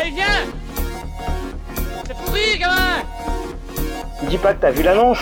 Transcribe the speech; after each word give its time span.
Allez, 0.00 0.10
viens. 0.12 0.46
C'est 2.06 2.14
pourri, 2.14 2.56
gamin. 2.56 3.02
Dis 4.28 4.38
pas 4.38 4.54
que 4.54 4.60
t'as 4.60 4.70
vu 4.70 4.84
l'annonce. 4.84 5.18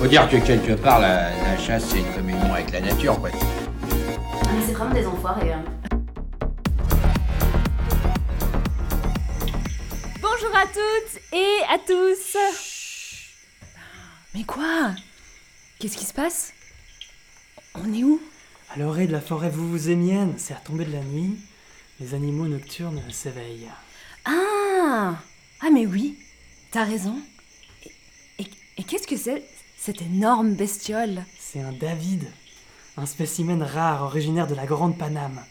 Faut 0.00 0.06
dire 0.06 0.26
que 0.30 0.38
quelque 0.38 0.72
part, 0.72 0.98
la, 0.98 1.28
la 1.28 1.58
chasse, 1.58 1.90
c'est 1.90 1.98
une 1.98 2.10
communion 2.14 2.54
avec 2.54 2.72
la 2.72 2.80
nature, 2.80 3.20
quoi. 3.20 3.28
Ah, 3.34 4.48
mais 4.54 4.64
c'est 4.66 4.72
vraiment 4.72 4.94
des 4.94 5.06
enfoirés. 5.06 5.52
Hein. 5.52 5.62
Bonjour 10.22 10.56
à 10.56 10.64
toutes 10.64 11.20
et 11.34 11.58
à 11.70 11.76
tous. 11.86 12.38
Mais 14.34 14.44
quoi? 14.44 14.92
Qu'est-ce 15.78 15.98
qui 15.98 16.06
se 16.06 16.14
passe? 16.14 16.54
On 17.74 17.92
est 17.92 18.04
où? 18.04 18.22
À 18.74 18.78
l'oreille 18.78 19.06
de 19.06 19.12
la 19.12 19.20
forêt 19.20 19.50
vous-vous-émienne, 19.50 20.32
c'est 20.38 20.54
retombé 20.54 20.86
de 20.86 20.92
la 20.92 21.02
nuit, 21.02 21.36
les 22.02 22.14
animaux 22.14 22.48
nocturnes 22.48 23.00
s'éveillent. 23.10 23.70
Ah 24.24 25.14
Ah 25.60 25.70
mais 25.72 25.86
oui, 25.86 26.18
t'as 26.72 26.84
raison. 26.84 27.16
Et, 27.84 28.42
et- 28.42 28.50
et 28.78 28.82
qu'est-ce 28.84 29.06
que 29.06 29.16
c'est 29.16 29.42
cette 29.78 30.02
énorme 30.02 30.54
bestiole? 30.54 31.24
C'est 31.38 31.60
un 31.60 31.72
David, 31.72 32.24
un 32.96 33.06
spécimen 33.06 33.62
rare 33.62 34.02
originaire 34.02 34.46
de 34.48 34.54
la 34.54 34.66
Grande 34.66 34.98
Paname, 34.98 35.44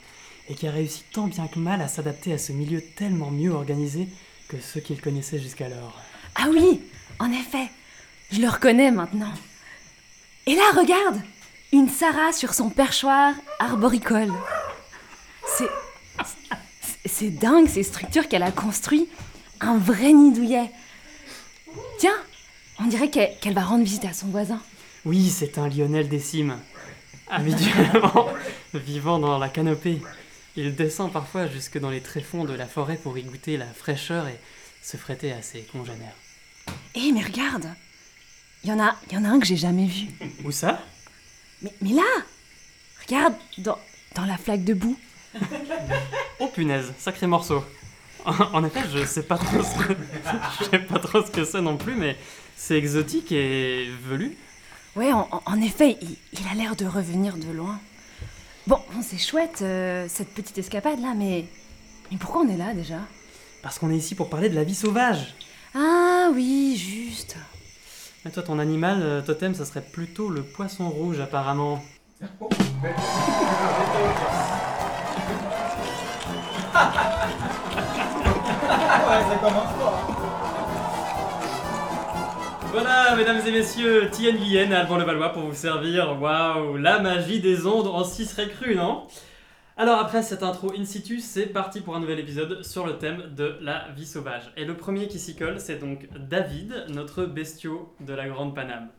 et 0.49 0.55
qui 0.55 0.67
a 0.67 0.71
réussi 0.71 1.03
tant 1.13 1.27
bien 1.27 1.47
que 1.47 1.59
mal 1.59 1.81
à 1.81 1.87
s'adapter 1.87 2.33
à 2.33 2.37
ce 2.37 2.51
milieu 2.51 2.81
tellement 2.81 3.31
mieux 3.31 3.51
organisé 3.51 4.07
que 4.49 4.59
ceux 4.59 4.81
qu'il 4.81 4.99
connaissait 5.01 5.39
jusqu'alors. 5.39 5.97
Ah 6.35 6.47
oui, 6.51 6.81
en 7.19 7.31
effet, 7.31 7.69
je 8.31 8.41
le 8.41 8.49
reconnais 8.49 8.91
maintenant. 8.91 9.33
Et 10.47 10.55
là, 10.55 10.63
regarde 10.75 11.21
Une 11.71 11.87
Sarah 11.87 12.33
sur 12.33 12.53
son 12.53 12.69
perchoir 12.69 13.33
arboricole. 13.59 14.33
C'est. 15.57 15.69
C'est- 17.05 17.29
dingue 17.29 17.67
ces 17.67 17.83
structures 17.83 18.27
qu'elle 18.27 18.43
a 18.43 18.51
construites. 18.51 19.09
Un 19.59 19.77
vrai 19.77 20.11
nid 20.13 20.31
douillet. 20.33 20.71
Tiens, 21.99 22.17
on 22.79 22.85
dirait 22.87 23.09
qu'elle 23.09 23.53
va 23.53 23.63
rendre 23.63 23.83
visite 23.83 24.05
à 24.05 24.13
son 24.13 24.27
voisin. 24.27 24.61
Oui, 25.05 25.29
c'est 25.29 25.57
un 25.57 25.67
Lionel 25.69 26.09
décime. 26.09 26.57
Habituellement 27.29 28.27
vivant 28.73 29.19
dans 29.19 29.37
la 29.37 29.49
canopée, 29.49 30.01
il 30.55 30.75
descend 30.75 31.11
parfois 31.11 31.47
jusque 31.47 31.79
dans 31.79 31.89
les 31.89 32.01
tréfonds 32.01 32.43
de 32.43 32.53
la 32.53 32.65
forêt 32.67 32.97
pour 32.97 33.17
y 33.17 33.23
goûter 33.23 33.55
la 33.57 33.67
fraîcheur 33.67 34.27
et 34.27 34.37
se 34.83 34.97
frétter 34.97 35.31
à 35.31 35.41
ses 35.41 35.61
congénères. 35.61 36.15
Eh, 36.95 37.11
mais 37.13 37.21
regarde 37.23 37.67
Il 38.63 38.69
y, 38.69 38.73
en 38.73 38.79
a- 38.79 38.95
y 39.11 39.17
en 39.17 39.23
a 39.23 39.29
un 39.29 39.39
que 39.39 39.45
j'ai 39.45 39.57
jamais 39.57 39.85
vu. 39.87 40.07
Où 40.43 40.51
ça? 40.51 40.83
Mais, 41.61 41.73
mais 41.81 41.91
là 41.93 42.03
Regarde, 43.07 43.33
dans, 43.59 43.77
dans 44.15 44.25
la 44.25 44.37
flaque 44.37 44.63
de 44.63 44.73
boue. 44.73 44.97
Oh 46.39 46.47
punaise, 46.47 46.91
sacré 46.97 47.27
morceau. 47.27 47.63
En, 48.25 48.63
effet, 48.63 48.81
je 48.93 49.03
sais 49.03 49.23
pas 49.23 49.37
trop 49.37 49.63
ce 49.63 49.75
que, 49.83 49.95
je 50.59 50.63
sais 50.65 50.79
pas 50.79 50.99
trop 50.99 51.23
ce 51.23 51.31
que 51.31 51.43
c'est 51.43 51.61
non 51.61 51.77
plus, 51.77 51.95
mais 51.95 52.15
c'est 52.55 52.77
exotique 52.77 53.31
et 53.31 53.89
velu. 54.07 54.37
Ouais, 54.95 55.11
en, 55.11 55.61
effet, 55.61 55.97
il, 56.01 56.17
il 56.33 56.47
a 56.51 56.53
l'air 56.53 56.75
de 56.75 56.85
revenir 56.85 57.37
de 57.37 57.51
loin. 57.51 57.79
Bon, 58.67 58.79
bon, 58.93 59.01
c'est 59.01 59.17
chouette, 59.17 59.59
euh, 59.63 60.05
cette 60.07 60.33
petite 60.33 60.57
escapade 60.57 60.99
là, 61.01 61.13
mais. 61.15 61.45
Mais 62.11 62.17
pourquoi 62.17 62.41
on 62.41 62.49
est 62.49 62.57
là 62.57 62.73
déjà? 62.73 62.99
Parce 63.63 63.79
qu'on 63.79 63.89
est 63.89 63.97
ici 63.97 64.15
pour 64.15 64.29
parler 64.29 64.49
de 64.49 64.55
la 64.55 64.63
vie 64.63 64.75
sauvage. 64.75 65.35
Ah 65.73 66.29
oui, 66.33 66.75
juste. 66.77 67.37
Mais 68.23 68.31
toi, 68.31 68.43
ton 68.43 68.59
animal 68.59 68.99
euh, 69.01 69.21
totem, 69.21 69.55
ça 69.55 69.65
serait 69.65 69.81
plutôt 69.81 70.29
le 70.29 70.43
poisson 70.43 70.89
rouge 70.89 71.19
apparemment. 71.19 71.81
Voilà, 82.71 83.15
mesdames 83.17 83.41
et 83.45 83.51
messieurs, 83.51 84.09
Tien 84.11 84.33
Guyen 84.33 84.71
à 84.71 84.79
Alban-le-Valois 84.81 85.33
pour 85.33 85.43
vous 85.43 85.53
servir. 85.53 86.21
Waouh, 86.21 86.77
la 86.77 86.99
magie 86.99 87.41
des 87.41 87.65
ondes 87.65 87.87
en 87.87 88.03
6 88.03 88.27
serait 88.27 88.47
cru, 88.49 88.75
non? 88.75 89.07
Alors 89.77 89.99
après 89.99 90.21
cette 90.21 90.43
intro 90.43 90.71
in 90.77 90.85
situ, 90.85 91.19
c'est 91.19 91.47
parti 91.47 91.81
pour 91.81 91.95
un 91.95 91.99
nouvel 91.99 92.19
épisode 92.19 92.63
sur 92.63 92.85
le 92.85 92.97
thème 92.97 93.23
de 93.35 93.57
la 93.61 93.87
vie 93.95 94.05
sauvage. 94.05 94.51
Et 94.55 94.63
le 94.63 94.77
premier 94.77 95.07
qui 95.07 95.17
s'y 95.17 95.35
colle, 95.35 95.59
c'est 95.59 95.79
donc 95.79 96.07
David, 96.17 96.85
notre 96.89 97.25
bestiau 97.25 97.93
de 97.99 98.13
la 98.13 98.27
Grande 98.29 98.53
Paname. 98.53 98.89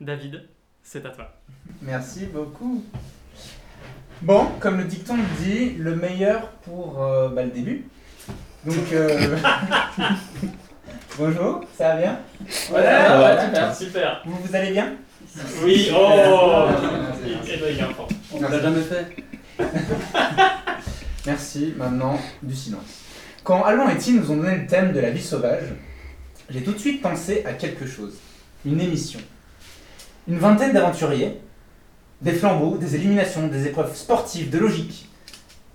David, 0.00 0.48
c'est 0.82 1.06
à 1.06 1.10
toi. 1.10 1.32
Merci 1.80 2.26
beaucoup. 2.26 2.84
Bon, 4.22 4.46
comme 4.60 4.78
le 4.78 4.84
dicton 4.84 5.16
le 5.16 5.44
dit, 5.44 5.74
le 5.78 5.96
meilleur 5.96 6.52
pour 6.64 7.02
euh, 7.02 7.28
bah, 7.30 7.42
le 7.42 7.50
début. 7.50 7.86
Donc, 8.64 8.92
euh, 8.92 9.36
bonjour, 11.18 11.62
ça 11.76 11.88
va 11.88 11.96
bien? 11.96 12.20
Ouais, 12.70 13.44
super, 13.44 13.74
super. 13.74 14.22
Vous, 14.24 14.36
vous 14.44 14.54
allez 14.54 14.70
bien? 14.70 14.92
Oui, 15.64 15.90
oh. 15.92 16.68
On 18.32 18.40
l'a 18.40 18.60
jamais 18.60 18.82
fait. 18.82 19.16
Merci, 21.26 21.74
maintenant 21.76 22.16
du 22.44 22.54
silence. 22.54 23.00
Quand 23.42 23.64
Alban 23.64 23.88
et 23.88 23.98
Tim 23.98 24.12
nous 24.12 24.30
ont 24.30 24.36
donné 24.36 24.58
le 24.58 24.66
thème 24.68 24.92
de 24.92 25.00
la 25.00 25.10
vie 25.10 25.20
sauvage, 25.20 25.64
j'ai 26.48 26.62
tout 26.62 26.74
de 26.74 26.78
suite 26.78 27.02
pensé 27.02 27.42
à 27.44 27.54
quelque 27.54 27.88
chose. 27.88 28.14
Une 28.64 28.80
émission. 28.80 29.18
Une 30.28 30.38
vingtaine 30.38 30.72
d'aventuriers, 30.72 31.40
des 32.22 32.32
flambeaux, 32.32 32.76
des 32.78 32.94
éliminations, 32.94 33.48
des 33.48 33.66
épreuves 33.66 33.94
sportives, 33.96 34.48
de 34.50 34.58
logique, 34.58 35.08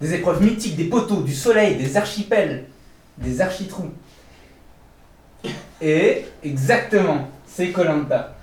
des 0.01 0.13
épreuves 0.13 0.41
mythiques, 0.43 0.75
des 0.77 0.85
poteaux, 0.85 1.21
du 1.21 1.33
soleil, 1.33 1.75
des 1.75 1.97
archipels, 1.97 2.65
des 3.17 3.41
architrous. 3.41 3.91
Et 5.81 6.25
exactement, 6.43 7.27
c'est 7.45 7.69
Colanta. 7.71 8.35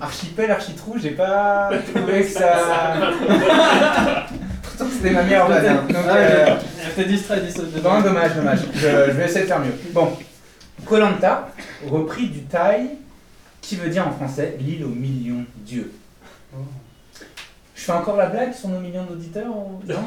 Archipel, 0.00 0.50
architrou, 0.50 0.96
j'ai 0.98 1.10
pas 1.10 1.70
trouvé 1.94 2.22
que 2.22 2.28
ça. 2.28 3.10
Pourtant 4.62 4.86
c'était 4.92 5.10
ma 5.10 5.22
meilleure 5.22 5.48
vanne. 5.48 5.66
hein. 5.66 5.84
Donc, 5.88 5.96
euh, 6.06 6.56
distrait, 7.06 7.40
dommage, 8.02 8.34
dommage. 8.36 8.60
Je, 8.74 8.80
je 8.80 9.10
vais 9.12 9.24
essayer 9.24 9.42
de 9.42 9.46
faire 9.46 9.60
mieux. 9.60 9.74
Bon, 9.92 10.12
Colanta, 10.86 11.48
repris 11.86 12.28
du 12.28 12.42
thaï, 12.42 12.90
qui 13.60 13.76
veut 13.76 13.88
dire 13.88 14.06
en 14.06 14.12
français 14.12 14.56
l'île 14.60 14.84
aux 14.84 14.88
millions 14.88 15.44
d'yeux. 15.58 15.90
Je 17.74 17.82
fais 17.84 17.92
encore 17.92 18.16
la 18.16 18.26
blague 18.26 18.52
sur 18.52 18.68
nos 18.68 18.80
millions 18.80 19.04
d'auditeurs 19.04 19.54
ou- 19.56 19.80
Non 19.86 20.04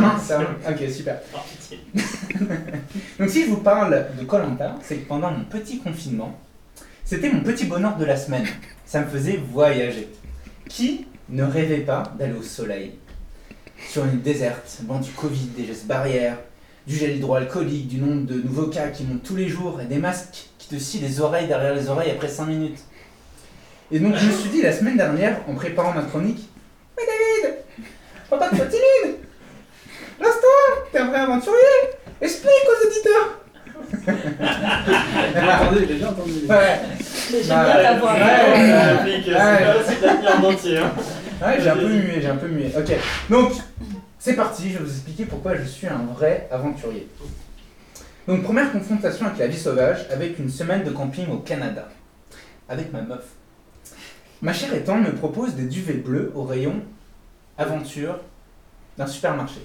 Non, 0.00 0.18
ça. 0.18 0.40
Ok, 0.68 0.88
super. 0.90 1.20
Donc 3.18 3.28
si 3.28 3.44
je 3.44 3.50
vous 3.50 3.58
parle 3.58 4.06
de 4.18 4.24
Colanta, 4.24 4.76
c'est 4.82 4.96
que 4.96 5.08
pendant 5.08 5.30
mon 5.30 5.44
petit 5.44 5.78
confinement, 5.78 6.38
c'était 7.04 7.30
mon 7.30 7.40
petit 7.42 7.66
bonheur 7.66 7.96
de 7.96 8.04
la 8.04 8.16
semaine. 8.16 8.46
Ça 8.86 9.00
me 9.00 9.06
faisait 9.06 9.38
voyager. 9.52 10.08
Qui 10.68 11.06
ne 11.28 11.44
rêvait 11.44 11.78
pas 11.80 12.04
d'aller 12.18 12.34
au 12.34 12.42
soleil? 12.42 12.92
Sur 13.88 14.04
une 14.04 14.12
île 14.14 14.22
déserte, 14.22 14.80
loin 14.86 15.00
du 15.00 15.10
Covid, 15.10 15.46
des 15.56 15.64
gestes 15.66 15.86
barrières, 15.86 16.38
du 16.86 16.96
gel 16.96 17.16
hydroalcoolique, 17.16 17.88
du 17.88 17.98
nombre 17.98 18.26
de 18.26 18.34
nouveaux 18.34 18.66
cas 18.68 18.88
qui 18.88 19.04
montent 19.04 19.22
tous 19.22 19.36
les 19.36 19.48
jours 19.48 19.80
et 19.80 19.86
des 19.86 19.98
masques 19.98 20.48
qui 20.58 20.68
te 20.68 20.76
scient 20.78 21.00
les 21.00 21.20
oreilles 21.20 21.46
derrière 21.48 21.74
les 21.74 21.88
oreilles 21.88 22.10
après 22.10 22.28
5 22.28 22.46
minutes. 22.46 22.78
Et 23.92 23.98
donc 23.98 24.14
je 24.16 24.26
me 24.26 24.32
suis 24.32 24.50
dit 24.50 24.62
la 24.62 24.72
semaine 24.72 24.96
dernière, 24.96 25.38
en 25.48 25.54
préparant 25.54 25.92
ma 25.92 26.02
chronique, 26.02 26.48
Mais 26.96 27.04
David, 27.04 27.56
faut 28.28 28.36
pas 28.36 28.48
faire 28.50 28.68
timide 28.68 29.16
Lance-toi, 30.20 30.84
t'es 30.92 30.98
un 30.98 31.06
vrai 31.08 31.18
aventurier 31.20 31.56
Explique 32.20 32.52
aux 32.66 32.86
auditeurs 32.86 33.40
J'ai 34.06 35.40
entendu, 35.50 35.86
j'ai 35.88 35.94
bien 35.94 36.08
entendu. 36.08 36.32
Ouais, 36.48 36.80
J'aime 37.30 37.48
Bah, 37.48 37.80
bien 37.80 37.98
voix. 37.98 38.12
ouais, 38.12 38.20
ouais, 38.20 38.96
Complique, 38.98 39.26
ouais. 39.26 39.82
c'est 39.86 40.00
pas 40.00 40.36
en 40.36 40.44
entier. 40.44 40.78
hein. 40.78 40.92
Ouais, 41.42 41.56
j'ai 41.60 41.70
un 41.70 41.76
peu 41.76 41.88
mué, 41.88 42.18
j'ai 42.20 42.28
un 42.28 42.36
peu 42.36 42.48
mué. 42.48 42.70
Ok, 42.76 42.92
donc 43.30 43.52
c'est 44.18 44.34
parti, 44.36 44.70
je 44.70 44.78
vais 44.78 44.84
vous 44.84 44.90
expliquer 44.90 45.24
pourquoi 45.24 45.56
je 45.56 45.64
suis 45.64 45.86
un 45.86 46.04
vrai 46.14 46.46
aventurier. 46.52 47.08
Donc 48.28 48.42
première 48.42 48.70
confrontation 48.70 49.26
avec 49.26 49.38
la 49.38 49.46
vie 49.46 49.58
sauvage, 49.58 50.06
avec 50.12 50.38
une 50.38 50.50
semaine 50.50 50.84
de 50.84 50.90
camping 50.90 51.28
au 51.30 51.38
Canada, 51.38 51.88
avec 52.68 52.92
ma 52.92 53.00
meuf. 53.00 53.24
Ma 54.42 54.52
chère 54.54 54.72
étant 54.72 54.96
me 54.96 55.12
propose 55.12 55.54
des 55.54 55.66
duvets 55.66 55.94
bleus 55.94 56.32
au 56.34 56.44
rayon 56.44 56.82
aventure 57.58 58.18
d'un 58.96 59.06
supermarché. 59.06 59.60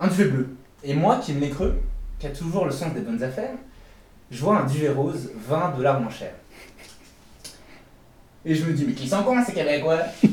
Un 0.00 0.08
duvet 0.08 0.24
bleu. 0.24 0.48
Et 0.82 0.94
moi 0.94 1.16
qui 1.18 1.32
ne 1.32 1.40
l'ai 1.40 1.50
creux, 1.50 1.80
qui 2.18 2.26
a 2.26 2.30
toujours 2.30 2.64
le 2.64 2.72
sens 2.72 2.92
des 2.92 3.00
bonnes 3.00 3.22
affaires, 3.22 3.54
je 4.30 4.40
vois 4.40 4.58
un 4.58 4.66
duvet 4.66 4.88
rose 4.88 5.30
20 5.48 5.76
dollars 5.76 6.00
moins 6.00 6.10
cher. 6.10 6.32
Et 8.44 8.54
je 8.54 8.64
me 8.64 8.72
dis, 8.72 8.84
mais 8.84 8.94
qui 8.94 9.08
sont 9.08 9.22
cons 9.22 9.44
ces 9.44 9.52
Québécois? 9.52 10.00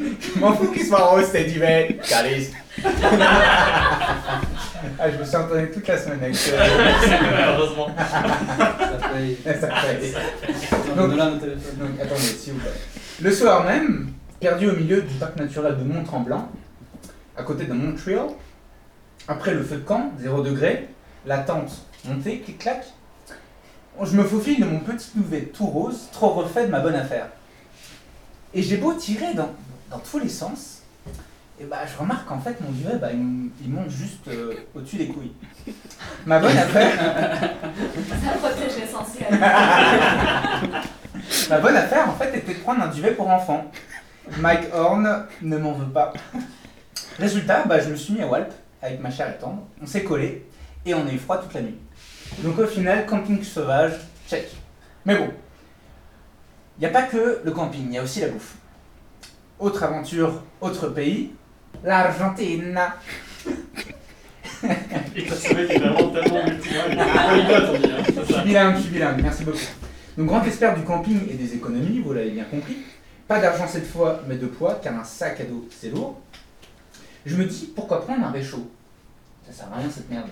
Je 0.00 0.40
m'en 0.40 0.54
fous 0.54 0.70
qu'il 0.72 0.86
soit 0.86 1.04
rose, 1.04 1.26
c'est 1.30 1.44
duvet. 1.44 1.98
Calice. 2.08 2.52
ah, 4.98 5.10
je 5.10 5.16
me 5.18 5.24
suis 5.24 5.36
entendu 5.36 5.70
toute 5.70 5.86
la 5.86 5.98
semaine 5.98 6.18
avec 6.22 6.36
ce... 6.36 6.50
Heureusement. 6.52 7.88
Ça 7.96 9.08
paye. 9.12 9.36
Ça 9.44 9.68
fait- 9.70 10.96
Donc. 10.96 11.10
Donc, 11.16 12.00
attendez, 12.02 12.20
s'il 12.20 12.54
vous 12.54 12.60
plaît. 12.60 12.70
Le 13.20 13.32
soir 13.32 13.64
même, 13.64 14.12
perdu 14.40 14.68
au 14.68 14.76
milieu 14.76 15.02
du 15.02 15.14
parc 15.14 15.36
naturel 15.36 15.76
de 15.78 15.84
Mont-Tremblant, 15.84 16.48
à 17.36 17.42
côté 17.42 17.64
de 17.64 17.72
Montreal. 17.72 18.26
Après 19.26 19.52
le 19.52 19.62
feu 19.62 19.76
de 19.76 19.82
camp, 19.82 20.12
0 20.20 20.42
degré, 20.42 20.88
la 21.26 21.38
tente 21.38 21.70
montée, 22.06 22.40
clic-clac. 22.40 22.84
Je 24.02 24.16
me 24.16 24.22
faufile 24.24 24.60
de 24.60 24.64
mon 24.64 24.78
petit 24.78 25.10
duvet 25.14 25.42
tout 25.42 25.66
rose, 25.66 26.08
trop 26.12 26.28
refait 26.30 26.66
de 26.66 26.70
ma 26.70 26.80
bonne 26.80 26.94
affaire. 26.94 27.26
Et 28.54 28.62
j'ai 28.62 28.76
beau 28.78 28.94
tirer 28.94 29.34
dans, 29.34 29.50
dans 29.90 29.98
tous 29.98 30.18
les 30.18 30.28
sens, 30.28 30.77
et 31.60 31.64
bah 31.64 31.78
je 31.86 31.98
remarque 31.98 32.28
qu'en 32.28 32.38
fait 32.38 32.60
mon 32.60 32.70
duvet, 32.70 32.96
bah, 32.96 33.08
il, 33.12 33.70
monte 33.70 33.90
juste 33.90 34.28
euh, 34.28 34.54
au-dessus 34.74 34.96
des 34.96 35.08
couilles. 35.08 35.32
Ma 36.24 36.38
bonne 36.38 36.56
affaire, 36.56 36.92
Ça 38.08 38.30
protège 38.38 38.76
l'essentiel. 38.80 39.28
Ma 41.50 41.58
bonne 41.58 41.76
affaire, 41.76 42.08
en 42.08 42.14
fait, 42.14 42.36
était 42.36 42.54
de 42.54 42.60
prendre 42.60 42.82
un 42.82 42.88
duvet 42.88 43.12
pour 43.12 43.28
enfants. 43.28 43.70
Mike 44.38 44.72
Horn 44.72 45.26
ne 45.42 45.56
m'en 45.56 45.72
veut 45.72 45.90
pas. 45.90 46.12
Résultat, 47.18 47.64
bah, 47.66 47.80
je 47.80 47.90
me 47.90 47.96
suis 47.96 48.14
mis 48.14 48.22
à 48.22 48.26
Walp 48.26 48.52
avec 48.82 49.00
ma 49.00 49.10
chère 49.10 49.28
et 49.30 49.38
tendre. 49.38 49.66
On 49.82 49.86
s'est 49.86 50.04
collé 50.04 50.46
et 50.84 50.94
on 50.94 51.06
a 51.06 51.10
eu 51.10 51.18
froid 51.18 51.38
toute 51.38 51.54
la 51.54 51.62
nuit. 51.62 51.78
Donc 52.38 52.58
au 52.58 52.66
final, 52.66 53.06
camping 53.06 53.42
sauvage, 53.42 53.94
check. 54.28 54.48
Mais 55.04 55.16
bon, 55.16 55.30
il 56.78 56.80
n'y 56.80 56.86
a 56.86 56.90
pas 56.90 57.02
que 57.02 57.40
le 57.42 57.50
camping, 57.50 57.86
il 57.86 57.94
y 57.94 57.98
a 57.98 58.02
aussi 58.02 58.20
la 58.20 58.28
bouffe. 58.28 58.56
Autre 59.58 59.82
aventure, 59.82 60.42
autre 60.60 60.88
pays, 60.88 61.32
l'Argentine. 61.84 62.78
Et 65.16 65.28
ça 65.28 65.36
se 65.36 65.54
mec 65.54 65.70
est 65.70 65.78
vraiment 65.78 66.10
tellement 66.10 66.44
multilingue. 66.44 66.98
Hein, 66.98 68.02
Je 68.06 68.22
suis 68.24 68.32
ça. 68.34 68.42
bilingue, 68.42 68.76
je 68.76 68.80
suis 68.82 68.90
bilingue, 68.90 69.20
merci 69.22 69.44
beaucoup. 69.44 69.58
Donc 70.16 70.26
grand 70.26 70.42
expert 70.44 70.74
du 70.76 70.82
camping 70.82 71.20
et 71.30 71.34
des 71.34 71.54
économies, 71.54 72.00
vous 72.00 72.12
l'avez 72.12 72.30
bien 72.30 72.44
compris. 72.44 72.78
Pas 73.28 73.40
d'argent 73.40 73.66
cette 73.68 73.86
fois, 73.86 74.22
mais 74.28 74.36
de 74.36 74.46
poids, 74.46 74.80
car 74.82 74.98
un 74.98 75.04
sac 75.04 75.40
à 75.40 75.44
dos 75.44 75.68
c'est 75.70 75.90
lourd. 75.90 76.20
Je 77.26 77.36
me 77.36 77.44
dis, 77.44 77.72
pourquoi 77.74 78.04
prendre 78.04 78.26
un 78.26 78.30
réchaud? 78.30 78.68
Ça 79.46 79.52
sert 79.52 79.72
à 79.72 79.78
rien 79.78 79.88
cette 79.90 80.10
merde. 80.10 80.28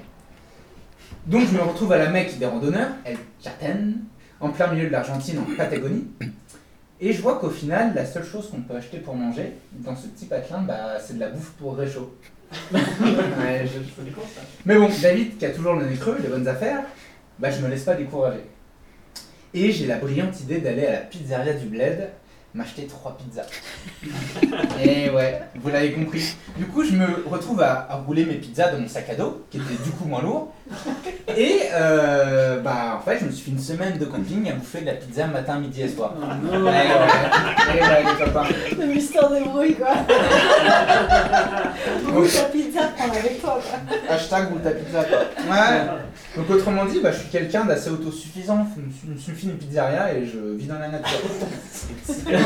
Donc 1.27 1.47
je 1.47 1.53
me 1.57 1.61
retrouve 1.63 1.93
à 1.93 1.99
la 1.99 2.09
Mecque 2.11 2.39
des 2.39 2.47
randonneurs, 2.47 2.91
El 3.05 3.19
Chaten, 3.43 3.99
en 4.41 4.51
plein 4.51 4.73
milieu 4.73 4.87
de 4.87 4.93
l'Argentine, 4.93 5.39
en 5.39 5.57
Patagonie. 5.57 6.07
Et 7.01 7.13
je 7.13 7.21
vois 7.21 7.39
qu'au 7.39 7.51
final, 7.51 7.93
la 7.95 8.07
seule 8.07 8.25
chose 8.25 8.49
qu'on 8.51 8.63
peut 8.63 8.75
acheter 8.75 8.99
pour 8.99 9.15
manger, 9.15 9.53
dans 9.73 9.95
ce 9.95 10.07
petit 10.07 10.25
patelin, 10.27 10.61
bah, 10.63 10.99
c'est 10.99 11.15
de 11.15 11.21
la 11.21 11.29
bouffe 11.29 11.51
pour 11.59 11.77
réchaud. 11.77 12.15
Ouais, 12.73 13.65
je- 13.67 13.81
ça. 13.81 14.41
mais 14.65 14.77
bon, 14.77 14.89
David, 15.03 15.37
qui 15.37 15.45
a 15.47 15.51
toujours 15.51 15.75
le 15.75 15.87
nez 15.87 15.97
creux, 15.97 16.17
les 16.23 16.29
bonnes 16.29 16.47
affaires, 16.49 16.83
bah 17.39 17.51
je 17.51 17.61
me 17.61 17.69
laisse 17.69 17.83
pas 17.85 17.95
décourager. 17.95 18.45
Et 19.53 19.73
j'ai 19.73 19.87
la 19.87 19.97
brillante 19.99 20.41
idée 20.41 20.59
d'aller 20.59 20.87
à 20.87 20.93
la 20.93 20.99
pizzeria 20.99 21.53
du 21.55 21.67
Bled 21.67 22.09
m'acheter 22.55 22.87
trois 22.87 23.17
pizzas. 23.19 23.47
Et 24.83 25.11
ouais, 25.11 25.41
vous 25.57 25.69
l'avez 25.69 25.93
compris. 25.93 26.37
Du 26.57 26.67
coup, 26.67 26.85
je 26.85 26.93
me 26.93 27.25
retrouve 27.29 27.61
à, 27.61 27.91
à 27.91 27.97
rouler 27.97 28.25
mes 28.25 28.37
pizzas 28.37 28.71
dans 28.73 28.79
mon 28.79 28.89
sac 28.89 29.11
à 29.11 29.15
dos, 29.17 29.45
qui 29.51 29.59
était 29.59 29.83
du 29.85 29.91
coup 29.91 30.05
moins 30.07 30.23
lourd. 30.23 30.55
Et 31.37 31.63
euh, 31.75 32.61
bah 32.61 32.99
en 32.99 33.03
fait, 33.05 33.19
je 33.21 33.27
me 33.27 33.31
suis 33.31 33.45
fait 33.45 33.51
une 33.51 33.59
semaine 33.59 33.99
de 33.99 34.05
camping 34.05 34.49
à 34.51 34.55
bouffer 34.55 34.81
de 34.81 34.87
la 34.87 34.95
pizza 34.95 35.27
matin, 35.27 35.59
midi 35.59 35.83
et 35.83 35.89
soir. 35.89 36.15
Oh 36.17 36.21
Ouais, 36.23 36.29
non 36.59 36.65
ouais, 36.65 36.73
ouais, 36.73 37.83
ouais, 37.83 38.05
les 38.05 38.25
copains. 38.25 38.47
Le 38.79 38.87
mystère 38.87 39.29
débrouille 39.31 39.75
quoi. 39.75 39.89
Ou 42.15 42.27
ta 42.27 42.45
pizza, 42.45 42.81
prends 42.97 43.11
avec 43.11 43.41
toi 43.41 43.59
quoi. 43.61 43.79
Hashtag 44.09 44.49
roule 44.51 44.63
ta 44.63 44.71
pizza 44.71 45.05
quoi. 45.05 45.19
Ouais. 45.19 45.87
Donc 46.37 46.51
autrement 46.51 46.85
dit, 46.85 47.01
bah, 47.01 47.11
je 47.13 47.19
suis 47.19 47.29
quelqu'un 47.29 47.65
d'assez 47.65 47.91
autosuffisant. 47.91 48.67
Je 48.77 48.81
me 49.33 49.37
fait 49.37 49.47
une 49.47 49.59
pizzeria 49.59 50.13
et 50.15 50.27
je 50.27 50.39
vis 50.57 50.67
dans 50.67 50.79
la 50.79 50.89
nature. 50.89 51.19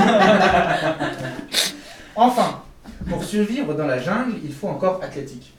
enfin, 2.17 2.63
pour 3.09 3.25
survivre 3.25 3.75
dans 3.75 3.87
la 3.87 3.99
jungle, 3.99 4.35
il 4.45 4.53
faut 4.53 4.69
encore 4.69 5.01
athlétique. 5.03 5.55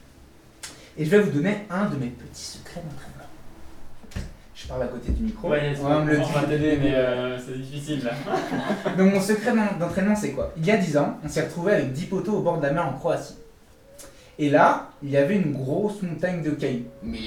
Et 0.98 1.06
je 1.06 1.10
vais 1.10 1.20
vous 1.20 1.32
donner 1.32 1.66
un 1.70 1.86
de 1.86 1.96
mes 1.96 2.08
petits 2.08 2.44
secrets 2.44 2.82
d'entraînement. 2.82 4.28
Je 4.54 4.68
parle 4.68 4.84
à 4.84 4.88
côté 4.88 5.12
du 5.12 5.24
micro. 5.24 5.50
Ouais, 5.50 5.74
on 5.84 6.06
me 6.06 6.12
le 6.12 6.18
va 6.18 6.44
t'aider, 6.48 6.78
mais 6.82 6.94
euh, 6.94 7.38
c'est 7.40 7.58
difficile 7.60 8.04
là. 8.04 8.12
Donc 8.98 9.14
mon 9.14 9.22
secret 9.22 9.54
d'en- 9.56 9.78
d'entraînement 9.80 10.16
c'est 10.16 10.32
quoi? 10.32 10.54
Il 10.58 10.66
y 10.66 10.72
a 10.72 10.78
10 10.78 10.98
ans, 10.98 11.18
on 11.24 11.28
s'est 11.28 11.42
retrouvé 11.44 11.74
avec 11.74 11.94
10 11.94 12.06
poteaux 12.06 12.34
au 12.34 12.42
bord 12.42 12.58
de 12.60 12.68
la 12.68 12.74
mer 12.74 12.86
en 12.88 12.94
Croatie. 12.94 13.36
Et 14.38 14.50
là, 14.50 14.90
il 15.02 15.10
y 15.10 15.18
avait 15.18 15.36
une 15.38 15.52
grosse 15.54 16.02
montagne 16.04 16.44
de 16.44 16.52
cailloux. 16.52 16.86
Mais 17.02 17.18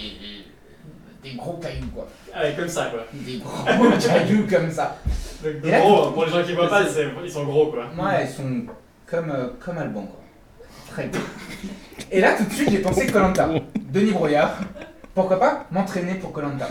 des 1.23 1.35
gros 1.35 1.55
cailloux 1.55 1.89
quoi. 1.95 2.07
Ah, 2.33 2.43
ouais, 2.43 2.55
comme 2.57 2.69
ça 2.69 2.87
quoi. 2.87 3.01
Des 3.13 3.39
gros 3.39 3.91
cailloux 3.99 4.47
comme 4.49 4.71
ça. 4.71 4.97
Donc, 5.43 5.55
Et 5.65 5.71
là, 5.71 5.81
gros, 5.81 6.11
pour 6.13 6.27
les 6.27 6.31
gens 6.33 6.43
qui 6.45 6.53
voient 6.53 6.69
pas, 6.69 6.83
ils 7.25 7.31
sont 7.31 7.45
gros 7.45 7.67
quoi. 7.73 7.87
Ouais, 7.99 8.25
ils 8.27 8.31
sont 8.33 8.63
comme, 9.07 9.31
euh, 9.31 9.49
comme 9.59 9.79
Alban 9.79 10.03
quoi. 10.03 10.21
Très 10.95 11.09
bien. 11.09 11.21
Et 12.13 12.21
là 12.21 12.35
tout 12.37 12.45
de 12.45 12.53
suite 12.53 12.71
j'ai 12.71 12.79
pensé 12.79 13.07
Colanta. 13.09 13.49
Denis 13.91 14.13
Broyard. 14.13 14.59
Pourquoi 15.13 15.41
pas 15.41 15.67
m'entraîner 15.73 16.15
pour 16.15 16.33
Colanta 16.33 16.69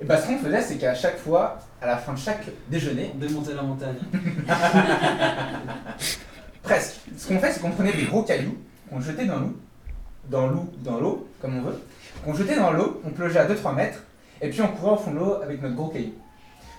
Et 0.00 0.04
bah 0.04 0.20
ce 0.20 0.26
qu'on 0.26 0.38
faisait 0.38 0.60
c'est 0.62 0.76
qu'à 0.76 0.94
chaque 0.94 1.16
fois, 1.18 1.58
à 1.80 1.86
la 1.86 1.96
fin 1.96 2.12
de 2.14 2.18
chaque 2.18 2.44
déjeuner, 2.68 3.12
Démonter 3.14 3.54
la 3.54 3.62
montagne. 3.62 3.94
Presque. 6.62 6.96
Ce 7.16 7.28
qu'on 7.28 7.38
fait, 7.38 7.52
c'est 7.52 7.60
qu'on 7.60 7.70
prenait 7.70 7.92
des 7.92 8.04
gros 8.04 8.22
cailloux, 8.24 8.56
qu'on 8.90 9.00
jetait 9.00 9.26
dans 9.26 9.38
l'eau, 9.38 9.56
dans 10.28 10.48
l'eau, 10.48 10.72
dans 10.82 10.98
l'eau, 10.98 11.28
comme 11.40 11.58
on 11.58 11.62
veut, 11.62 11.80
qu'on 12.24 12.34
jetait 12.34 12.56
dans 12.56 12.72
l'eau, 12.72 13.00
on 13.06 13.10
plongeait 13.10 13.38
à 13.38 13.46
2-3 13.46 13.74
mètres, 13.76 14.00
et 14.40 14.48
puis 14.50 14.60
on 14.62 14.68
courait 14.68 14.92
au 14.94 14.96
fond 14.96 15.12
de 15.12 15.18
l'eau 15.18 15.34
avec 15.42 15.62
notre 15.62 15.76
gros 15.76 15.88
caillou. 15.88 16.12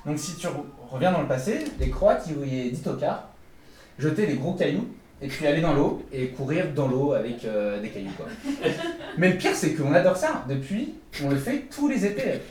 Donc 0.06 0.20
si 0.20 0.36
tu 0.36 0.48
re- 0.48 0.52
reviens 0.92 1.14
dans 1.14 1.22
le 1.22 1.28
passé, 1.28 1.64
les 1.80 1.90
Croates, 1.90 2.26
ils 2.28 2.36
voyaient 2.36 2.70
10 2.70 2.82
tocards, 2.82 3.30
jeter 3.98 4.28
des 4.28 4.36
gros 4.36 4.54
cailloux, 4.56 4.88
et 5.22 5.28
puis 5.28 5.48
aller 5.48 5.62
dans 5.62 5.74
l'eau, 5.74 6.04
et 6.12 6.30
courir 6.30 6.74
dans 6.74 6.88
l'eau 6.88 7.14
avec 7.14 7.44
euh, 7.46 7.82
des 7.82 7.90
cailloux, 7.90 8.12
quoi. 8.16 8.28
Mais 9.18 9.32
le 9.32 9.38
pire, 9.38 9.56
c'est 9.56 9.74
qu'on 9.74 9.94
adore 9.94 10.16
ça. 10.16 10.44
Depuis, 10.48 10.96
on 11.24 11.30
le 11.30 11.38
fait 11.38 11.66
tous 11.74 11.88
les 11.88 12.06
étés. 12.06 12.42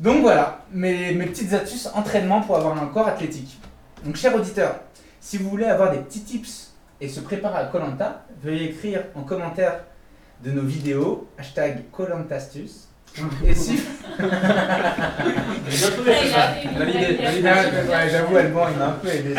Donc 0.00 0.20
voilà, 0.20 0.64
mes, 0.70 1.12
mes 1.14 1.26
petites 1.26 1.52
astuces 1.52 1.88
entraînement 1.94 2.42
pour 2.42 2.56
avoir 2.56 2.80
un 2.80 2.86
corps 2.86 3.08
athlétique. 3.08 3.58
Donc 4.04 4.16
cher 4.16 4.34
auditeur, 4.34 4.80
si 5.20 5.38
vous 5.38 5.50
voulez 5.50 5.64
avoir 5.64 5.90
des 5.90 5.98
petits 5.98 6.22
tips 6.22 6.74
et 7.00 7.08
se 7.08 7.20
préparer 7.20 7.58
à 7.58 7.64
Colanta, 7.66 8.24
veuillez 8.42 8.70
écrire 8.70 9.04
en 9.14 9.22
commentaire 9.22 9.80
de 10.44 10.52
nos 10.52 10.62
vidéos 10.62 11.28
hashtag 11.36 11.84
Colantastus. 11.90 12.87
Et 13.46 13.54
si 13.54 13.80
j'avoue, 18.10 18.36
Alban, 18.36 18.68
il 18.70 18.78
m'a 18.78 18.86
un 18.86 18.92
peu 18.92 19.08
aidé. 19.08 19.34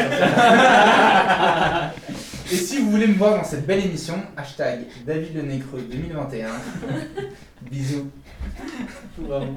Et 2.51 2.55
si 2.55 2.79
vous 2.79 2.91
voulez 2.91 3.07
me 3.07 3.15
voir 3.15 3.35
dans 3.37 3.43
cette 3.43 3.67
belle 3.67 3.85
émission, 3.85 4.15
hashtag 4.35 4.85
David 5.05 5.35
Le 5.35 5.41
Nécreux 5.43 5.81
2021. 5.81 6.49
Bisous. 7.69 8.09
Bravo. 9.17 9.55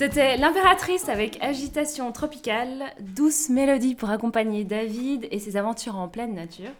C'était 0.00 0.38
l'impératrice 0.38 1.10
avec 1.10 1.36
agitation 1.42 2.10
tropicale, 2.10 2.84
douce 3.00 3.50
mélodie 3.50 3.94
pour 3.94 4.08
accompagner 4.08 4.64
David 4.64 5.28
et 5.30 5.38
ses 5.38 5.58
aventures 5.58 5.96
en 5.96 6.08
pleine 6.08 6.32
nature. 6.34 6.70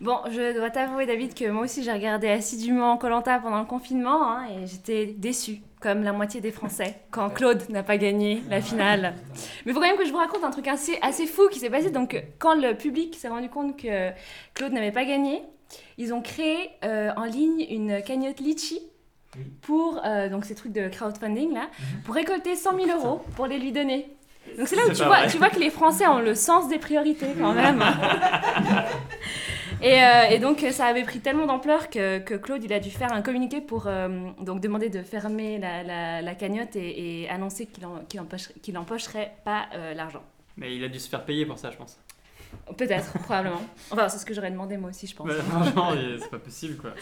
Bon, 0.00 0.18
je 0.30 0.56
dois 0.56 0.70
t'avouer 0.70 1.04
David 1.04 1.34
que 1.34 1.50
moi 1.50 1.64
aussi 1.64 1.82
j'ai 1.82 1.90
regardé 1.90 2.28
assidûment 2.28 2.96
Colanta 2.96 3.40
pendant 3.40 3.58
le 3.58 3.64
confinement 3.64 4.22
hein, 4.22 4.46
et 4.50 4.68
j'étais 4.68 5.06
déçue, 5.06 5.62
comme 5.80 6.04
la 6.04 6.12
moitié 6.12 6.40
des 6.40 6.52
Français, 6.52 6.94
quand 7.10 7.28
Claude 7.28 7.68
n'a 7.70 7.82
pas 7.82 7.96
gagné 7.96 8.40
la 8.48 8.60
finale. 8.60 9.16
Mais 9.66 9.72
il 9.72 9.74
faut 9.74 9.80
quand 9.80 9.88
même 9.88 9.98
que 9.98 10.06
je 10.06 10.12
vous 10.12 10.18
raconte 10.18 10.44
un 10.44 10.52
truc 10.52 10.68
assez, 10.68 10.96
assez 11.02 11.26
fou 11.26 11.48
qui 11.50 11.58
s'est 11.58 11.70
passé. 11.70 11.90
Donc 11.90 12.24
quand 12.38 12.54
le 12.54 12.76
public 12.76 13.16
s'est 13.16 13.26
rendu 13.26 13.48
compte 13.48 13.76
que 13.76 14.10
Claude 14.54 14.72
n'avait 14.72 14.92
pas 14.92 15.04
gagné, 15.04 15.42
ils 15.98 16.14
ont 16.14 16.22
créé 16.22 16.70
euh, 16.84 17.10
en 17.16 17.24
ligne 17.24 17.66
une 17.68 18.00
cagnotte 18.00 18.38
Litchi 18.38 18.80
pour 19.62 20.00
euh, 20.04 20.28
donc 20.28 20.44
ces 20.44 20.54
trucs 20.54 20.72
de 20.72 20.88
crowdfunding 20.88 21.54
là, 21.54 21.68
pour 22.04 22.14
récolter 22.14 22.56
100 22.56 22.76
000 22.84 22.98
euros 22.98 23.24
pour 23.36 23.46
les 23.46 23.58
lui 23.58 23.72
donner. 23.72 24.08
Donc 24.58 24.66
c'est 24.68 24.76
là 24.76 24.82
où 24.86 24.90
tu 24.90 24.96
vois, 25.04 25.18
vrai. 25.18 25.28
tu 25.28 25.38
vois 25.38 25.50
que 25.50 25.60
les 25.60 25.70
Français 25.70 26.06
ont 26.06 26.18
le 26.18 26.34
sens 26.34 26.68
des 26.68 26.78
priorités 26.78 27.28
quand 27.38 27.52
même. 27.52 27.82
Et, 29.82 29.94
euh, 30.04 30.24
et 30.28 30.38
donc 30.38 30.62
ça 30.72 30.84
avait 30.84 31.04
pris 31.04 31.20
tellement 31.20 31.46
d'ampleur 31.46 31.88
que, 31.88 32.18
que 32.18 32.34
Claude 32.34 32.62
il 32.62 32.70
a 32.74 32.80
dû 32.80 32.90
faire 32.90 33.14
un 33.14 33.22
communiqué 33.22 33.62
pour 33.62 33.86
euh, 33.86 34.08
donc 34.42 34.60
demander 34.60 34.90
de 34.90 35.02
fermer 35.02 35.58
la, 35.58 35.82
la- 35.82 36.20
la 36.20 36.34
cagnotte 36.34 36.76
et, 36.76 37.22
et 37.22 37.30
annoncer 37.30 37.64
qu'il 37.64 37.86
en- 37.86 38.00
qu'il 38.06 38.20
empocherait, 38.20 38.52
qu'il 38.62 38.76
empocherait 38.76 39.32
pas 39.42 39.68
l'argent. 39.96 40.22
Mais 40.58 40.76
il 40.76 40.84
a 40.84 40.88
dû 40.88 40.98
se 40.98 41.08
faire 41.08 41.24
payer 41.24 41.46
pour 41.46 41.58
ça, 41.58 41.70
je 41.70 41.78
pense. 41.78 41.98
Peut-être, 42.76 43.12
probablement. 43.20 43.62
Enfin, 43.90 44.10
c'est 44.10 44.18
ce 44.18 44.26
que 44.26 44.34
j'aurais 44.34 44.50
demandé 44.50 44.76
moi 44.76 44.90
aussi, 44.90 45.06
je 45.06 45.16
pense. 45.16 45.30
Il- 45.94 46.18
c'est 46.20 46.30
pas 46.30 46.38
possible 46.38 46.76
quoi. 46.76 46.90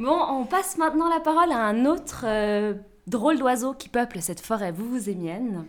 Bon, 0.00 0.18
on 0.28 0.44
passe 0.44 0.76
maintenant 0.76 1.08
la 1.08 1.20
parole 1.20 1.52
à 1.52 1.58
un 1.58 1.86
autre 1.86 2.24
euh, 2.24 2.74
drôle 3.06 3.38
d'oiseau 3.38 3.74
qui 3.74 3.88
peuple 3.88 4.20
cette 4.20 4.40
forêt 4.40 4.72
vouvouzémienne. 4.72 5.66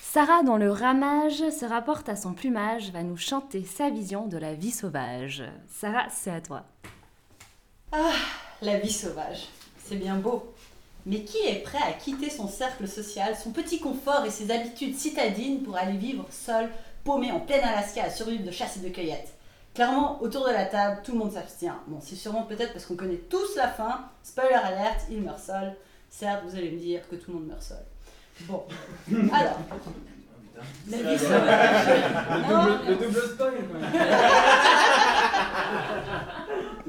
Sarah, 0.00 0.42
dont 0.42 0.56
le 0.56 0.72
ramage 0.72 1.50
se 1.50 1.66
rapporte 1.66 2.08
à 2.08 2.16
son 2.16 2.32
plumage, 2.32 2.90
va 2.92 3.02
nous 3.02 3.18
chanter 3.18 3.64
sa 3.64 3.90
vision 3.90 4.26
de 4.26 4.38
la 4.38 4.54
vie 4.54 4.70
sauvage. 4.70 5.44
Sarah, 5.68 6.06
c'est 6.08 6.30
à 6.30 6.40
toi. 6.40 6.64
Ah, 7.92 8.12
la 8.62 8.78
vie 8.78 8.92
sauvage, 8.92 9.48
c'est 9.84 9.96
bien 9.96 10.16
beau. 10.16 10.50
Mais 11.04 11.20
qui 11.24 11.38
est 11.46 11.62
prêt 11.62 11.82
à 11.86 11.92
quitter 11.92 12.30
son 12.30 12.48
cercle 12.48 12.88
social, 12.88 13.36
son 13.36 13.50
petit 13.50 13.80
confort 13.80 14.24
et 14.24 14.30
ses 14.30 14.50
habitudes 14.50 14.96
citadines 14.96 15.62
pour 15.62 15.76
aller 15.76 15.98
vivre 15.98 16.24
seul, 16.30 16.70
paumé 17.04 17.30
en 17.32 17.40
plein 17.40 17.58
Alaska 17.58 18.04
à 18.04 18.10
survivre 18.10 18.44
de 18.44 18.50
chasse 18.50 18.78
et 18.78 18.80
de 18.80 18.88
cueillette? 18.88 19.37
Clairement, 19.78 20.20
autour 20.20 20.44
de 20.44 20.50
la 20.50 20.64
table, 20.64 21.02
tout 21.04 21.12
le 21.12 21.18
monde 21.18 21.30
s'abstient. 21.30 21.76
Bon, 21.86 22.00
c'est 22.00 22.16
sûrement 22.16 22.42
peut-être 22.42 22.72
parce 22.72 22.84
qu'on 22.84 22.96
connaît 22.96 23.22
tous 23.30 23.54
la 23.54 23.68
fin. 23.68 24.06
Spoiler 24.24 24.54
alerte, 24.54 25.02
il 25.08 25.22
meurt 25.22 25.38
seul. 25.38 25.72
Certes, 26.10 26.42
vous 26.44 26.56
allez 26.56 26.72
me 26.72 26.78
dire 26.78 27.08
que 27.08 27.14
tout 27.14 27.30
le 27.30 27.34
monde 27.34 27.46
meurt 27.46 27.62
seul. 27.62 27.84
Bon, 28.40 28.64
alors, 29.32 29.60
la 30.90 30.96
vie 30.96 31.16
sauvage. 31.16 31.86
Le 32.28 32.48
double, 32.48 32.88
le 32.88 32.96
double 32.96 33.20
spoil, 33.20 33.54
quoi. 33.68 33.78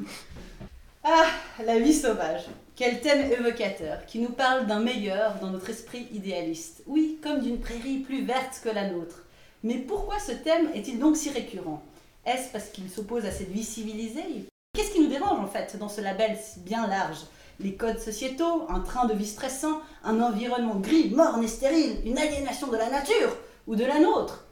Ah, 1.03 1.27
la 1.63 1.77
vie 1.77 1.93
sauvage. 1.93 2.45
Quel 2.75 3.01
thème 3.01 3.31
évocateur, 3.31 4.03
qui 4.07 4.17
nous 4.17 4.31
parle 4.31 4.65
d'un 4.65 4.79
meilleur 4.79 5.35
dans 5.35 5.51
notre 5.51 5.69
esprit 5.69 6.07
idéaliste. 6.11 6.81
Oui, 6.87 7.19
comme 7.21 7.41
d'une 7.41 7.59
prairie 7.59 7.99
plus 7.99 8.25
verte 8.25 8.59
que 8.63 8.69
la 8.69 8.89
nôtre. 8.89 9.25
Mais 9.61 9.75
pourquoi 9.75 10.17
ce 10.17 10.31
thème 10.31 10.69
est-il 10.73 10.97
donc 10.97 11.17
si 11.17 11.29
récurrent? 11.29 11.83
Est-ce 12.29 12.51
parce 12.51 12.69
qu'il 12.69 12.87
s'oppose 12.91 13.25
à 13.25 13.31
cette 13.31 13.49
vie 13.49 13.63
civilisée. 13.63 14.45
Qu'est-ce 14.75 14.91
qui 14.91 15.01
nous 15.01 15.09
dérange 15.09 15.39
en 15.39 15.47
fait 15.47 15.77
dans 15.77 15.89
ce 15.89 15.99
label 15.99 16.37
bien 16.57 16.85
large? 16.85 17.21
Les 17.59 17.73
codes 17.73 17.97
sociétaux, 17.97 18.67
un 18.69 18.81
train 18.81 19.07
de 19.07 19.15
vie 19.15 19.25
stressant, 19.25 19.81
un 20.03 20.21
environnement 20.21 20.75
gris, 20.75 21.09
morne 21.09 21.43
et 21.43 21.47
stérile, 21.47 21.97
une 22.05 22.19
aliénation 22.19 22.67
de 22.67 22.77
la 22.77 22.91
nature 22.91 23.35
ou 23.65 23.75
de 23.75 23.83
la 23.83 23.99
nôtre. 23.99 24.45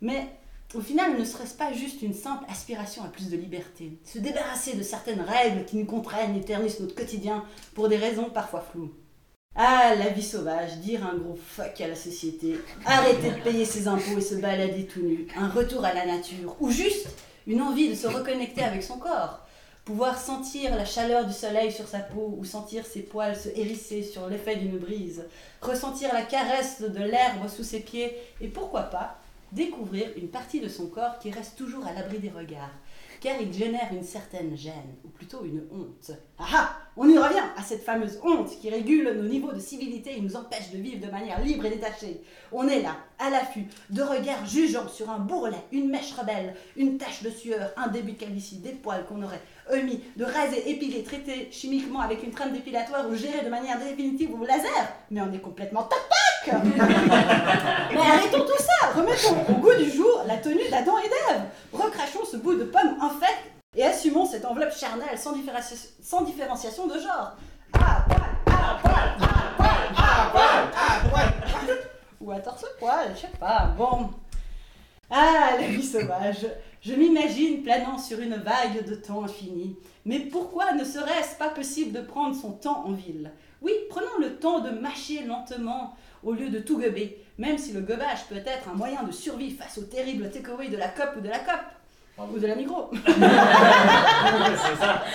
Mais 0.00 0.26
au 0.74 0.80
final, 0.80 1.16
ne 1.16 1.24
serait-ce 1.24 1.54
pas 1.54 1.72
juste 1.72 2.02
une 2.02 2.14
simple 2.14 2.44
aspiration 2.50 3.04
à 3.04 3.08
plus 3.08 3.30
de 3.30 3.36
liberté? 3.36 4.00
Se 4.04 4.18
débarrasser 4.18 4.74
de 4.74 4.82
certaines 4.82 5.20
règles 5.20 5.64
qui 5.64 5.76
nous 5.76 5.86
contraignent 5.86 6.36
et 6.36 6.44
ternissent 6.44 6.80
notre 6.80 6.96
quotidien 6.96 7.44
pour 7.74 7.88
des 7.88 7.96
raisons 7.96 8.28
parfois 8.28 8.60
floues. 8.72 8.92
Ah, 9.54 9.94
la 9.98 10.08
vie 10.08 10.22
sauvage, 10.22 10.78
dire 10.78 11.06
un 11.06 11.14
gros 11.14 11.36
fuck 11.36 11.78
à 11.82 11.88
la 11.88 11.94
société, 11.94 12.58
arrêter 12.86 13.30
de 13.30 13.42
payer 13.42 13.66
ses 13.66 13.86
impôts 13.86 14.16
et 14.16 14.22
se 14.22 14.36
balader 14.36 14.86
tout 14.86 15.02
nu, 15.02 15.26
un 15.36 15.50
retour 15.50 15.84
à 15.84 15.92
la 15.92 16.06
nature, 16.06 16.56
ou 16.58 16.70
juste 16.70 17.08
une 17.46 17.60
envie 17.60 17.90
de 17.90 17.94
se 17.94 18.06
reconnecter 18.06 18.62
avec 18.62 18.82
son 18.82 18.96
corps, 18.96 19.40
pouvoir 19.84 20.18
sentir 20.18 20.74
la 20.74 20.86
chaleur 20.86 21.26
du 21.26 21.34
soleil 21.34 21.70
sur 21.70 21.86
sa 21.86 21.98
peau 21.98 22.34
ou 22.38 22.46
sentir 22.46 22.86
ses 22.86 23.02
poils 23.02 23.36
se 23.36 23.50
hérisser 23.50 24.02
sur 24.02 24.26
l'effet 24.26 24.56
d'une 24.56 24.78
brise, 24.78 25.24
ressentir 25.60 26.14
la 26.14 26.22
caresse 26.22 26.80
de 26.80 27.02
l'herbe 27.02 27.46
sous 27.54 27.64
ses 27.64 27.80
pieds 27.80 28.16
et 28.40 28.48
pourquoi 28.48 28.84
pas 28.84 29.18
découvrir 29.50 30.08
une 30.16 30.28
partie 30.28 30.60
de 30.60 30.68
son 30.68 30.86
corps 30.86 31.18
qui 31.18 31.30
reste 31.30 31.56
toujours 31.58 31.86
à 31.86 31.92
l'abri 31.92 32.18
des 32.18 32.30
regards, 32.30 32.72
car 33.22 33.40
il 33.40 33.52
génère 33.52 33.88
une 33.92 34.02
certaine 34.02 34.56
gêne, 34.56 34.96
ou 35.04 35.08
plutôt 35.08 35.44
une 35.44 35.62
honte. 35.70 36.10
Ah 36.38 36.44
ah 36.52 36.76
On 36.96 37.08
y 37.08 37.16
revient 37.16 37.44
à 37.56 37.62
cette 37.62 37.84
fameuse 37.84 38.18
honte 38.24 38.50
qui 38.60 38.68
régule 38.68 39.12
nos 39.12 39.28
niveaux 39.28 39.52
de 39.52 39.60
civilité 39.60 40.18
et 40.18 40.20
nous 40.20 40.34
empêche 40.34 40.72
de 40.72 40.78
vivre 40.78 41.06
de 41.06 41.10
manière 41.10 41.40
libre 41.40 41.64
et 41.66 41.70
détachée. 41.70 42.20
On 42.50 42.66
est 42.66 42.82
là, 42.82 42.96
à 43.20 43.30
l'affût, 43.30 43.66
de 43.90 44.02
regards 44.02 44.44
jugeants 44.44 44.88
sur 44.88 45.08
un 45.08 45.20
bourrelet, 45.20 45.64
une 45.70 45.88
mèche 45.88 46.12
rebelle, 46.14 46.56
une 46.76 46.98
tache 46.98 47.22
de 47.22 47.30
sueur, 47.30 47.70
un 47.76 47.86
début 47.86 48.12
de 48.12 48.18
calvitie, 48.18 48.58
des 48.58 48.72
poils 48.72 49.06
qu'on 49.06 49.22
aurait 49.22 49.40
omis, 49.70 50.02
de 50.16 50.24
raser, 50.24 50.68
épiler, 50.70 51.02
traiter 51.02 51.48
chimiquement 51.52 52.00
avec 52.00 52.22
une 52.22 52.30
trame 52.30 52.52
dépilatoire 52.52 53.08
ou 53.08 53.14
gérer 53.14 53.44
de 53.44 53.50
manière 53.50 53.78
définitive 53.78 54.34
au 54.34 54.44
laser. 54.44 54.70
Mais 55.10 55.20
on 55.20 55.32
est 55.32 55.38
complètement 55.38 55.82
tac-tac 55.84 56.54
Mais 57.92 58.00
arrêtons 58.00 58.40
tout 58.44 58.58
ça 58.58 58.88
Remettons 58.96 59.36
au 59.48 59.58
goût 59.60 59.74
du 59.78 59.88
jour 59.90 60.22
la 60.26 60.38
tenue 60.38 60.68
d'Adam 60.70 60.94
et 60.98 61.08
d'Ève 61.08 61.42
Recrachons 61.72 62.24
ce 62.30 62.36
bout 62.36 62.54
de 62.54 62.64
pomme 62.64 62.96
infect 63.00 63.38
et 63.76 63.84
assumons 63.84 64.26
cette 64.26 64.44
enveloppe 64.44 64.74
charnelle 64.76 65.16
sans, 65.16 65.32
différenci- 65.34 65.90
sans 66.02 66.22
différenciation 66.22 66.86
de 66.88 66.94
genre. 66.98 67.36
Ah, 67.74 68.04
poil, 68.08 68.20
ah, 68.46 68.78
poil, 68.82 69.16
ah, 69.18 69.54
poil, 69.56 69.70
ah, 69.96 70.30
poil, 70.32 70.64
ah, 70.76 71.08
poil. 71.08 71.76
Ou 72.20 72.32
à 72.32 72.38
torse-poil, 72.40 73.12
je 73.14 73.20
sais 73.22 73.32
pas, 73.40 73.72
bon. 73.78 74.10
Ah, 75.14 75.50
la 75.60 75.66
vie 75.66 75.82
sauvage 75.84 76.46
Je 76.80 76.94
m'imagine 76.94 77.62
planant 77.62 77.98
sur 77.98 78.18
une 78.20 78.36
vague 78.36 78.84
de 78.88 78.94
temps 78.94 79.22
infini. 79.24 79.76
Mais 80.06 80.20
pourquoi 80.20 80.72
ne 80.72 80.84
serait-ce 80.84 81.36
pas 81.38 81.50
possible 81.50 81.92
de 81.92 82.00
prendre 82.00 82.34
son 82.34 82.52
temps 82.52 82.84
en 82.86 82.92
ville? 82.92 83.30
Oui, 83.60 83.72
prenons 83.90 84.18
le 84.20 84.36
temps 84.36 84.60
de 84.60 84.70
mâcher 84.70 85.22
lentement 85.24 85.94
au 86.24 86.32
lieu 86.32 86.48
de 86.48 86.58
tout 86.58 86.78
gober, 86.80 87.18
même 87.38 87.58
si 87.58 87.72
le 87.72 87.80
gobage 87.80 88.24
peut 88.28 88.36
être 88.36 88.68
un 88.72 88.74
moyen 88.76 89.02
de 89.02 89.12
survie 89.12 89.50
face 89.50 89.76
au 89.78 89.82
terrible 89.82 90.30
takeaway 90.30 90.68
de 90.68 90.76
la 90.76 90.88
COP 90.88 91.16
ou 91.18 91.20
de 91.20 91.28
la 91.28 91.38
COP. 91.40 91.60
Ou 92.34 92.38
de 92.38 92.46
la 92.46 92.54
micro. 92.54 92.90
C'est 93.04 94.76
ça. 94.80 95.02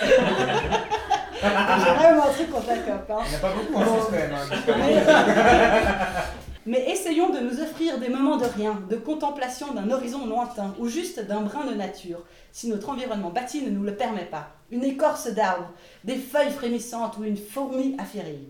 J'ai 1.40 1.92
vraiment 1.94 2.24
un 2.24 2.30
truc 2.32 2.50
contre 2.50 2.66
la 2.68 2.76
COP. 2.78 3.10
Hein. 3.10 3.18
Il 3.24 3.30
n'y 3.30 3.36
a 3.36 3.38
pas 3.38 3.52
beaucoup 3.52 3.74
en 3.76 3.80
France 3.80 4.06
quand 4.06 4.16
même. 4.16 4.32
hein. 4.34 6.22
Mais 6.68 6.90
essayons 6.90 7.30
de 7.30 7.38
nous 7.38 7.62
offrir 7.62 7.98
des 7.98 8.10
moments 8.10 8.36
de 8.36 8.44
rien, 8.44 8.78
de 8.90 8.96
contemplation 8.96 9.72
d'un 9.72 9.90
horizon 9.90 10.26
lointain 10.26 10.74
ou 10.78 10.86
juste 10.86 11.18
d'un 11.18 11.40
brin 11.40 11.64
de 11.64 11.72
nature, 11.72 12.22
si 12.52 12.68
notre 12.68 12.90
environnement 12.90 13.30
bâti 13.30 13.62
ne 13.62 13.70
nous 13.70 13.84
le 13.84 13.96
permet 13.96 14.26
pas. 14.26 14.50
Une 14.70 14.84
écorce 14.84 15.28
d'arbre, 15.28 15.72
des 16.04 16.16
feuilles 16.16 16.50
frémissantes 16.50 17.16
ou 17.16 17.24
une 17.24 17.38
fourmi 17.38 17.96
affairée. 17.98 18.40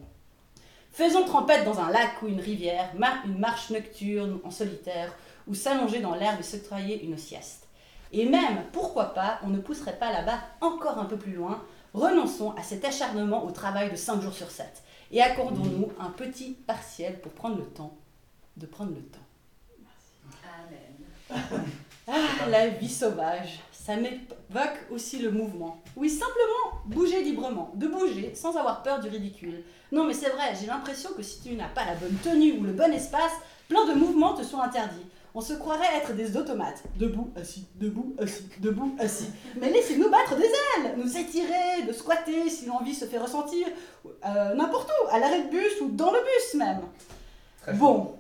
Faisons 0.90 1.26
trempette 1.26 1.64
dans 1.64 1.78
un 1.78 1.92
lac 1.92 2.20
ou 2.20 2.26
une 2.26 2.40
rivière, 2.40 2.90
une 3.24 3.38
marche 3.38 3.70
nocturne 3.70 4.40
en 4.42 4.50
solitaire, 4.50 5.14
ou 5.46 5.54
s'allonger 5.54 6.00
dans 6.00 6.16
l'herbe 6.16 6.40
et 6.40 6.42
s'octroyer 6.42 7.04
une 7.04 7.18
sieste. 7.18 7.68
Et 8.10 8.28
même, 8.28 8.64
pourquoi 8.72 9.14
pas, 9.14 9.38
on 9.44 9.48
ne 9.48 9.60
pousserait 9.60 9.96
pas 9.96 10.22
barre 10.22 10.42
encore 10.60 10.98
un 10.98 11.04
peu 11.04 11.18
plus 11.18 11.34
loin, 11.34 11.62
renonçons 11.94 12.52
à 12.58 12.64
cet 12.64 12.84
acharnement 12.84 13.44
au 13.44 13.52
travail 13.52 13.92
de 13.92 13.96
5 13.96 14.20
jours 14.22 14.34
sur 14.34 14.50
7 14.50 14.66
et 15.12 15.22
accordons-nous 15.22 15.92
un 16.00 16.10
petit 16.10 16.56
partiel 16.66 17.20
pour 17.20 17.30
prendre 17.30 17.58
le 17.58 17.64
temps 17.64 17.96
de 18.58 18.66
prendre 18.66 18.92
le 18.92 19.02
temps. 19.02 19.18
Ah, 22.10 22.48
la 22.48 22.68
vie 22.68 22.88
sauvage, 22.88 23.60
ça 23.70 23.96
m'évoque 23.96 24.78
aussi 24.90 25.18
le 25.18 25.30
mouvement. 25.30 25.82
Oui, 25.94 26.08
simplement 26.08 26.82
bouger 26.86 27.22
librement, 27.22 27.70
de 27.74 27.86
bouger 27.86 28.34
sans 28.34 28.56
avoir 28.56 28.82
peur 28.82 29.00
du 29.00 29.08
ridicule. 29.08 29.62
Non, 29.92 30.04
mais 30.04 30.14
c'est 30.14 30.30
vrai, 30.30 30.54
j'ai 30.58 30.66
l'impression 30.66 31.10
que 31.14 31.22
si 31.22 31.42
tu 31.42 31.54
n'as 31.54 31.68
pas 31.68 31.84
la 31.84 31.94
bonne 31.94 32.16
tenue 32.22 32.52
ou 32.52 32.64
le 32.64 32.72
bon 32.72 32.92
espace, 32.92 33.32
plein 33.68 33.86
de 33.86 33.92
mouvements 33.92 34.34
te 34.34 34.42
sont 34.42 34.60
interdits. 34.60 35.06
On 35.34 35.42
se 35.42 35.52
croirait 35.52 35.98
être 35.98 36.14
des 36.14 36.36
automates. 36.36 36.82
Debout, 36.96 37.30
assis, 37.36 37.66
debout, 37.76 38.14
assis, 38.18 38.48
debout, 38.60 38.96
assis. 38.98 39.28
Mais 39.60 39.70
laissez-nous 39.70 40.10
battre 40.10 40.34
des 40.36 40.44
ailes, 40.44 40.94
nous 40.96 41.16
étirer, 41.16 41.82
de 41.86 41.92
squatter 41.92 42.48
si 42.48 42.64
l'envie 42.66 42.94
se 42.94 43.04
fait 43.04 43.18
ressentir, 43.18 43.66
euh, 44.24 44.54
n'importe 44.54 44.90
où, 44.90 45.08
à 45.10 45.18
l'arrêt 45.18 45.44
de 45.44 45.50
bus 45.50 45.80
ou 45.82 45.90
dans 45.90 46.10
le 46.10 46.18
bus 46.20 46.54
même. 46.54 46.80
Très. 47.62 47.74
Bon, 47.74 48.18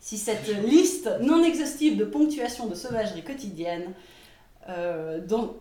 si 0.00 0.16
cette 0.18 0.48
liste 0.64 1.10
non 1.22 1.42
exhaustive 1.42 1.96
de 1.96 2.04
ponctuation 2.04 2.66
de 2.66 2.74
sauvagerie 2.74 3.22
quotidienne, 3.24 3.92
euh, 4.68 5.20
dans- 5.26 5.54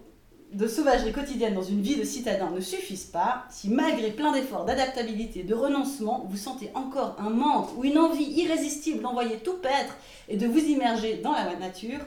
de 0.53 0.67
sauvagerie 0.67 1.12
quotidienne 1.12 1.56
dans 1.56 1.62
une 1.63 1.82
vie 1.82 1.98
de 1.98 2.03
citadin 2.06 2.51
ne 2.51 2.62
suffisent 2.62 3.06
pas, 3.06 3.46
si 3.50 3.70
malgré 3.70 4.12
plein 4.12 4.32
d'efforts 4.32 4.63
d'adaptabilité, 4.65 5.44
de 5.44 5.53
renoncement, 5.53 6.25
vous 6.29 6.38
sentez 6.38 6.72
encore 6.74 7.17
un 7.20 7.29
manque 7.29 7.77
ou 7.77 7.84
une 7.84 7.98
envie 7.98 8.32
irrésistible 8.32 9.01
d'envoyer 9.01 9.38
tout 9.39 9.58
paître 9.58 9.98
et 10.29 10.38
de 10.38 10.48
vous 10.48 10.60
immerger 10.60 11.17
dans 11.17 11.34
la 11.34 11.56
nature, 11.58 12.00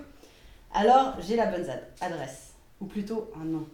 alors 0.73 1.15
j'ai 1.21 1.37
la 1.37 1.47
bonne 1.47 1.69
ad- 1.69 1.87
adresse, 2.01 2.53
ou 2.81 2.87
plutôt 2.87 3.31
un 3.41 3.45
nom. 3.45 3.67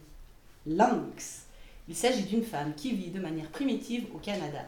Lynx. 0.67 1.43
Il 1.89 1.95
s'agit 1.95 2.25
d'une 2.25 2.43
femme 2.43 2.73
qui 2.77 2.91
vit 2.91 3.11
de 3.11 3.21
manière 3.21 3.49
primitive 3.51 4.07
au 4.15 4.19
Canada. 4.19 4.59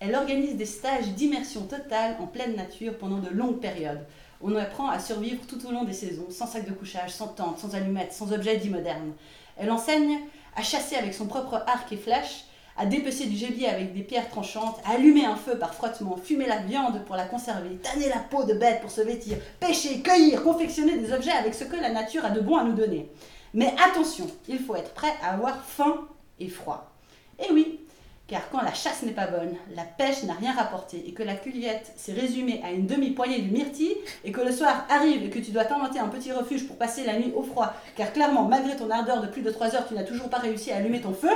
Elle 0.00 0.14
organise 0.14 0.56
des 0.56 0.66
stages 0.66 1.08
d'immersion 1.08 1.62
totale 1.62 2.16
en 2.20 2.26
pleine 2.26 2.54
nature 2.54 2.96
pendant 2.98 3.18
de 3.18 3.30
longues 3.30 3.58
périodes. 3.60 4.06
On 4.40 4.54
apprend 4.54 4.88
à 4.88 5.00
survivre 5.00 5.44
tout 5.48 5.66
au 5.66 5.72
long 5.72 5.82
des 5.82 5.92
saisons, 5.92 6.28
sans 6.30 6.46
sac 6.46 6.64
de 6.64 6.72
couchage, 6.72 7.10
sans 7.10 7.26
tente, 7.26 7.58
sans 7.58 7.74
allumettes, 7.74 8.12
sans 8.12 8.32
objets 8.32 8.58
dits 8.58 8.70
modernes. 8.70 9.12
Elle 9.56 9.72
enseigne 9.72 10.20
à 10.54 10.62
chasser 10.62 10.94
avec 10.94 11.14
son 11.14 11.26
propre 11.26 11.64
arc 11.66 11.92
et 11.92 11.96
flèche, 11.96 12.44
à 12.76 12.86
dépecer 12.86 13.26
du 13.26 13.34
gibier 13.34 13.68
avec 13.68 13.92
des 13.92 14.02
pierres 14.02 14.30
tranchantes, 14.30 14.78
à 14.84 14.92
allumer 14.92 15.24
un 15.24 15.34
feu 15.34 15.58
par 15.58 15.74
frottement, 15.74 16.16
fumer 16.16 16.46
la 16.46 16.58
viande 16.58 17.04
pour 17.04 17.16
la 17.16 17.24
conserver, 17.24 17.76
tanner 17.78 18.08
la 18.08 18.20
peau 18.20 18.44
de 18.44 18.54
bête 18.54 18.80
pour 18.80 18.92
se 18.92 19.00
vêtir, 19.00 19.36
pêcher, 19.58 20.00
cueillir, 20.00 20.44
confectionner 20.44 20.96
des 20.96 21.12
objets 21.12 21.32
avec 21.32 21.54
ce 21.54 21.64
que 21.64 21.74
la 21.74 21.90
nature 21.90 22.24
a 22.24 22.30
de 22.30 22.40
bon 22.40 22.56
à 22.56 22.62
nous 22.62 22.74
donner. 22.74 23.10
Mais 23.52 23.74
attention, 23.84 24.28
il 24.46 24.60
faut 24.60 24.76
être 24.76 24.94
prêt 24.94 25.12
à 25.24 25.34
avoir 25.34 25.64
faim 25.64 26.06
et 26.38 26.48
froid. 26.48 26.92
Et 27.40 27.52
oui, 27.52 27.80
car 28.28 28.50
quand 28.50 28.60
la 28.60 28.74
chasse 28.74 29.02
n'est 29.02 29.12
pas 29.12 29.26
bonne, 29.26 29.54
la 29.74 29.84
pêche 29.84 30.22
n'a 30.24 30.34
rien 30.34 30.52
rapporté, 30.52 31.02
et 31.08 31.12
que 31.12 31.22
la 31.22 31.34
cueillette 31.34 31.92
s'est 31.96 32.12
résumée 32.12 32.60
à 32.62 32.70
une 32.70 32.86
demi-poignée 32.86 33.40
de 33.40 33.50
myrtille, 33.50 33.96
et 34.22 34.30
que 34.30 34.42
le 34.42 34.52
soir 34.52 34.84
arrive 34.90 35.24
et 35.24 35.30
que 35.30 35.38
tu 35.38 35.50
dois 35.50 35.64
t'inventer 35.64 35.98
un 35.98 36.08
petit 36.08 36.30
refuge 36.30 36.66
pour 36.66 36.76
passer 36.76 37.04
la 37.04 37.18
nuit 37.18 37.32
au 37.34 37.42
froid, 37.42 37.72
car 37.96 38.12
clairement, 38.12 38.44
malgré 38.44 38.76
ton 38.76 38.90
ardeur 38.90 39.22
de 39.22 39.28
plus 39.28 39.40
de 39.40 39.50
3 39.50 39.74
heures, 39.74 39.88
tu 39.88 39.94
n'as 39.94 40.04
toujours 40.04 40.28
pas 40.28 40.38
réussi 40.38 40.70
à 40.70 40.76
allumer 40.76 41.00
ton 41.00 41.14
feu, 41.14 41.30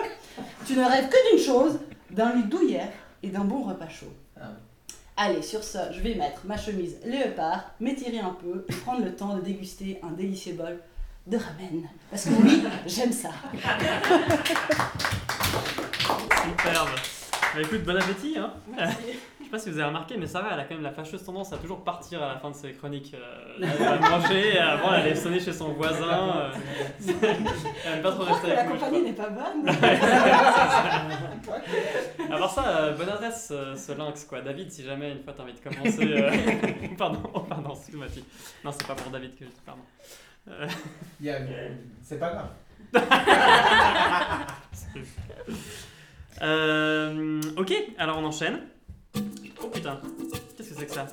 tu 0.67 0.75
ne 0.75 0.85
rêves 0.85 1.09
que 1.09 1.31
d'une 1.31 1.43
chose, 1.43 1.81
d'un 2.11 2.35
lit 2.35 2.45
douillet 2.45 2.91
et 3.23 3.29
d'un 3.29 3.45
bon 3.45 3.63
repas 3.63 3.89
chaud. 3.89 4.13
Allez, 5.17 5.43
sur 5.43 5.65
ce, 5.65 5.79
je 5.93 6.01
vais 6.01 6.15
mettre 6.15 6.43
ma 6.45 6.59
chemise 6.59 6.99
léopard, 7.07 7.71
m'étirer 7.81 8.19
un 8.19 8.37
peu 8.39 8.67
et 8.69 8.73
prendre 8.73 9.05
le 9.05 9.15
temps 9.15 9.35
de 9.37 9.41
déguster 9.41 9.99
un 10.03 10.11
délicieux 10.11 10.55
bol 10.55 10.79
de 11.27 11.37
ramen. 11.37 11.89
Parce 12.11 12.25
que 12.25 12.31
oui, 12.43 12.63
j'aime 12.87 13.13
ça. 13.13 13.31
Superbe. 16.59 16.88
Bah 17.54 17.61
écoute, 17.61 17.82
bon 17.85 17.97
appétit. 17.97 18.37
Hein. 18.38 18.52
Je 18.78 19.44
sais 19.44 19.50
pas 19.50 19.59
si 19.59 19.68
vous 19.71 19.76
avez 19.78 19.88
remarqué, 19.88 20.16
mais 20.16 20.26
Sarah, 20.26 20.50
elle 20.54 20.61
a 20.61 20.64
quand 20.64 20.75
même 20.75 20.82
la 20.82 20.92
fâcheuse 20.92 21.23
tendance 21.25 21.52
à 21.52 21.59
toujours 21.59 21.85
partir 21.85 22.23
à 22.23 22.28
la 22.28 22.38
fin 22.38 22.50
de 22.50 22.54
ses 22.54 22.73
chroniques. 22.73 23.12
Euh, 23.14 23.56
elle 23.61 23.68
va 23.68 23.99
manger, 24.11 24.54
et 24.54 24.59
avant 24.59 24.94
elle 24.94 25.00
allait 25.02 25.14
sonner 25.14 25.38
chez 25.40 25.52
son 25.52 25.73
voisin. 25.75 26.37
euh, 26.37 26.50
elle 27.85 27.92
aime 27.94 28.02
pas 28.02 28.12
trop 28.12 28.25
rester 28.25 28.47
que 28.49 28.52
la 28.52 28.61
avec 28.61 28.73
nous. 28.73 28.78
je 28.78 28.85
compagnie 28.85 29.02
n'est 29.02 29.12
pas 29.12 29.28
bonne. 29.28 29.68
À 32.32 32.38
part 32.38 32.50
ça, 32.50 32.64
euh, 32.78 32.97
bonne 32.97 33.11
adresse 33.11 33.49
euh, 33.50 33.76
ce 33.76 33.92
lynx 33.92 34.25
quoi. 34.25 34.40
David, 34.40 34.71
si 34.71 34.82
jamais 34.85 35.11
une 35.12 35.23
fois 35.23 35.35
t'as 35.37 35.42
envie 35.42 35.52
de 35.52 35.59
commencer. 35.59 36.09
euh, 36.11 36.30
pardon, 36.97 37.21
oh, 37.35 37.40
pardon, 37.40 37.75
excuse-moi. 37.75 38.06
Non, 38.64 38.73
c'est 38.73 38.87
pas 38.87 38.94
pour 38.94 39.11
David 39.11 39.37
que 39.38 39.44
je 39.44 39.50
dis 39.50 39.61
pardon. 39.66 39.82
Euh, 40.49 40.66
C'est 42.02 42.18
pas 42.18 42.30
grave. 42.30 42.49
Euh, 46.41 47.41
ok, 47.57 47.73
alors 47.99 48.19
on 48.19 48.25
enchaîne. 48.25 48.61
Oh 49.62 49.67
putain, 49.69 50.01
qu'est-ce 50.57 50.71
que 50.71 50.75
c'est 50.77 50.87
que 50.87 50.93
ça 50.93 51.07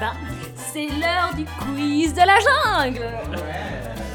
Ben, 0.00 0.12
c'est 0.56 0.86
l'heure 0.86 1.34
du 1.34 1.44
quiz 1.44 2.14
de 2.14 2.20
la 2.20 2.38
jungle 2.38 3.08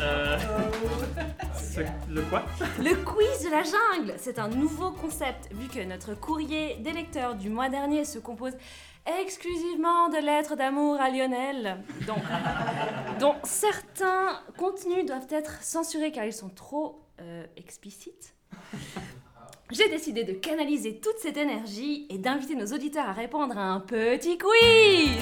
euh, 0.01 0.37
ce- 1.55 1.81
Le 2.09 2.21
quoi 2.23 2.43
Le 2.79 2.95
quiz 3.03 3.43
de 3.45 3.51
la 3.51 3.63
jungle, 3.63 4.13
c'est 4.17 4.39
un 4.39 4.47
nouveau 4.47 4.91
concept 4.91 5.49
vu 5.53 5.67
que 5.67 5.83
notre 5.83 6.13
courrier 6.15 6.77
des 6.77 6.93
lecteurs 6.93 7.35
du 7.35 7.49
mois 7.49 7.69
dernier 7.69 8.05
se 8.05 8.19
compose 8.19 8.53
exclusivement 9.19 10.09
de 10.09 10.17
lettres 10.17 10.55
d'amour 10.55 10.99
à 11.01 11.09
Lionel, 11.09 11.77
dont, 12.05 12.21
dont 13.19 13.35
certains 13.43 14.39
contenus 14.57 15.05
doivent 15.05 15.27
être 15.31 15.61
censurés 15.63 16.11
car 16.11 16.25
ils 16.25 16.33
sont 16.33 16.49
trop 16.49 17.01
euh, 17.19 17.43
explicites. 17.57 18.35
J'ai 19.71 19.87
décidé 19.89 20.23
de 20.25 20.33
canaliser 20.33 20.99
toute 20.99 21.17
cette 21.19 21.37
énergie 21.37 22.05
et 22.09 22.17
d'inviter 22.17 22.55
nos 22.55 22.65
auditeurs 22.67 23.07
à 23.07 23.13
répondre 23.13 23.57
à 23.57 23.61
un 23.71 23.79
petit 23.79 24.37
quiz. 24.37 25.17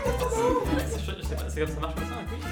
Je 0.00 1.22
sais 1.26 1.34
pas, 1.34 1.48
c'est 1.48 1.60
comme 1.60 1.68
ça 1.74 1.80
marche 1.80 1.94
comme 1.94 2.04
ça 2.04 2.14
un 2.20 2.24
quiz? 2.24 2.44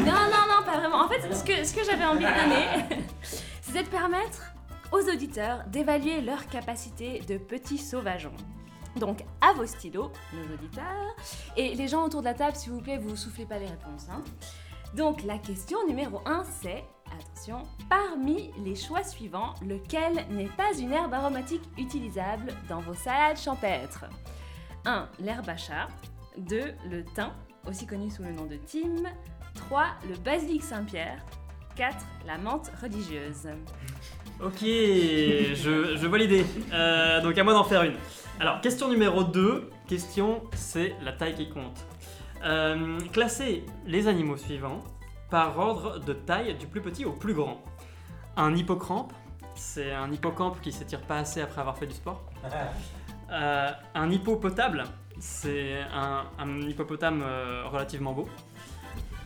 Non, 0.00 0.12
non, 0.12 0.44
non, 0.48 0.64
pas 0.66 0.78
vraiment. 0.78 1.00
En 1.04 1.08
fait, 1.08 1.20
ce 1.32 1.44
que, 1.44 1.64
ce 1.64 1.72
que 1.74 1.84
j'avais 1.84 2.04
envie 2.04 2.24
de 2.24 2.42
donner, 2.42 3.00
c'est 3.62 3.82
de 3.84 3.88
permettre 3.88 4.52
aux 4.92 5.00
auditeurs 5.08 5.62
d'évaluer 5.68 6.20
leur 6.20 6.46
capacité 6.48 7.20
de 7.28 7.38
petits 7.38 7.78
sauvageons. 7.78 8.34
Donc, 8.96 9.24
à 9.40 9.52
vos 9.52 9.66
stylos, 9.66 10.10
nos 10.34 10.54
auditeurs, 10.54 11.14
et 11.56 11.74
les 11.74 11.86
gens 11.88 12.04
autour 12.04 12.20
de 12.20 12.26
la 12.26 12.34
table, 12.34 12.56
s'il 12.56 12.72
vous 12.72 12.80
plaît, 12.80 12.98
vous 12.98 13.14
soufflez 13.16 13.46
pas 13.46 13.58
les 13.58 13.66
réponses. 13.66 14.06
hein. 14.10 14.20
Donc, 14.96 15.22
la 15.22 15.38
question 15.38 15.78
numéro 15.86 16.20
1, 16.26 16.42
c'est, 16.62 16.84
attention, 17.06 17.62
parmi 17.88 18.50
les 18.64 18.74
choix 18.74 19.04
suivants, 19.04 19.54
lequel 19.66 20.26
n'est 20.30 20.48
pas 20.56 20.76
une 20.78 20.92
herbe 20.92 21.14
aromatique 21.14 21.62
utilisable 21.78 22.52
dans 22.68 22.80
vos 22.80 22.94
salades 22.94 23.38
champêtres? 23.38 24.06
1. 24.84 25.08
L'herbe 25.20 25.48
à 25.48 25.56
chat. 25.56 25.88
2. 26.38 26.74
Le 26.90 27.04
thym, 27.04 27.30
aussi 27.68 27.86
connu 27.86 28.10
sous 28.10 28.22
le 28.22 28.32
nom 28.32 28.46
de 28.46 28.56
thym. 28.56 29.08
3. 29.54 29.84
Le 30.08 30.16
basilic 30.16 30.62
Saint-Pierre. 30.62 31.18
4. 31.76 31.96
La 32.26 32.36
menthe 32.38 32.72
religieuse. 32.82 33.48
Ok, 34.42 34.60
je, 34.62 35.96
je 35.96 36.06
vois 36.06 36.18
l'idée. 36.18 36.44
Euh, 36.72 37.20
donc 37.20 37.38
à 37.38 37.44
moi 37.44 37.52
d'en 37.52 37.64
faire 37.64 37.82
une. 37.84 37.96
Alors, 38.40 38.60
question 38.60 38.88
numéro 38.88 39.22
2. 39.22 39.70
Question, 39.86 40.42
c'est 40.54 40.94
la 41.02 41.12
taille 41.12 41.34
qui 41.34 41.48
compte. 41.48 41.84
Euh, 42.42 42.98
classez 43.12 43.64
les 43.86 44.08
animaux 44.08 44.36
suivants 44.36 44.80
par 45.30 45.58
ordre 45.58 45.98
de 46.00 46.12
taille 46.12 46.54
du 46.54 46.66
plus 46.66 46.80
petit 46.80 47.04
au 47.04 47.12
plus 47.12 47.34
grand. 47.34 47.62
Un 48.36 48.54
hippocampe, 48.56 49.12
c'est 49.54 49.92
un 49.92 50.10
hippocampe 50.10 50.60
qui 50.60 50.72
s'étire 50.72 51.02
pas 51.02 51.18
assez 51.18 51.40
après 51.40 51.60
avoir 51.60 51.76
fait 51.76 51.86
du 51.86 51.94
sport. 51.94 52.22
Euh, 53.32 53.70
un 53.94 54.10
hippopotame, 54.10 54.82
c'est 55.20 55.82
un, 55.94 56.24
un 56.36 56.62
hippopotame 56.62 57.22
euh, 57.24 57.62
relativement 57.70 58.12
beau. 58.12 58.28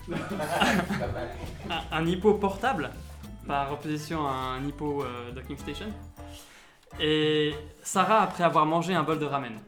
un, 0.13 1.81
un 1.91 2.07
hippo 2.07 2.35
portable, 2.35 2.91
par 3.47 3.73
opposition 3.73 4.27
à 4.27 4.33
un 4.33 4.67
hippo 4.67 5.03
euh, 5.03 5.33
docking 5.33 5.57
station. 5.57 5.87
Et 7.01 7.55
Sarah 7.83 8.21
après 8.21 8.45
avoir 8.45 8.67
mangé 8.67 8.95
un 8.95 9.05
bol 9.05 9.19
de 9.19 9.25
ramen. 9.25 9.59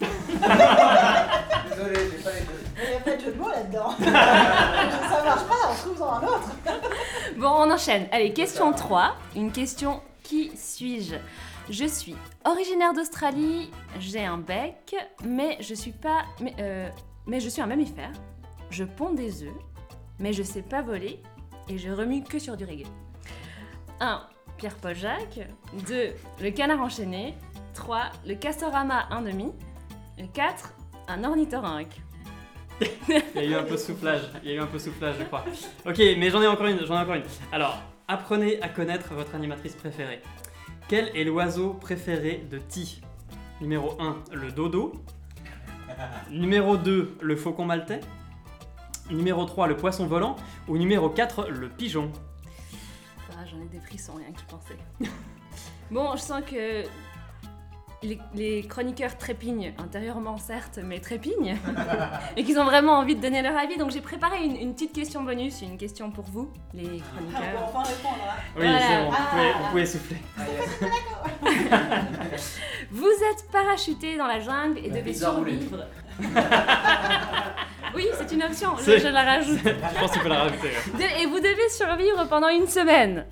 Désolé, 1.76 2.10
j'ai 2.10 2.22
pas 2.22 2.30
les 2.32 2.40
deux. 2.40 2.82
Il 2.82 2.90
n'y 2.90 2.96
a 2.96 3.00
pas 3.00 3.16
de 3.16 3.20
jeu 3.20 3.32
de 3.32 3.38
mots 3.38 3.50
là-dedans. 3.50 3.90
ça 3.98 5.24
marche 5.24 5.44
pas, 5.46 5.70
on 5.70 5.74
trouve 5.74 5.98
dans 5.98 6.12
un 6.12 6.22
autre. 6.22 6.50
Bon, 7.36 7.50
on 7.50 7.70
enchaîne. 7.70 8.06
Allez, 8.12 8.32
question 8.32 8.72
3. 8.72 9.14
Une 9.34 9.52
question 9.52 10.00
qui 10.22 10.56
suis-je? 10.56 11.16
Je 11.68 11.84
suis 11.84 12.16
originaire 12.44 12.94
d'Australie, 12.94 13.70
j'ai 13.98 14.24
un 14.24 14.38
bec, 14.38 14.94
mais 15.22 15.58
je 15.60 15.74
suis 15.74 15.90
pas. 15.90 16.24
Mais, 16.40 16.54
euh, 16.60 16.88
mais 17.26 17.40
je 17.40 17.48
suis 17.50 17.60
un 17.60 17.66
mammifère. 17.66 18.12
Je 18.70 18.84
ponds 18.84 19.12
des 19.12 19.42
œufs, 19.42 19.52
mais 20.18 20.32
je 20.32 20.42
sais 20.42 20.62
pas 20.62 20.80
voler 20.80 21.20
et 21.68 21.76
je 21.76 21.90
remue 21.90 22.22
que 22.22 22.38
sur 22.38 22.56
du 22.56 22.64
reggae. 22.64 22.86
1. 24.00 24.22
Pierre-Paul 24.56 24.94
Jacques. 24.94 25.40
2. 25.86 26.14
Le 26.40 26.50
canard 26.52 26.80
enchaîné. 26.80 27.34
3. 27.74 28.04
Le 28.26 28.34
castorama 28.34 29.08
1,5. 29.10 29.52
4. 30.32 30.75
Un 31.08 31.24
ornithorynque. 31.24 32.00
Il 32.80 33.20
y 33.36 33.38
a 33.38 33.44
eu 33.44 33.54
un 33.54 33.62
peu 33.62 33.72
de 33.72 33.76
soufflage, 33.76 34.20
il 34.42 34.50
y 34.50 34.52
a 34.52 34.56
eu 34.56 34.60
un 34.60 34.66
peu 34.66 34.76
de 34.76 34.82
soufflage, 34.82 35.14
je 35.18 35.24
crois. 35.24 35.44
Ok, 35.86 35.98
mais 36.18 36.28
j'en 36.28 36.42
ai 36.42 36.46
encore 36.46 36.66
une, 36.66 36.84
j'en 36.84 36.98
ai 36.98 37.02
encore 37.02 37.14
une. 37.14 37.22
Alors, 37.50 37.80
apprenez 38.06 38.60
à 38.60 38.68
connaître 38.68 39.14
votre 39.14 39.34
animatrice 39.34 39.74
préférée. 39.74 40.20
Quel 40.88 41.10
est 41.16 41.24
l'oiseau 41.24 41.70
préféré 41.72 42.46
de 42.50 42.58
Ti? 42.58 43.00
Numéro 43.62 43.96
1, 43.98 44.16
le 44.34 44.52
dodo. 44.52 44.92
Numéro 46.30 46.76
2, 46.76 47.16
le 47.20 47.36
faucon 47.36 47.64
maltais. 47.64 48.00
Numéro 49.10 49.44
3, 49.46 49.68
le 49.68 49.76
poisson 49.76 50.06
volant. 50.06 50.36
Ou 50.68 50.76
numéro 50.76 51.08
4, 51.08 51.48
le 51.48 51.68
pigeon. 51.68 52.12
Ah, 53.32 53.44
j'en 53.46 53.60
ai 53.62 53.66
des 53.66 53.80
frissons 53.80 54.14
rien 54.14 54.32
qu'y 54.32 54.44
penser. 54.44 54.76
bon, 55.90 56.14
je 56.14 56.20
sens 56.20 56.42
que 56.42 56.84
les, 58.06 58.18
les 58.34 58.62
chroniqueurs 58.66 59.16
trépignent 59.18 59.72
intérieurement, 59.78 60.36
certes, 60.38 60.78
mais 60.82 61.00
trépignent. 61.00 61.56
et 62.36 62.44
qu'ils 62.44 62.58
ont 62.58 62.64
vraiment 62.64 62.94
envie 62.98 63.14
de 63.16 63.20
donner 63.20 63.42
leur 63.42 63.56
avis. 63.56 63.76
Donc 63.76 63.90
j'ai 63.90 64.00
préparé 64.00 64.44
une, 64.44 64.56
une 64.56 64.72
petite 64.74 64.92
question 64.92 65.22
bonus, 65.22 65.60
une 65.62 65.76
question 65.78 66.10
pour 66.10 66.24
vous, 66.24 66.50
les 66.74 66.84
On 66.84 66.88
peut 66.88 67.02
chroniqueurs. 67.32 67.62
enfin 67.64 67.82
répondre. 67.82 68.18
hein. 68.22 68.34
Oui, 68.56 68.62
Voilà. 68.66 68.80
c'est 68.80 68.96
bon, 69.04 69.10
vous 69.10 69.16
pouvez, 69.30 69.50
Ah. 69.52 69.58
vous 69.62 69.68
pouvez 69.70 69.86
souffler. 69.86 70.16
Vous 72.90 73.06
êtes 73.08 73.50
parachuté 73.50 74.16
dans 74.16 74.26
la 74.26 74.40
jungle 74.40 74.78
et 74.78 74.88
La 74.90 74.96
devez 75.00 75.12
survivre. 75.14 75.84
oui, 77.94 78.06
c'est 78.18 78.32
une 78.32 78.42
option, 78.44 78.70
je, 78.78 79.08
la 79.08 79.22
rajoute. 79.22 79.58
Je 79.64 80.00
pense 80.00 80.12
qu'il 80.12 80.20
faut 80.22 80.28
la 80.28 80.44
rajouter. 80.44 80.70
De- 80.94 81.22
et 81.22 81.26
vous 81.26 81.38
devez 81.40 81.68
survivre 81.70 82.26
pendant 82.28 82.48
une 82.48 82.66
semaine. 82.66 83.26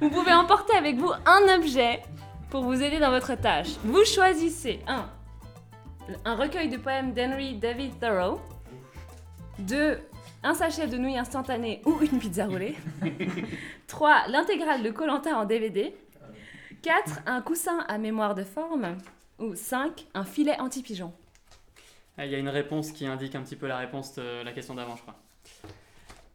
vous 0.00 0.10
pouvez 0.10 0.32
emporter 0.32 0.76
avec 0.76 0.96
vous 0.96 1.10
un 1.24 1.56
objet 1.56 2.02
pour 2.50 2.62
vous 2.64 2.82
aider 2.82 2.98
dans 2.98 3.10
votre 3.10 3.34
tâche. 3.34 3.68
Vous 3.84 4.04
choisissez 4.04 4.80
un, 4.86 5.08
un 6.24 6.36
recueil 6.36 6.68
de 6.68 6.76
poèmes 6.76 7.12
d'Henry 7.12 7.56
David 7.56 7.98
Thoreau. 7.98 8.40
Deux, 9.58 9.98
un 10.42 10.54
sachet 10.54 10.86
de 10.86 10.96
nouilles 10.96 11.18
instantanées 11.18 11.82
ou 11.84 11.98
une 12.00 12.18
pizza 12.18 12.46
roulée. 12.46 12.76
3. 13.88 14.28
L'intégrale 14.28 14.82
de 14.82 14.90
Colanta 14.90 15.36
en 15.36 15.44
DVD. 15.44 15.94
4. 16.82 17.20
Un 17.26 17.40
coussin 17.40 17.78
à 17.88 17.98
mémoire 17.98 18.34
de 18.34 18.44
forme. 18.44 18.96
Ou 19.38 19.54
5. 19.54 20.06
Un 20.14 20.24
filet 20.24 20.58
anti-pigeon. 20.60 21.12
Ah, 22.18 22.24
Il 22.26 22.32
y 22.32 22.34
a 22.34 22.38
une 22.38 22.48
réponse 22.48 22.92
qui 22.92 23.06
indique 23.06 23.34
un 23.34 23.42
petit 23.42 23.56
peu 23.56 23.66
la 23.66 23.78
réponse 23.78 24.14
de 24.14 24.42
la 24.44 24.52
question 24.52 24.74
d'avant, 24.74 24.96
je 24.96 25.02
crois. 25.02 25.16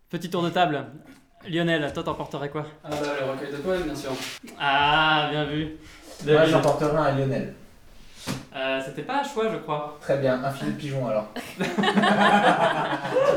Petit 0.09 0.29
tour 0.29 0.43
de 0.43 0.49
table. 0.49 0.85
Lionel, 1.47 1.91
toi 1.93 2.03
t'emporterais 2.03 2.49
quoi? 2.51 2.67
Ah 2.83 2.89
bah, 2.91 2.97
le 3.19 3.31
recueil 3.31 3.51
de 3.51 3.57
poèmes, 3.57 3.83
bien 3.83 3.95
sûr. 3.95 4.11
Ah, 4.59 5.27
bien 5.31 5.45
vu. 5.45 5.69
Moi, 6.25 6.33
David. 6.35 6.51
j'en 6.51 6.61
porterai 6.61 6.95
un 6.97 7.03
à 7.03 7.11
Lionel. 7.11 7.53
Euh, 8.55 8.81
C'était 8.85 9.01
pas 9.03 9.21
un 9.21 9.23
choix, 9.23 9.45
je 9.51 9.57
crois. 9.57 9.97
Très 10.01 10.17
bien, 10.17 10.43
un 10.43 10.51
filet 10.51 10.71
de 10.71 10.77
pigeon 10.77 11.07
alors. 11.07 11.27
Tu 11.57 11.63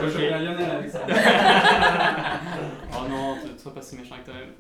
peux 0.00 0.10
choper 0.10 0.32
un 0.32 0.38
Lionel 0.38 0.70
avec 0.70 0.90
ça. 0.90 1.00
oh 2.92 3.08
non, 3.08 3.36
ne 3.36 3.58
sois 3.58 3.74
pas 3.74 3.80
si 3.82 3.96
méchant 3.96 4.14
avec 4.14 4.24
toi-même. 4.26 4.52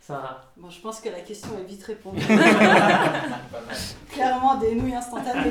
Sarah. 0.00 0.40
Bon, 0.56 0.70
je 0.70 0.80
pense 0.80 1.00
que 1.00 1.08
la 1.10 1.20
question 1.20 1.50
est 1.58 1.64
vite 1.68 1.84
répondue. 1.84 2.24
Clairement, 4.12 4.54
des 4.56 4.74
nouilles 4.74 4.94
instantanées. 4.94 5.50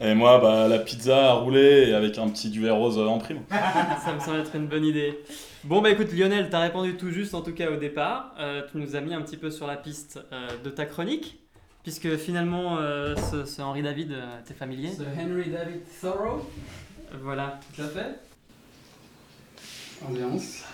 Et 0.00 0.14
moi, 0.14 0.38
bah, 0.38 0.68
la 0.68 0.78
pizza 0.78 1.30
à 1.30 1.32
rouler 1.34 1.88
et 1.88 1.94
avec 1.94 2.18
un 2.18 2.28
petit 2.28 2.50
duvet 2.50 2.70
rose 2.70 2.98
en 2.98 3.18
prime. 3.18 3.42
Ça 3.50 4.12
me 4.14 4.20
semble 4.20 4.40
être 4.40 4.54
une 4.54 4.66
bonne 4.66 4.84
idée. 4.84 5.18
Bon 5.64 5.80
bah 5.80 5.90
écoute 5.90 6.12
Lionel, 6.12 6.50
t'as 6.50 6.60
répondu 6.60 6.96
tout 6.96 7.10
juste 7.10 7.32
en 7.34 7.40
tout 7.40 7.52
cas 7.54 7.70
au 7.70 7.76
départ. 7.76 8.34
Euh, 8.38 8.62
tu 8.70 8.76
nous 8.76 8.96
as 8.96 9.00
mis 9.00 9.14
un 9.14 9.22
petit 9.22 9.38
peu 9.38 9.50
sur 9.50 9.66
la 9.66 9.76
piste 9.76 10.20
euh, 10.32 10.48
de 10.62 10.68
ta 10.68 10.84
chronique, 10.84 11.38
puisque 11.82 12.16
finalement 12.16 12.76
euh, 12.78 13.14
ce, 13.16 13.46
ce 13.46 13.62
Henri 13.62 13.82
David, 13.82 14.12
euh, 14.12 14.26
t'es 14.46 14.52
familier. 14.52 14.90
Ce 14.92 15.02
Henry 15.02 15.48
David 15.50 15.80
Thoreau, 16.02 16.50
Voilà. 17.22 17.58
tout 17.74 17.82
à 17.82 17.86
fait. 17.88 18.18
Ambiance. 20.06 20.64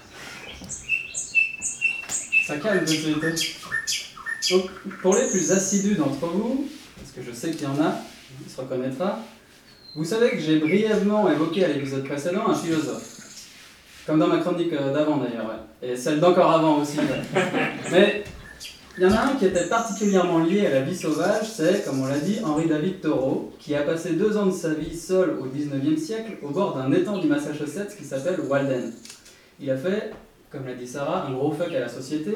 Ça 2.46 2.56
calme 2.56 2.84
de. 2.84 4.50
Donc, 4.50 4.70
pour 5.02 5.14
les 5.14 5.28
plus 5.28 5.52
assidus 5.52 5.94
d'entre 5.94 6.26
vous, 6.26 6.68
parce 6.96 7.12
que 7.12 7.22
je 7.22 7.30
sais 7.32 7.52
qu'il 7.52 7.62
y 7.62 7.66
en 7.66 7.80
a, 7.80 7.94
il 8.44 8.50
se 8.50 8.60
reconnaîtra, 8.60 9.18
vous 9.96 10.04
savez 10.04 10.30
que 10.30 10.38
j'ai 10.38 10.58
brièvement 10.58 11.30
évoqué 11.30 11.64
à 11.64 11.68
l'épisode 11.68 12.04
précédent 12.04 12.48
un 12.48 12.54
philosophe. 12.54 13.16
Comme 14.06 14.18
dans 14.18 14.28
ma 14.28 14.38
chronique 14.38 14.72
euh, 14.72 14.92
d'avant 14.92 15.18
d'ailleurs, 15.18 15.46
ouais. 15.46 15.88
et 15.90 15.96
celle 15.96 16.20
d'encore 16.20 16.50
avant 16.50 16.78
aussi. 16.78 16.98
ouais. 16.98 17.42
Mais 17.92 18.24
il 18.96 19.04
y 19.04 19.06
en 19.06 19.12
a 19.12 19.20
un 19.20 19.34
qui 19.36 19.46
était 19.46 19.66
particulièrement 19.66 20.40
lié 20.40 20.66
à 20.66 20.70
la 20.70 20.80
vie 20.82 20.96
sauvage, 20.96 21.46
c'est, 21.50 21.84
comme 21.84 22.02
on 22.02 22.06
l'a 22.06 22.18
dit, 22.18 22.38
Henri 22.44 22.66
David 22.66 23.00
Thoreau, 23.00 23.52
qui 23.58 23.74
a 23.74 23.82
passé 23.82 24.12
deux 24.12 24.36
ans 24.36 24.46
de 24.46 24.52
sa 24.52 24.74
vie 24.74 24.96
seul 24.96 25.38
au 25.40 25.46
19e 25.46 25.96
siècle 25.96 26.32
au 26.42 26.50
bord 26.50 26.76
d'un 26.76 26.92
étang 26.92 27.18
du 27.18 27.26
Massachusetts 27.26 27.96
qui 27.96 28.04
s'appelle 28.04 28.40
Walden. 28.40 28.92
Il 29.60 29.70
a 29.70 29.76
fait, 29.76 30.12
comme 30.50 30.66
l'a 30.66 30.74
dit 30.74 30.86
Sarah, 30.86 31.26
un 31.26 31.32
gros 31.32 31.52
fuck 31.52 31.72
à 31.72 31.80
la 31.80 31.88
société, 31.88 32.32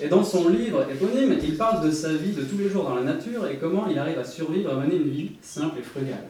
et 0.00 0.08
dans 0.08 0.22
son 0.22 0.48
livre 0.48 0.86
éponyme, 0.88 1.36
il 1.42 1.56
parle 1.56 1.84
de 1.84 1.90
sa 1.90 2.12
vie 2.12 2.32
de 2.32 2.42
tous 2.42 2.56
les 2.56 2.68
jours 2.68 2.84
dans 2.84 2.94
la 2.94 3.02
nature 3.02 3.46
et 3.48 3.56
comment 3.56 3.86
il 3.90 3.98
arrive 3.98 4.18
à 4.18 4.24
survivre 4.24 4.70
et 4.70 4.72
à 4.72 4.76
mener 4.76 4.96
une 4.96 5.10
vie 5.10 5.32
simple 5.42 5.80
et 5.80 5.82
frugale. 5.82 6.28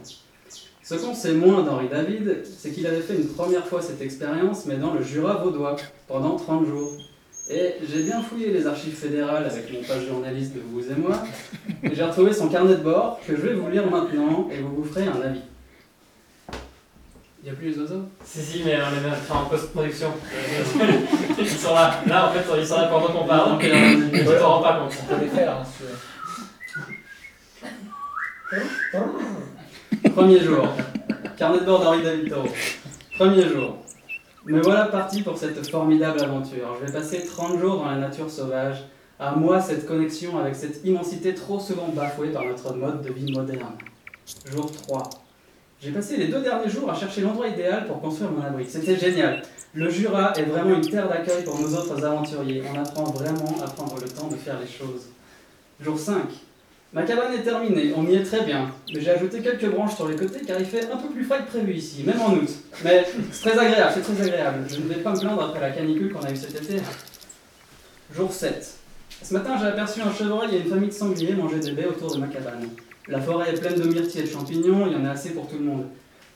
Ce 0.83 0.94
qu'on 0.94 1.14
sait 1.14 1.35
moins 1.35 1.62
d'Henri 1.62 1.88
David, 1.88 2.42
c'est 2.44 2.70
qu'il 2.70 2.87
avait 2.87 3.01
fait 3.01 3.14
une 3.14 3.29
première 3.29 3.66
fois 3.66 3.83
cette 3.83 4.01
expérience, 4.01 4.66
mais 4.66 4.77
dans 4.77 4.94
le 4.94 5.03
Jura 5.03 5.37
vaudois, 5.37 5.77
pendant 6.09 6.37
30 6.37 6.66
jours. 6.66 6.90
Et 7.51 7.75
j'ai 7.83 8.05
bien 8.05 8.22
fouillé 8.22 8.51
les 8.51 8.66
archives 8.66 8.94
fédérales 8.94 9.44
avec 9.44 9.72
mon 9.72 9.83
page 9.83 10.07
journaliste 10.07 10.55
de 10.55 10.61
vous 10.61 10.81
et 10.90 10.94
moi, 10.96 11.22
et 11.83 11.94
j'ai 11.94 12.03
retrouvé 12.03 12.33
son 12.33 12.48
carnet 12.48 12.77
de 12.77 12.83
bord 12.83 13.20
que 13.27 13.37
je 13.37 13.42
vais 13.42 13.55
vous 13.55 13.68
lire 13.68 13.88
maintenant 13.90 14.48
et 14.51 14.61
vous 14.61 14.75
vous 14.77 14.85
ferez 14.85 15.07
un 15.07 15.20
avis. 15.20 15.40
Il 17.43 17.47
n'y 17.47 17.51
a 17.51 17.55
plus 17.55 17.71
les 17.71 17.79
oiseaux? 17.81 18.05
Si 18.25 18.41
si 18.41 18.63
mais 18.65 18.77
on 18.77 18.91
les 18.95 19.01
met 19.01 19.17
en 19.31 19.47
post-production. 19.47 20.13
ils 21.39 21.49
sont 21.49 21.75
là. 21.75 22.01
Là 22.07 22.29
en 22.29 22.33
fait 22.33 22.45
ils 22.57 22.67
sont 22.67 22.77
là 22.77 22.85
pendant 22.85 23.09
qu'on 23.09 23.27
parle, 23.27 23.51
donc 23.51 23.65
euh, 23.65 24.11
tu 24.13 24.25
t'en 24.25 24.49
rends 24.49 24.63
pas 24.63 24.79
compte. 24.79 24.93
On 25.03 25.07
peut 25.15 25.21
les 25.21 25.29
faire, 25.29 25.57
hein, 25.57 25.65
si 25.65 25.79
tu 25.79 25.85
veux. 30.05 30.11
Premier 30.15 30.39
jour. 30.39 30.69
Carnet 31.37 31.59
de 31.61 31.65
bord 31.65 31.81
d'Henri 31.81 32.03
David 32.03 32.31
Thoreau. 32.31 32.49
Premier 33.19 33.49
jour. 33.49 33.79
Me 34.45 34.61
voilà 34.61 34.85
parti 34.85 35.23
pour 35.23 35.37
cette 35.37 35.69
formidable 35.69 36.21
aventure. 36.21 36.77
Je 36.81 36.87
vais 36.87 36.93
passer 36.93 37.27
30 37.27 37.59
jours 37.59 37.79
dans 37.79 37.87
la 37.87 37.97
nature 37.97 38.31
sauvage. 38.31 38.85
À 39.19 39.33
moi, 39.33 39.61
cette 39.61 39.87
connexion 39.87 40.39
avec 40.39 40.55
cette 40.55 40.85
immensité 40.85 41.35
trop 41.35 41.59
souvent 41.59 41.89
bafouée 41.89 42.31
par 42.31 42.45
notre 42.45 42.73
mode 42.75 43.03
de 43.03 43.13
vie 43.13 43.33
moderne. 43.33 43.73
Jour 44.51 44.71
3. 44.71 45.03
J'ai 45.83 45.90
passé 45.90 46.16
les 46.16 46.29
deux 46.29 46.40
derniers 46.40 46.71
jours 46.71 46.88
à 46.88 46.95
chercher 46.95 47.23
l'endroit 47.23 47.49
idéal 47.49 47.87
pour 47.88 48.01
construire 48.01 48.31
mon 48.31 48.40
abri. 48.40 48.64
C'était 48.68 48.97
génial. 48.97 49.42
Le 49.75 49.90
Jura 49.90 50.33
est 50.37 50.45
vraiment 50.45 50.77
une 50.77 50.88
terre 50.88 51.09
d'accueil 51.09 51.42
pour 51.42 51.59
nos 51.59 51.75
autres 51.75 52.05
aventuriers. 52.05 52.62
On 52.73 52.79
apprend 52.79 53.05
vraiment 53.05 53.61
à 53.61 53.68
prendre 53.68 53.97
le 54.01 54.09
temps 54.09 54.29
de 54.29 54.37
faire 54.37 54.61
les 54.61 54.68
choses. 54.68 55.09
Jour 55.81 55.99
5. 55.99 56.23
Ma 56.92 57.03
cabane 57.03 57.35
est 57.35 57.42
terminée, 57.42 57.92
on 57.97 58.07
y 58.07 58.14
est 58.14 58.23
très 58.23 58.45
bien. 58.45 58.71
Mais 58.95 59.01
j'ai 59.01 59.11
ajouté 59.11 59.40
quelques 59.40 59.68
branches 59.71 59.97
sur 59.97 60.07
les 60.07 60.14
côtés 60.14 60.42
car 60.47 60.61
il 60.61 60.66
fait 60.66 60.88
un 60.88 60.99
peu 60.99 61.09
plus 61.09 61.25
frais 61.25 61.40
que 61.40 61.51
prévu 61.51 61.75
ici, 61.75 62.05
même 62.05 62.21
en 62.21 62.35
août. 62.35 62.51
Mais 62.85 63.05
c'est 63.33 63.51
très 63.51 63.59
agréable, 63.59 63.92
c'est 63.92 64.03
très 64.03 64.23
agréable. 64.25 64.64
Je 64.68 64.77
ne 64.77 64.88
vais 64.88 65.01
pas 65.01 65.12
me 65.12 65.18
plaindre 65.18 65.42
après 65.42 65.61
la 65.61 65.71
canicule 65.71 66.12
qu'on 66.12 66.21
a 66.21 66.31
eue 66.31 66.37
cet 66.37 66.62
été. 66.62 66.81
Jour 68.14 68.33
7. 68.33 68.75
Ce 69.21 69.35
matin, 69.35 69.57
j'ai 69.59 69.66
aperçu 69.66 70.01
un 70.01 70.12
chevreuil 70.12 70.55
et 70.55 70.61
une 70.61 70.68
famille 70.68 70.90
de 70.90 70.95
sangliers 70.95 71.35
manger 71.35 71.59
des 71.59 71.73
baies 71.73 71.87
autour 71.87 72.14
de 72.14 72.21
ma 72.21 72.29
cabane. 72.29 72.68
La 73.09 73.21
forêt 73.21 73.51
est 73.51 73.61
pleine 73.61 73.81
de 73.81 73.88
myrtilles 73.88 74.21
et 74.21 74.25
de 74.25 74.31
champignons, 74.31 74.87
il 74.87 74.93
y 74.93 74.97
en 74.97 75.05
a 75.05 75.11
assez 75.11 75.31
pour 75.31 75.49
tout 75.49 75.59
le 75.59 75.65
monde. 75.65 75.87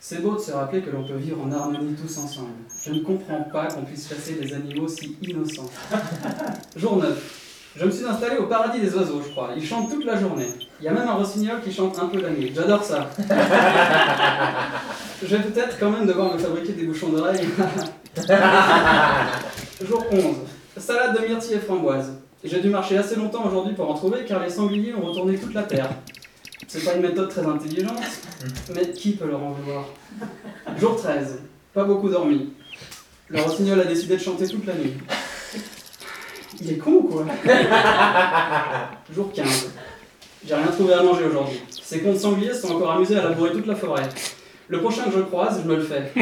C'est 0.00 0.20
beau 0.20 0.34
de 0.34 0.40
se 0.40 0.50
rappeler 0.50 0.82
que 0.82 0.90
l'on 0.90 1.06
peut 1.06 1.14
vivre 1.14 1.40
en 1.40 1.52
harmonie 1.52 1.94
tous 1.94 2.18
ensemble. 2.18 2.50
Je 2.84 2.92
ne 2.92 2.98
comprends 3.00 3.42
pas 3.52 3.66
qu'on 3.66 3.82
puisse 3.82 4.08
chasser 4.08 4.34
des 4.34 4.52
animaux 4.52 4.88
si 4.88 5.16
innocents. 5.22 5.70
Jour 6.76 6.96
9. 6.96 7.42
Je 7.76 7.84
me 7.84 7.90
suis 7.90 8.04
installé 8.04 8.38
au 8.38 8.46
paradis 8.46 8.80
des 8.80 8.92
oiseaux, 8.94 9.22
je 9.24 9.30
crois. 9.30 9.50
Ils 9.56 9.64
chantent 9.64 9.90
toute 9.90 10.04
la 10.04 10.18
journée. 10.18 10.48
Il 10.80 10.86
y 10.86 10.88
a 10.88 10.92
même 10.92 11.06
un 11.06 11.14
rossignol 11.14 11.60
qui 11.62 11.72
chante 11.72 11.98
un 12.00 12.06
peu 12.06 12.20
la 12.20 12.30
nuit. 12.30 12.50
J'adore 12.54 12.82
ça. 12.82 13.10
Je 15.22 15.36
vais 15.36 15.42
peut-être 15.42 15.78
quand 15.78 15.90
même 15.90 16.06
devoir 16.06 16.34
me 16.34 16.38
fabriquer 16.38 16.72
des 16.72 16.84
bouchons 16.84 17.10
d'oreilles. 17.10 17.46
Jour 19.82 20.04
11. 20.10 20.20
Salade 20.78 21.20
de 21.20 21.26
myrtilles 21.26 21.54
et 21.54 21.60
framboises. 21.60 22.12
J'ai 22.42 22.60
dû 22.60 22.70
marcher 22.70 22.98
assez 22.98 23.16
longtemps 23.16 23.46
aujourd'hui 23.46 23.74
pour 23.74 23.90
en 23.90 23.94
trouver 23.94 24.24
car 24.26 24.42
les 24.42 24.50
sangliers 24.50 24.94
ont 24.94 25.06
retourné 25.06 25.38
toute 25.38 25.54
la 25.54 25.62
terre. 25.62 25.90
C'est 26.68 26.84
pas 26.84 26.94
une 26.94 27.02
méthode 27.02 27.28
très 27.28 27.46
intelligente, 27.46 28.02
mais 28.74 28.90
qui 28.90 29.12
peut 29.12 29.28
leur 29.28 29.42
en 29.42 29.52
vouloir? 29.52 29.84
Jour 30.78 30.96
13. 30.96 31.38
Pas 31.72 31.84
beaucoup 31.84 32.08
dormi. 32.08 32.50
Le 33.28 33.40
rossignol 33.40 33.80
a 33.80 33.84
décidé 33.84 34.16
de 34.16 34.22
chanter 34.22 34.48
toute 34.48 34.66
la 34.66 34.74
nuit. 34.74 34.94
Il 36.60 36.72
est 36.72 36.78
con 36.78 36.92
ou 36.92 37.02
quoi? 37.02 37.24
Jour 39.14 39.32
15. 39.32 39.70
J'ai 40.46 40.54
rien 40.54 40.66
trouvé 40.66 40.94
à 40.94 41.02
manger 41.02 41.24
aujourd'hui. 41.24 41.60
Ces 41.70 42.00
cons 42.00 42.12
de 42.14 42.18
sangliers 42.18 42.54
sont 42.54 42.74
encore 42.74 42.92
amusés 42.92 43.16
à 43.16 43.22
labourer 43.22 43.52
toute 43.52 43.66
la 43.66 43.76
forêt. 43.76 44.08
Le 44.68 44.80
prochain 44.80 45.04
que 45.04 45.12
je 45.12 45.20
croise, 45.20 45.60
je 45.62 45.68
me 45.68 45.76
le 45.76 45.82
fais. 45.82 46.12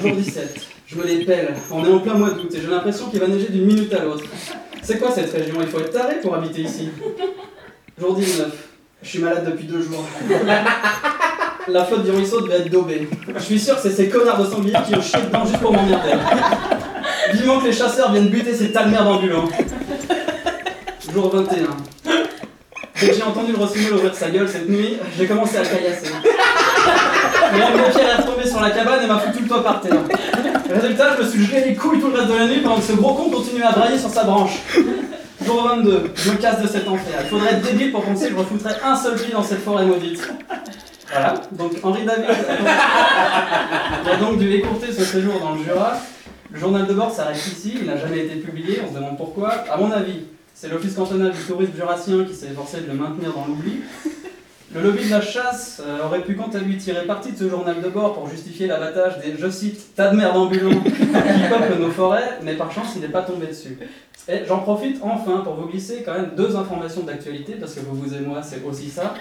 Jour 0.00 0.16
17. 0.16 0.66
Je 0.86 0.96
me 0.96 1.04
les 1.04 1.24
pèle. 1.24 1.54
On 1.70 1.84
est 1.84 1.92
en 1.92 2.00
plein 2.00 2.14
mois 2.14 2.30
d'août 2.30 2.52
et 2.52 2.60
j'ai 2.60 2.66
l'impression 2.66 3.08
qu'il 3.10 3.20
va 3.20 3.28
neiger 3.28 3.48
d'une 3.48 3.66
minute 3.66 3.92
à 3.92 4.04
l'autre. 4.04 4.24
C'est 4.82 4.98
quoi 4.98 5.12
cette 5.12 5.32
région? 5.32 5.54
Il 5.60 5.68
faut 5.68 5.78
être 5.78 5.92
taré 5.92 6.20
pour 6.20 6.34
habiter 6.34 6.62
ici. 6.62 6.88
Jour 7.98 8.16
19. 8.16 8.65
Je 9.02 9.08
suis 9.08 9.18
malade 9.18 9.44
depuis 9.44 9.66
deux 9.66 9.82
jours. 9.82 10.04
La 11.68 11.84
flotte 11.84 12.04
du 12.04 12.12
ruisseau 12.12 12.40
devait 12.40 12.58
être 12.58 12.70
daubée. 12.70 13.08
Je 13.34 13.42
suis 13.42 13.58
sûr 13.58 13.74
que 13.76 13.82
c'est 13.82 13.90
ces 13.90 14.08
connards 14.08 14.38
de 14.42 14.46
sangliers 14.48 14.78
qui 14.86 14.94
ont 14.94 15.02
chié 15.02 15.20
dedans 15.20 15.44
juste 15.44 15.58
pour 15.58 15.72
m'emmerder. 15.72 16.12
Vivement 17.32 17.58
que 17.60 17.66
les 17.66 17.72
chasseurs 17.72 18.12
viennent 18.12 18.28
buter 18.28 18.54
ces 18.54 18.68
merde 18.68 19.08
ambulants. 19.08 19.48
Jour 21.12 21.30
21. 21.34 21.66
Dès 23.00 23.08
que 23.08 23.14
j'ai 23.14 23.22
entendu 23.22 23.52
le 23.52 23.58
rossignol 23.58 23.94
ouvrir 23.94 24.14
sa 24.14 24.30
gueule 24.30 24.48
cette 24.48 24.68
nuit, 24.68 24.96
j'ai 25.18 25.26
commencé 25.26 25.58
à 25.58 25.62
caillasser. 25.62 26.12
Gros 26.12 27.90
pierre 27.90 28.18
est 28.18 28.22
retombé 28.22 28.48
sur 28.48 28.60
la 28.60 28.70
cabane 28.70 29.04
et 29.04 29.06
m'a 29.06 29.18
foutu 29.18 29.42
le 29.42 29.48
toit 29.48 29.62
par 29.62 29.80
terre. 29.80 30.00
Résultat, 30.70 31.16
je 31.16 31.22
me 31.22 31.28
suis 31.28 31.44
gelé 31.46 31.64
les 31.68 31.74
couilles 31.74 32.00
tout 32.00 32.08
le 32.08 32.16
reste 32.18 32.30
de 32.32 32.38
la 32.38 32.46
nuit 32.46 32.60
pendant 32.62 32.76
que 32.76 32.82
ce 32.82 32.92
gros 32.92 33.14
con 33.14 33.30
continuait 33.30 33.64
à 33.64 33.72
brailler 33.72 33.98
sur 33.98 34.08
sa 34.08 34.24
branche. 34.24 34.58
Jour 35.46 35.62
22, 35.62 36.10
je 36.16 36.30
me 36.32 36.36
casse 36.38 36.60
de 36.60 36.66
cet 36.66 36.88
enfer. 36.88 37.20
Il 37.22 37.28
faudrait 37.28 37.54
être 37.54 37.62
débile 37.62 37.92
pour 37.92 38.02
penser 38.02 38.26
que 38.26 38.32
je 38.32 38.36
refoutrais 38.36 38.74
un 38.84 38.96
seul 38.96 39.14
pied 39.14 39.32
dans 39.32 39.44
cette 39.44 39.60
forêt 39.60 39.86
maudite. 39.86 40.28
Voilà, 41.08 41.34
donc 41.52 41.72
Henri 41.84 42.04
David 42.04 42.26
a 44.10 44.16
donc 44.16 44.38
dû 44.38 44.52
écourter 44.52 44.92
ce 44.92 45.04
séjour 45.04 45.38
dans 45.38 45.54
le 45.54 45.62
Jura. 45.62 45.98
Le 46.50 46.58
journal 46.58 46.86
de 46.86 46.94
bord 46.94 47.12
s'arrête 47.12 47.36
ici, 47.36 47.74
il 47.80 47.86
n'a 47.86 47.96
jamais 47.96 48.24
été 48.24 48.36
publié, 48.36 48.80
on 48.84 48.90
se 48.90 48.94
demande 48.96 49.16
pourquoi. 49.16 49.50
À 49.70 49.76
mon 49.76 49.92
avis, 49.92 50.24
c'est 50.52 50.68
l'Office 50.68 50.94
cantonal 50.94 51.30
du 51.30 51.38
tourisme 51.38 51.72
jurassien 51.76 52.24
qui 52.24 52.34
s'est 52.34 52.46
efforcé 52.46 52.80
de 52.80 52.88
le 52.88 52.94
maintenir 52.94 53.32
dans 53.32 53.46
l'oubli. 53.46 53.82
Le 54.76 54.82
lobby 54.82 55.06
de 55.06 55.10
la 55.10 55.22
chasse 55.22 55.80
euh, 55.86 56.04
aurait 56.04 56.20
pu 56.20 56.34
quant 56.34 56.50
à 56.52 56.58
lui 56.58 56.76
tirer 56.76 57.06
parti 57.06 57.32
de 57.32 57.38
ce 57.38 57.48
journal 57.48 57.80
de 57.80 57.88
bord 57.88 58.12
pour 58.12 58.28
justifier 58.28 58.66
l'abattage 58.66 59.18
des, 59.20 59.34
je 59.38 59.48
cite, 59.48 59.94
tas 59.94 60.10
de 60.10 60.16
merde 60.16 60.36
ambulants 60.36 60.80
qui 60.84 60.90
peuplent 60.90 61.80
nos 61.80 61.90
forêts, 61.90 62.38
mais 62.42 62.56
par 62.56 62.70
chance 62.70 62.88
il 62.94 63.00
n'est 63.00 63.08
pas 63.08 63.22
tombé 63.22 63.46
dessus. 63.46 63.78
Et 64.28 64.42
j'en 64.46 64.58
profite 64.58 64.98
enfin 65.02 65.38
pour 65.38 65.54
vous 65.54 65.68
glisser 65.68 66.02
quand 66.04 66.12
même 66.12 66.32
deux 66.36 66.56
informations 66.56 67.04
d'actualité, 67.04 67.54
parce 67.54 67.72
que 67.72 67.80
vous, 67.80 67.94
vous 67.94 68.14
et 68.14 68.20
moi, 68.20 68.42
c'est 68.42 68.62
aussi 68.64 68.90
ça. 68.90 69.14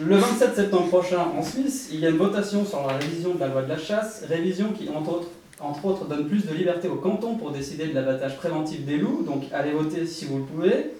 Le 0.00 0.16
27 0.16 0.54
septembre 0.54 0.88
prochain, 0.88 1.26
en 1.36 1.42
Suisse, 1.42 1.90
il 1.92 2.00
y 2.00 2.06
a 2.06 2.08
une 2.08 2.16
votation 2.16 2.64
sur 2.64 2.86
la 2.86 2.94
révision 2.94 3.34
de 3.34 3.40
la 3.40 3.48
loi 3.48 3.62
de 3.62 3.68
la 3.68 3.78
chasse, 3.78 4.24
révision 4.26 4.68
qui, 4.72 4.88
entre 4.88 5.10
autres, 5.10 5.28
entre 5.60 5.84
autres, 5.84 6.06
donne 6.06 6.26
plus 6.28 6.46
de 6.46 6.54
liberté 6.54 6.88
au 6.88 6.96
canton 6.96 7.34
pour 7.34 7.50
décider 7.50 7.88
de 7.88 7.94
l'abattage 7.94 8.36
préventif 8.36 8.86
des 8.86 8.96
loups, 8.96 9.22
donc 9.26 9.42
allez 9.52 9.72
voter 9.72 10.06
si 10.06 10.24
vous 10.24 10.38
le 10.38 10.44
pouvez. 10.44 10.92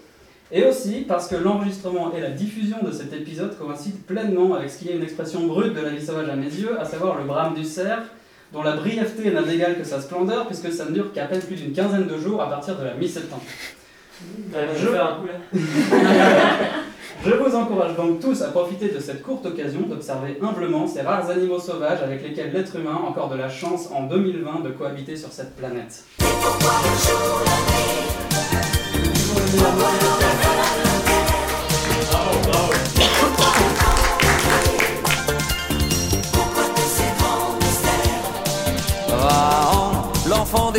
Et 0.51 0.65
aussi 0.65 1.05
parce 1.07 1.29
que 1.29 1.37
l'enregistrement 1.37 2.13
et 2.17 2.21
la 2.21 2.31
diffusion 2.31 2.79
de 2.83 2.91
cet 2.91 3.13
épisode 3.13 3.57
coïncident 3.59 3.99
pleinement 4.07 4.55
avec 4.55 4.71
ce 4.71 4.79
qui 4.79 4.89
est 4.89 4.95
une 4.97 5.03
expression 5.03 5.47
brute 5.47 5.75
de 5.75 5.81
la 5.81 5.91
vie 5.91 6.05
sauvage 6.05 6.29
à 6.31 6.37
mes 6.37 6.47
yeux, 6.47 6.81
à 6.81 6.85
savoir 6.87 7.19
le 7.19 7.25
brame 7.25 7.55
du 7.55 7.65
cerf, 7.65 8.01
dont 8.53 8.63
la 8.63 8.73
brièveté 8.77 9.31
n'a 9.31 9.43
d'égal 9.43 9.77
que 9.77 9.85
sa 9.85 10.01
splendeur, 10.01 10.47
puisque 10.47 10.73
ça 10.73 10.87
ne 10.87 10.93
dure 10.93 11.13
qu'à 11.13 11.27
peine 11.27 11.41
plus 11.43 11.57
d'une 11.57 11.73
quinzaine 11.73 12.07
de 12.07 12.17
jours 12.19 12.41
à 12.41 12.49
partir 12.49 12.79
de 12.79 12.85
la 12.85 12.95
mi-septembre. 12.95 13.43
Je- 14.81 14.87
faire 14.89 15.07
un 15.07 15.21
coup 15.21 15.27
là 15.27 15.61
Je 17.27 17.31
vous 17.33 17.55
encourage 17.55 17.97
donc 17.97 18.21
tous 18.21 18.41
à 18.43 18.49
profiter 18.49 18.89
de 18.89 19.01
cette 19.01 19.23
courte 19.23 19.45
occasion 19.45 19.81
d'observer 19.81 20.39
humblement 20.41 20.87
ces 20.87 21.03
rares 21.03 21.29
animaux 21.29 21.59
sauvages 21.59 22.01
avec 22.03 22.23
lesquels 22.23 22.53
l'être 22.53 22.75
humain 22.77 22.97
a 23.05 23.07
encore 23.09 23.29
de 23.29 23.37
la 23.37 23.49
chance 23.51 23.91
en 23.93 24.05
2020 24.05 24.61
de 24.65 24.71
cohabiter 24.71 25.17
sur 25.17 25.31
cette 25.33 25.55
planète. 25.57 26.05
Rahan, 29.59 30.28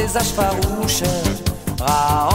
as 0.02 0.32
farruchas. 0.32 1.44
Ah, 1.82 2.29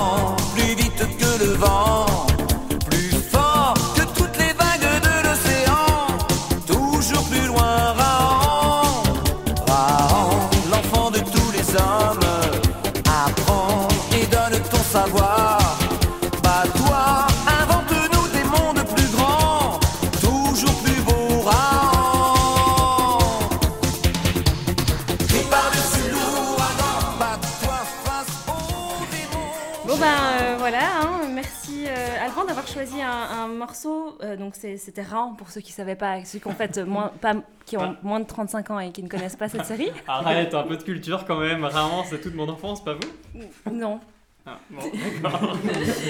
donc 34.36 34.54
c'est- 34.56 34.76
c'était 34.76 35.02
Raon 35.02 35.34
pour 35.34 35.50
ceux 35.50 35.60
qui 35.60 35.72
savaient 35.72 35.96
pas, 35.96 36.24
ceux 36.24 36.38
qui 36.38 36.46
ont 36.46 36.52
fait 36.54 36.78
euh, 36.78 36.86
moins, 36.86 37.10
pas, 37.20 37.34
qui 37.66 37.76
ont 37.76 37.96
moins 38.02 38.20
de 38.20 38.26
35 38.26 38.70
ans 38.70 38.78
et 38.80 38.90
qui 38.92 39.02
ne 39.02 39.08
connaissent 39.08 39.36
pas 39.36 39.48
cette 39.48 39.64
série. 39.66 39.90
Arrête, 40.08 40.54
un 40.54 40.62
peu 40.64 40.76
de 40.76 40.82
culture 40.82 41.24
quand 41.26 41.38
même. 41.40 41.64
Rahan, 41.64 42.04
c'est 42.04 42.20
toute 42.20 42.34
mon 42.34 42.48
enfance, 42.48 42.82
pas 42.84 42.94
vous? 42.94 43.40
Non. 43.72 44.00
Ah, 44.46 44.58
bon. 44.68 44.82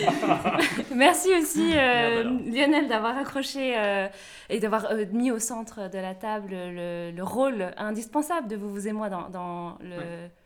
Merci 0.95 1.31
aussi 1.41 1.73
euh. 1.77 2.25
Lionel 2.25 2.89
d'avoir 2.89 3.17
accroché 3.17 3.75
euh, 3.79 4.09
et 4.51 4.61
d'avoir 4.61 4.87
euh, 4.91 5.05
mis 5.13 5.31
au 5.31 5.39
centre 5.39 5.89
de 5.91 5.99
la 5.99 6.15
table 6.15 6.51
le, 6.51 7.11
le 7.13 7.23
rôle 7.23 7.71
indispensable 7.77 8.49
de 8.49 8.57
vous, 8.57 8.71
vous 8.71 8.89
et 8.89 8.93
moi 8.93 9.09
dans, 9.09 9.29
dans 9.29 9.79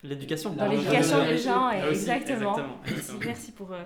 L'éducation. 0.03 0.51
dans 0.53 0.67
l'éducation 0.67 1.25
des 1.25 1.39
gens. 1.39 1.71
et 1.71 1.81
Ah, 1.83 1.89
exactement. 1.91 2.57
exactement, 2.57 2.77
Merci, 2.85 3.13
merci 3.25 3.53
pour, 3.53 3.73
euh, 3.73 3.83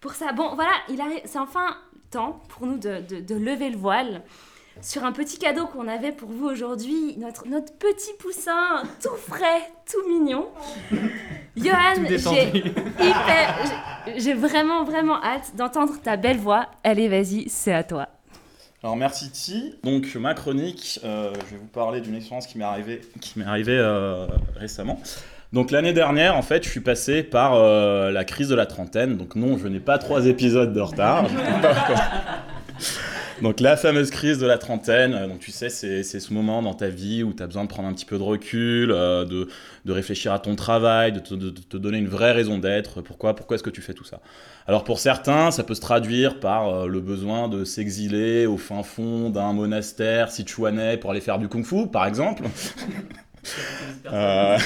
pour 0.00 0.12
ça. 0.12 0.32
Bon, 0.32 0.54
voilà, 0.54 0.70
il 0.88 1.00
arrive, 1.00 1.20
c'est 1.24 1.38
enfin 1.38 1.76
temps 2.10 2.40
pour 2.48 2.66
nous 2.66 2.78
de, 2.78 3.00
de- 3.08 3.20
de 3.20 3.34
lever 3.34 3.70
le 3.70 3.76
voile 3.76 4.22
sur 4.82 5.04
un 5.04 5.12
petit 5.12 5.38
cadeau 5.38 5.66
qu'on 5.66 5.88
avait 5.88 6.12
pour 6.12 6.28
vous 6.28 6.46
aujourd'hui, 6.46 7.16
notre, 7.18 7.48
notre 7.48 7.72
petit 7.74 8.12
poussin 8.18 8.82
tout 9.02 9.16
frais, 9.16 9.70
tout 9.90 10.06
mignon. 10.08 10.46
Johan, 11.56 12.04
j'ai 14.16 14.34
vraiment, 14.34 14.84
vraiment 14.84 15.22
hâte 15.22 15.56
d'entendre 15.56 15.94
ta 16.02 16.16
belle 16.16 16.38
voix. 16.38 16.66
Allez, 16.84 17.08
vas-y, 17.08 17.48
c'est 17.48 17.72
à 17.72 17.82
toi. 17.84 18.08
Alors 18.82 18.96
merci 18.96 19.30
Ti. 19.30 19.74
Donc 19.82 20.14
ma 20.16 20.34
chronique, 20.34 21.00
euh, 21.02 21.32
je 21.46 21.54
vais 21.54 21.60
vous 21.60 21.66
parler 21.66 22.00
d'une 22.00 22.14
expérience 22.14 22.46
qui 22.46 22.58
m'est 22.58 22.64
arrivée, 22.64 23.00
qui 23.20 23.38
m'est 23.38 23.44
arrivée 23.46 23.76
euh, 23.78 24.26
récemment. 24.54 25.00
Donc 25.52 25.70
l'année 25.70 25.92
dernière, 25.92 26.36
en 26.36 26.42
fait, 26.42 26.64
je 26.64 26.68
suis 26.68 26.80
passé 26.80 27.22
par 27.22 27.54
euh, 27.54 28.10
la 28.10 28.24
crise 28.24 28.48
de 28.48 28.54
la 28.54 28.66
trentaine. 28.66 29.16
Donc 29.16 29.36
non, 29.36 29.58
je 29.58 29.68
n'ai 29.68 29.80
pas 29.80 29.98
trois 29.98 30.26
épisodes 30.26 30.72
de 30.72 30.80
retard. 30.80 31.26
donc 33.42 33.60
la 33.60 33.76
fameuse 33.76 34.10
crise 34.10 34.38
de 34.38 34.46
la 34.46 34.58
trentaine. 34.58 35.14
euh, 35.14 35.26
Donc 35.28 35.38
tu 35.38 35.52
sais, 35.52 35.68
c'est 35.68 36.02
c'est 36.02 36.20
ce 36.20 36.32
moment 36.34 36.62
dans 36.62 36.74
ta 36.74 36.88
vie 36.88 37.22
où 37.22 37.32
tu 37.32 37.42
as 37.42 37.46
besoin 37.46 37.62
de 37.64 37.68
prendre 37.68 37.88
un 37.88 37.92
petit 37.92 38.04
peu 38.04 38.18
de 38.18 38.22
recul, 38.22 38.90
euh, 38.90 39.24
de, 39.24 39.48
de 39.84 39.92
réfléchir 39.92 40.32
à 40.32 40.38
ton 40.38 40.56
travail, 40.56 41.12
de 41.12 41.20
te, 41.20 41.34
de 41.34 41.50
te 41.50 41.76
donner 41.76 41.98
une 41.98 42.08
vraie 42.08 42.32
raison 42.32 42.58
d'être. 42.58 43.00
Pourquoi, 43.00 43.34
pourquoi 43.36 43.54
est-ce 43.54 43.62
que 43.64 43.70
tu 43.70 43.82
fais 43.82 43.94
tout 43.94 44.04
ça? 44.04 44.20
Alors 44.66 44.82
pour 44.84 44.98
certains, 44.98 45.50
ça 45.52 45.62
peut 45.62 45.74
se 45.74 45.80
traduire 45.80 46.40
par 46.40 46.68
euh, 46.68 46.86
le 46.88 47.00
besoin 47.00 47.48
de 47.48 47.64
s'exiler 47.64 48.46
au 48.46 48.58
fin 48.58 48.82
fond 48.82 49.30
d'un 49.30 49.52
monastère 49.52 50.30
sichuanais 50.32 50.96
pour 50.96 51.12
aller 51.12 51.20
faire 51.20 51.38
du 51.38 51.48
kung-fu, 51.48 51.86
par 51.86 52.04
exemple. 52.06 52.42
Euh, 54.12 54.58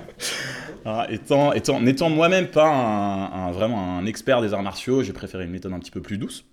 ah, 0.84 1.06
étant, 1.10 1.52
étant, 1.52 1.80
n'étant 1.80 2.10
moi-même 2.10 2.48
pas 2.48 2.66
un, 2.68 3.48
un- 3.48 3.50
vraiment 3.52 3.98
un 3.98 4.06
expert 4.06 4.40
des 4.42 4.54
arts 4.54 4.62
martiaux, 4.62 5.02
j'ai 5.02 5.12
préféré 5.12 5.44
une 5.44 5.50
méthode 5.50 5.72
un 5.72 5.78
petit 5.78 5.90
peu 5.90 6.00
plus 6.00 6.18
douce. 6.18 6.44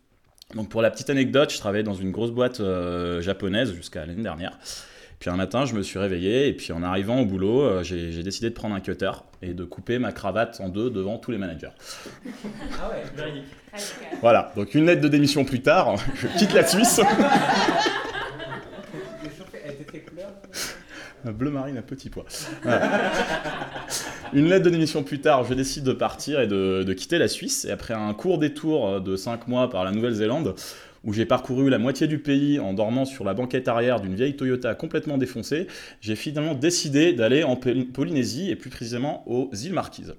Donc 0.55 0.69
pour 0.69 0.81
la 0.81 0.89
petite 0.91 1.09
anecdote, 1.09 1.51
je 1.51 1.57
travaillais 1.57 1.83
dans 1.83 1.93
une 1.93 2.11
grosse 2.11 2.31
boîte 2.31 2.59
euh, 2.61 3.21
japonaise 3.21 3.73
jusqu'à 3.73 4.05
l'année 4.05 4.23
dernière. 4.23 4.57
Puis 5.19 5.31
un 5.31 5.35
matin, 5.35 5.65
je 5.65 5.73
me 5.73 5.81
suis 5.81 5.97
réveillé 5.97 6.47
et 6.47 6.53
puis 6.53 6.71
en 6.71 6.83
arrivant 6.83 7.19
au 7.19 7.25
boulot, 7.25 7.63
euh, 7.63 7.83
j'ai 7.83 8.11
j'ai 8.11 8.21
décidé 8.21 8.49
de 8.49 8.53
prendre 8.53 8.75
un 8.75 8.79
cutter 8.79 9.11
et 9.41 9.53
de 9.55 9.63
couper 9.63 9.97
ma 9.97 10.11
cravate 10.11 10.61
en 10.61 10.69
deux 10.69 10.91
devant 10.91 11.17
tous 11.17 11.31
les 11.31 11.39
managers. 11.39 11.71
Ah 12.79 12.89
ouais. 12.91 13.03
Véridique. 13.15 13.45
Voilà, 14.21 14.53
donc 14.55 14.75
une 14.75 14.85
lettre 14.85 15.01
de 15.01 15.07
démission 15.07 15.43
plus 15.43 15.61
tard, 15.61 15.95
je 16.15 16.27
quitte 16.37 16.53
la 16.53 16.65
Suisse. 16.67 17.01
Elle 19.65 19.71
était 19.73 19.83
quelle 19.91 20.03
couleur 20.05 20.29
Bleu 21.31 21.49
marine 21.51 21.77
à 21.77 21.81
petit 21.81 22.09
pois. 22.09 22.25
Voilà. 22.63 22.89
Une 24.33 24.47
lettre 24.49 24.65
de 24.65 24.69
démission 24.69 25.03
plus 25.03 25.19
tard, 25.19 25.45
je 25.45 25.53
décide 25.53 25.83
de 25.83 25.93
partir 25.93 26.39
et 26.41 26.47
de, 26.47 26.83
de 26.83 26.93
quitter 26.93 27.17
la 27.17 27.27
Suisse. 27.27 27.65
Et 27.65 27.71
après 27.71 27.93
un 27.93 28.13
court 28.13 28.37
détour 28.37 29.01
de 29.01 29.15
5 29.15 29.47
mois 29.47 29.69
par 29.69 29.83
la 29.85 29.91
Nouvelle-Zélande, 29.91 30.55
où 31.03 31.13
j'ai 31.13 31.25
parcouru 31.25 31.69
la 31.69 31.77
moitié 31.77 32.07
du 32.07 32.19
pays 32.19 32.59
en 32.59 32.73
dormant 32.73 33.05
sur 33.05 33.23
la 33.23 33.33
banquette 33.33 33.67
arrière 33.67 34.01
d'une 34.01 34.15
vieille 34.15 34.35
Toyota 34.35 34.75
complètement 34.75 35.17
défoncée, 35.17 35.67
j'ai 36.01 36.15
finalement 36.15 36.53
décidé 36.55 37.13
d'aller 37.13 37.43
en 37.43 37.55
Poly- 37.55 37.85
Polynésie 37.85 38.49
et 38.51 38.55
plus 38.55 38.69
précisément 38.69 39.23
aux 39.29 39.49
îles 39.53 39.73
Marquises. 39.73 40.15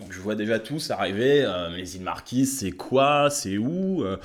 Donc 0.00 0.12
je 0.12 0.20
vois 0.20 0.34
déjà 0.34 0.58
tous 0.58 0.90
arriver, 0.90 1.44
euh, 1.44 1.68
les 1.76 1.96
îles 1.96 2.02
Marquises, 2.02 2.58
c'est 2.58 2.72
quoi 2.72 3.30
C'est 3.30 3.58
où 3.58 4.02
Euh, 4.04 4.16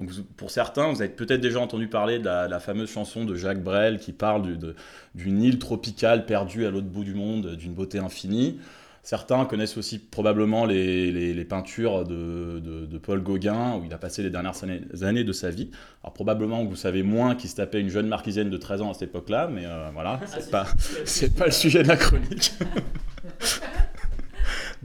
donc, 0.00 0.10
Pour 0.36 0.50
certains, 0.50 0.92
vous 0.92 1.00
avez 1.02 1.10
peut-être 1.10 1.40
déjà 1.40 1.60
entendu 1.60 1.88
parler 1.88 2.18
de 2.18 2.24
la, 2.24 2.48
la 2.48 2.60
fameuse 2.60 2.90
chanson 2.90 3.24
de 3.24 3.34
Jacques 3.34 3.62
Brel 3.62 3.98
qui 3.98 4.12
parle 4.12 4.58
d'une 5.14 5.42
île 5.42 5.58
tropicale 5.58 6.26
perdue 6.26 6.66
à 6.66 6.70
l'autre 6.70 6.86
bout 6.88 7.04
du 7.04 7.14
monde, 7.14 7.56
d'une 7.56 7.74
beauté 7.74 7.98
infinie. 7.98 8.60
Certains 9.02 9.44
connaissent 9.44 9.76
aussi 9.76 10.00
probablement 10.00 10.64
les, 10.66 11.12
les- 11.12 11.32
les 11.32 11.44
peintures 11.44 12.04
de, 12.04 12.58
de- 12.58 12.86
de 12.86 12.98
Paul 12.98 13.22
Gauguin, 13.22 13.76
où 13.76 13.84
il 13.86 13.94
a 13.94 13.98
passé 13.98 14.20
les 14.22 14.30
dernières 14.30 14.62
années, 14.64 14.80
années 15.02 15.22
de 15.22 15.32
sa 15.32 15.48
vie. 15.50 15.70
Alors 16.02 16.12
probablement 16.12 16.64
vous 16.64 16.74
savez 16.74 17.04
moins 17.04 17.36
qu'il 17.36 17.48
se 17.48 17.54
tapait 17.54 17.80
une 17.80 17.88
jeune 17.88 18.08
marquisienne 18.08 18.50
de 18.50 18.56
13 18.56 18.82
ans 18.82 18.90
à 18.90 18.94
cette 18.94 19.10
époque-là, 19.10 19.48
mais 19.52 19.62
euh, 19.64 19.90
voilà, 19.94 20.18
c'est 20.26 20.42
si. 20.42 20.50
pas, 20.50 20.66
c'est 21.04 21.34
pas 21.36 21.46
le 21.46 21.52
sujet 21.52 21.84
de 21.84 21.88
la 21.88 21.96
chronique. 21.96 22.52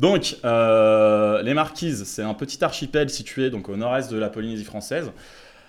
Donc, 0.01 0.37
euh, 0.43 1.43
les 1.43 1.53
Marquises, 1.53 2.05
c'est 2.05 2.23
un 2.23 2.33
petit 2.33 2.63
archipel 2.63 3.11
situé 3.11 3.51
donc, 3.51 3.69
au 3.69 3.77
nord-est 3.77 4.11
de 4.11 4.17
la 4.17 4.29
Polynésie 4.29 4.63
française, 4.63 5.11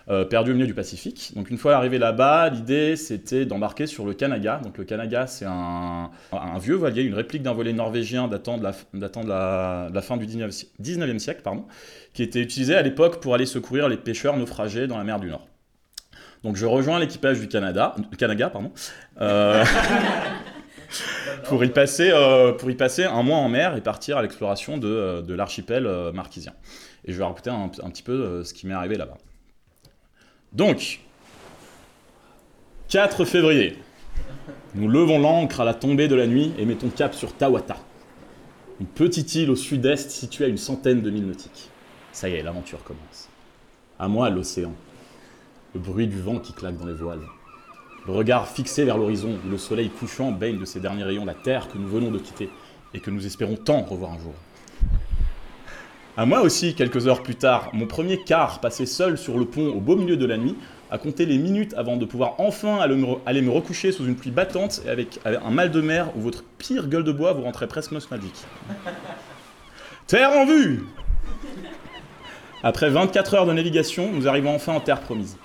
euh, 0.08 0.24
perdu 0.24 0.52
au 0.52 0.54
milieu 0.54 0.66
du 0.66 0.72
Pacifique. 0.72 1.32
Donc, 1.36 1.50
une 1.50 1.58
fois 1.58 1.76
arrivé 1.76 1.98
là-bas, 1.98 2.48
l'idée 2.48 2.96
c'était 2.96 3.44
d'embarquer 3.44 3.86
sur 3.86 4.06
le 4.06 4.14
Kanaga. 4.14 4.62
Donc, 4.64 4.78
le 4.78 4.84
Kanaga, 4.84 5.26
c'est 5.26 5.44
un, 5.44 6.10
vieux 6.58 6.76
voilier, 6.76 7.02
une 7.02 7.12
réplique 7.12 7.42
d'un 7.42 7.52
voilier 7.52 7.74
norvégien 7.74 8.26
datant 8.26 8.56
de 8.56 8.62
la, 9.28 10.00
fin 10.00 10.16
du 10.16 10.24
19e, 10.24 10.50
si- 10.50 10.70
19e 10.80 11.18
siècle, 11.18 11.42
pardon, 11.44 11.66
qui 12.14 12.22
était 12.22 12.40
utilisé 12.40 12.74
à 12.74 12.80
l'époque 12.80 13.20
pour 13.20 13.34
aller 13.34 13.44
secourir 13.44 13.90
les 13.90 13.98
pêcheurs 13.98 14.38
naufragés 14.38 14.86
dans 14.86 14.96
la 14.96 15.04
mer 15.04 15.20
du 15.20 15.28
Nord. 15.28 15.46
Donc, 16.42 16.56
je 16.56 16.64
rejoins 16.64 16.98
l'équipage 16.98 17.38
du 17.38 17.48
Canada, 17.48 17.94
Kanaga, 18.16 18.48
pardon. 18.48 18.72
Euh, 19.20 19.62
pour 21.44 21.64
y, 21.64 21.68
passer, 21.68 22.10
euh, 22.12 22.52
pour 22.52 22.70
y 22.70 22.74
passer 22.74 23.04
un 23.04 23.22
mois 23.22 23.38
en 23.38 23.48
mer 23.48 23.76
et 23.76 23.80
partir 23.80 24.16
à 24.16 24.22
l'exploration 24.22 24.78
de, 24.78 24.88
euh, 24.88 25.36
l'archipel 25.36 25.86
euh, 25.86 26.12
marquisien. 26.12 26.52
Et 27.04 27.12
je 27.12 27.18
vais 27.18 27.24
raconter 27.24 27.50
un, 27.50 27.64
un 27.64 27.90
petit 27.90 28.02
peu 28.02 28.44
ce 28.44 28.54
qui 28.54 28.66
m'est 28.66 28.74
arrivé 28.74 28.96
là-bas. 28.96 29.18
Donc, 30.52 31.00
4 32.88 33.24
février, 33.24 33.78
nous 34.74 34.88
levons 34.88 35.18
l'ancre 35.18 35.60
à 35.60 35.64
la 35.64 35.74
tombée 35.74 36.08
de 36.08 36.14
la 36.14 36.26
nuit 36.26 36.52
et 36.58 36.64
mettons 36.64 36.90
cap 36.90 37.14
sur 37.14 37.32
Tawata, 37.32 37.76
une 38.80 38.86
petite 38.86 39.34
île 39.34 39.50
au 39.50 39.56
sud-est 39.56 40.10
située 40.10 40.44
à 40.44 40.48
une 40.48 40.58
centaine 40.58 41.02
de 41.02 41.10
milles 41.10 41.26
nautiques. 41.26 41.70
Ça 42.12 42.28
y 42.28 42.34
est, 42.34 42.42
l'aventure 42.42 42.84
commence. 42.84 43.28
À 43.98 44.08
moi, 44.08 44.30
l'océan, 44.30 44.74
le 45.74 45.80
bruit 45.80 46.06
du 46.06 46.20
vent 46.20 46.38
qui 46.38 46.52
claque 46.52 46.76
dans 46.76 46.86
les 46.86 46.92
voiles, 46.92 47.26
le 48.06 48.12
regard 48.12 48.48
fixé 48.48 48.84
vers 48.84 48.98
l'horizon 48.98 49.38
où 49.46 49.50
le 49.50 49.58
soleil 49.58 49.88
couchant 49.88 50.32
baigne 50.32 50.58
de 50.58 50.64
ses 50.64 50.80
derniers 50.80 51.04
rayons 51.04 51.24
la 51.24 51.34
terre 51.34 51.68
que 51.68 51.78
nous 51.78 51.88
venons 51.88 52.10
de 52.10 52.18
quitter 52.18 52.50
et 52.94 53.00
que 53.00 53.10
nous 53.10 53.26
espérons 53.26 53.56
tant 53.56 53.82
revoir 53.82 54.12
un 54.12 54.18
jour. 54.18 54.34
À 56.16 56.26
moi 56.26 56.42
aussi, 56.42 56.74
quelques 56.74 57.06
heures 57.06 57.22
plus 57.22 57.36
tard, 57.36 57.70
mon 57.72 57.86
premier 57.86 58.18
quart 58.18 58.60
passé 58.60 58.84
seul 58.84 59.16
sur 59.16 59.38
le 59.38 59.46
pont 59.46 59.68
au 59.68 59.80
beau 59.80 59.96
milieu 59.96 60.16
de 60.16 60.26
la 60.26 60.36
nuit, 60.36 60.56
à 60.90 60.98
compter 60.98 61.24
les 61.24 61.38
minutes 61.38 61.72
avant 61.74 61.96
de 61.96 62.04
pouvoir 62.04 62.34
enfin 62.36 62.80
aller 62.80 63.40
me, 63.40 63.50
recoucher 63.50 63.92
sous 63.92 64.04
une 64.04 64.14
pluie 64.14 64.30
battante 64.30 64.82
et 64.84 64.90
avec, 64.90 65.20
un 65.24 65.50
mal 65.50 65.70
de 65.70 65.80
mer 65.80 66.14
où 66.14 66.20
votre 66.20 66.44
pire 66.58 66.88
gueule 66.88 67.04
de 67.04 67.12
bois 67.12 67.32
vous 67.32 67.42
rentrait 67.42 67.66
presque 67.66 67.92
nostalgique. 67.92 68.44
Terre 70.06 70.32
en 70.32 70.44
vue 70.44 70.84
Après 72.62 72.90
24 72.90 73.34
heures 73.34 73.46
de 73.46 73.54
navigation, 73.54 74.10
nous 74.12 74.28
arrivons 74.28 74.54
enfin 74.54 74.74
en 74.74 74.80
terre 74.80 75.00
promise. 75.00 75.38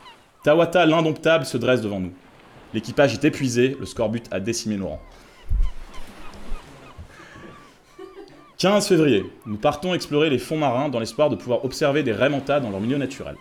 Tawata, 0.44 0.86
l'indomptable, 0.86 1.46
se 1.46 1.58
dresse 1.58 1.82
devant 1.82 2.02
nous. 2.02 2.12
L'équipage 2.74 3.14
est 3.14 3.26
épuisé, 3.26 3.78
le 3.80 3.86
scorbut 3.86 4.24
a 4.32 4.40
décimé 4.40 4.78
nos 4.78 4.88
rangs. 4.88 5.02
15 8.58 8.88
février, 8.88 9.24
nous 9.46 9.58
partons 9.58 9.94
explorer 9.94 10.32
les 10.32 10.40
fonds 10.40 10.58
marins 10.58 10.90
dans 10.90 11.00
l'espoir 11.00 11.30
de 11.30 11.36
pouvoir 11.36 11.64
observer 11.64 12.02
des 12.02 12.12
raies 12.12 12.30
dans 12.30 12.70
leur 12.70 12.80
milieu 12.80 12.98
naturel. 12.98 13.36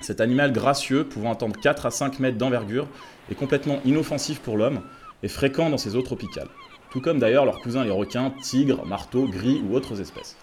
Cet 0.00 0.20
animal 0.20 0.52
gracieux, 0.52 1.04
pouvant 1.04 1.32
atteindre 1.32 1.58
4 1.60 1.86
à 1.86 1.90
5 1.90 2.20
mètres 2.20 2.38
d'envergure, 2.38 2.86
est 3.30 3.34
complètement 3.34 3.80
inoffensif 3.84 4.40
pour 4.40 4.56
l'homme 4.56 4.80
et 5.22 5.28
fréquent 5.28 5.70
dans 5.70 5.78
ces 5.78 5.96
eaux 5.96 6.02
tropicales. 6.02 6.48
Tout 6.90 7.00
comme 7.00 7.18
d'ailleurs 7.18 7.44
leurs 7.44 7.60
cousins 7.60 7.82
les 7.82 7.90
requins, 7.90 8.32
tigres, 8.42 8.86
marteaux, 8.86 9.26
gris 9.26 9.60
ou 9.68 9.74
autres 9.74 10.00
espèces. 10.00 10.36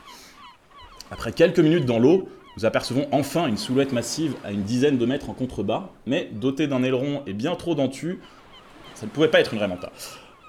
Après 1.09 1.31
quelques 1.31 1.59
minutes 1.59 1.85
dans 1.85 1.99
l'eau, 1.99 2.27
nous 2.57 2.65
apercevons 2.65 3.07
enfin 3.11 3.47
une 3.47 3.57
silhouette 3.57 3.93
massive 3.93 4.35
à 4.43 4.51
une 4.51 4.63
dizaine 4.63 4.97
de 4.97 5.05
mètres 5.05 5.29
en 5.29 5.33
contrebas, 5.33 5.89
mais 6.05 6.29
dotée 6.33 6.67
d'un 6.67 6.83
aileron 6.83 7.23
et 7.27 7.33
bien 7.33 7.55
trop 7.55 7.75
dentu, 7.75 8.19
ça 8.93 9.05
ne 9.05 9.11
pouvait 9.11 9.29
pas 9.29 9.39
être 9.39 9.53
une 9.53 9.59
vraie 9.59 9.67
manta. 9.67 9.91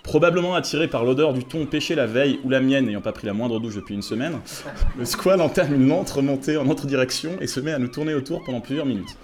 Probablement 0.03 0.55
attiré 0.57 0.89
par 0.89 1.05
l'odeur 1.05 1.33
du 1.33 1.45
thon 1.45 1.65
pêché 1.65 1.95
la 1.95 2.07
veille 2.07 2.41
ou 2.43 2.51
la 2.51 2.61
mienne 2.61 2.87
n'ayant 2.87 3.01
pas 3.01 3.13
pris 3.13 3.27
la 3.27 3.33
moindre 3.33 3.61
douche 3.61 3.77
depuis 3.77 3.95
une 3.95 4.03
semaine, 4.03 4.41
le 4.99 5.05
squal 5.05 5.41
entame 5.41 5.75
une 5.75 5.87
lente 5.87 6.11
remontée 6.11 6.57
en 6.57 6.65
notre 6.65 6.87
direction 6.87 7.37
et 7.41 7.47
se 7.47 7.61
met 7.61 7.73
à 7.73 7.79
nous 7.79 7.89
tourner 7.89 8.15
autour 8.15 8.43
pendant 8.43 8.61
plusieurs 8.61 8.87
minutes. 8.87 9.17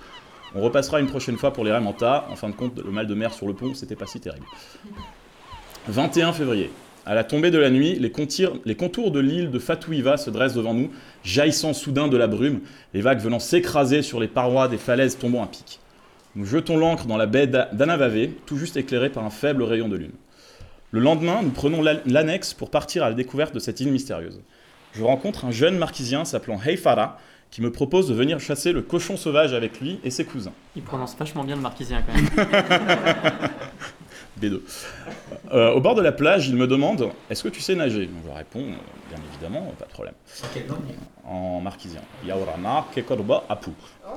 On 0.55 0.63
repassera 0.63 1.01
une 1.01 1.09
prochaine 1.09 1.37
fois 1.37 1.53
pour 1.53 1.65
les 1.65 1.73
Raymanta. 1.73 2.27
En 2.31 2.37
fin 2.37 2.49
de 2.49 2.55
compte, 2.55 2.79
le 2.79 2.91
mal 2.91 3.07
de 3.07 3.15
mer 3.15 3.35
sur 3.35 3.47
le 3.47 3.55
pont, 3.55 3.75
c'était 3.75 3.97
pas 3.97 4.07
si 4.07 4.19
terrible. 4.19 4.47
21 5.89 6.33
février. 6.33 6.71
À 7.09 7.15
la 7.15 7.25
tombée 7.25 7.51
de 7.51 7.57
la 7.57 7.71
nuit, 7.71 7.99
les, 7.99 8.11
contours 8.11 9.11
de 9.11 9.19
l'île 9.19 9.51
de 9.51 9.59
Fatouiva 9.59 10.19
se 10.19 10.29
dressent 10.29 10.53
devant 10.53 10.75
nous, 10.75 10.91
jaillissant 11.25 11.73
soudain 11.73 12.07
de 12.07 12.19
la 12.19 12.27
brume, 12.27 12.61
les 12.93 13.01
vagues 13.01 13.21
venant 13.21 13.39
s'écraser 13.39 14.03
sur 14.03 14.21
les 14.21 14.29
parois 14.29 14.69
des 14.69 14.77
falaises 14.77 15.17
tombant 15.17 15.43
à 15.43 15.47
pic. 15.47 15.81
Nous 16.37 16.45
jetons 16.45 16.77
l'ancre 16.77 17.07
dans 17.07 17.17
la 17.17 17.25
baie 17.25 17.47
d'A- 17.47 17.71
d'Anavave, 17.73 18.29
tout 18.45 18.59
juste 18.59 18.77
éclairée 18.77 19.09
par 19.09 19.25
un 19.25 19.31
faible 19.31 19.63
rayon 19.63 19.89
de 19.89 19.97
lune. 19.97 20.13
Le 20.91 21.01
lendemain, 21.01 21.41
nous 21.43 21.49
prenons 21.49 21.83
l'annexe 22.05 22.53
pour 22.53 22.69
partir 22.71 23.03
à 23.05 23.09
la 23.09 23.15
découverte 23.15 23.55
de 23.55 23.59
cette 23.59 23.81
île 23.81 23.91
mystérieuse. 23.91 24.43
Je 24.93 25.03
rencontre 25.03 25.47
un 25.47 25.51
jeune 25.51 25.79
marquisien 25.79 26.27
s'appelant 26.27 26.61
Heifara, 26.63 27.19
qui 27.51 27.63
me 27.63 27.73
propose 27.73 28.07
de 28.09 28.13
venir 28.13 28.39
chasser 28.39 28.73
le 28.73 28.83
cochon 28.83 29.17
sauvage 29.17 29.55
avec 29.55 29.81
lui 29.81 29.99
et 30.05 30.11
ses 30.11 30.27
cousins. 30.27 30.53
Il 30.77 30.83
prononce 30.83 31.17
vachement 31.17 31.43
bien 31.45 31.57
le 31.57 31.63
marquisien 31.63 32.03
quand 32.03 32.13
même. 32.13 32.29
B2. 34.39 34.61
Euh, 35.53 35.73
au 35.73 35.81
bord 35.81 35.95
de 35.95 36.03
la 36.03 36.13
plage, 36.13 36.49
il 36.49 36.57
me 36.57 36.67
demande 36.67 37.11
Est-ce 37.31 37.43
que 37.43 37.49
tu 37.49 37.61
sais 37.61 37.75
nager? 37.75 38.09
Je 38.27 38.33
réponds 38.33 38.61
euh, 38.61 39.11
Bien 39.11 39.19
évidemment, 39.33 39.73
pas 39.79 39.87
de 39.87 39.91
problème. 39.91 40.15
En 41.25 41.61
marquisien. 41.61 42.01
Yaurana 42.27 42.85
kekorba 42.95 43.45
apu. 43.49 43.71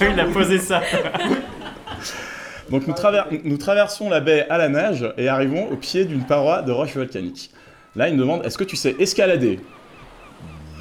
Il 0.00 0.20
a 0.20 0.24
posé 0.26 0.58
ça. 0.58 0.82
Donc 2.70 2.86
nous, 2.86 2.94
traver- 2.94 3.40
nous 3.44 3.56
traversons 3.58 4.08
la 4.08 4.20
baie 4.20 4.46
à 4.48 4.58
la 4.58 4.68
nage 4.68 5.06
et 5.16 5.28
arrivons 5.28 5.68
au 5.70 5.76
pied 5.76 6.04
d'une 6.04 6.24
paroi 6.24 6.62
de 6.62 6.72
roche 6.72 6.94
volcanique. 6.96 7.50
Là, 7.96 8.08
il 8.08 8.14
me 8.14 8.20
demande 8.20 8.44
Est-ce 8.44 8.56
que 8.58 8.64
tu 8.64 8.76
sais 8.76 8.94
escalader? 8.98 9.60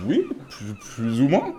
Oui, 0.06 0.26
plus, 0.50 0.74
plus 0.96 1.22
ou 1.22 1.28
moins. 1.28 1.54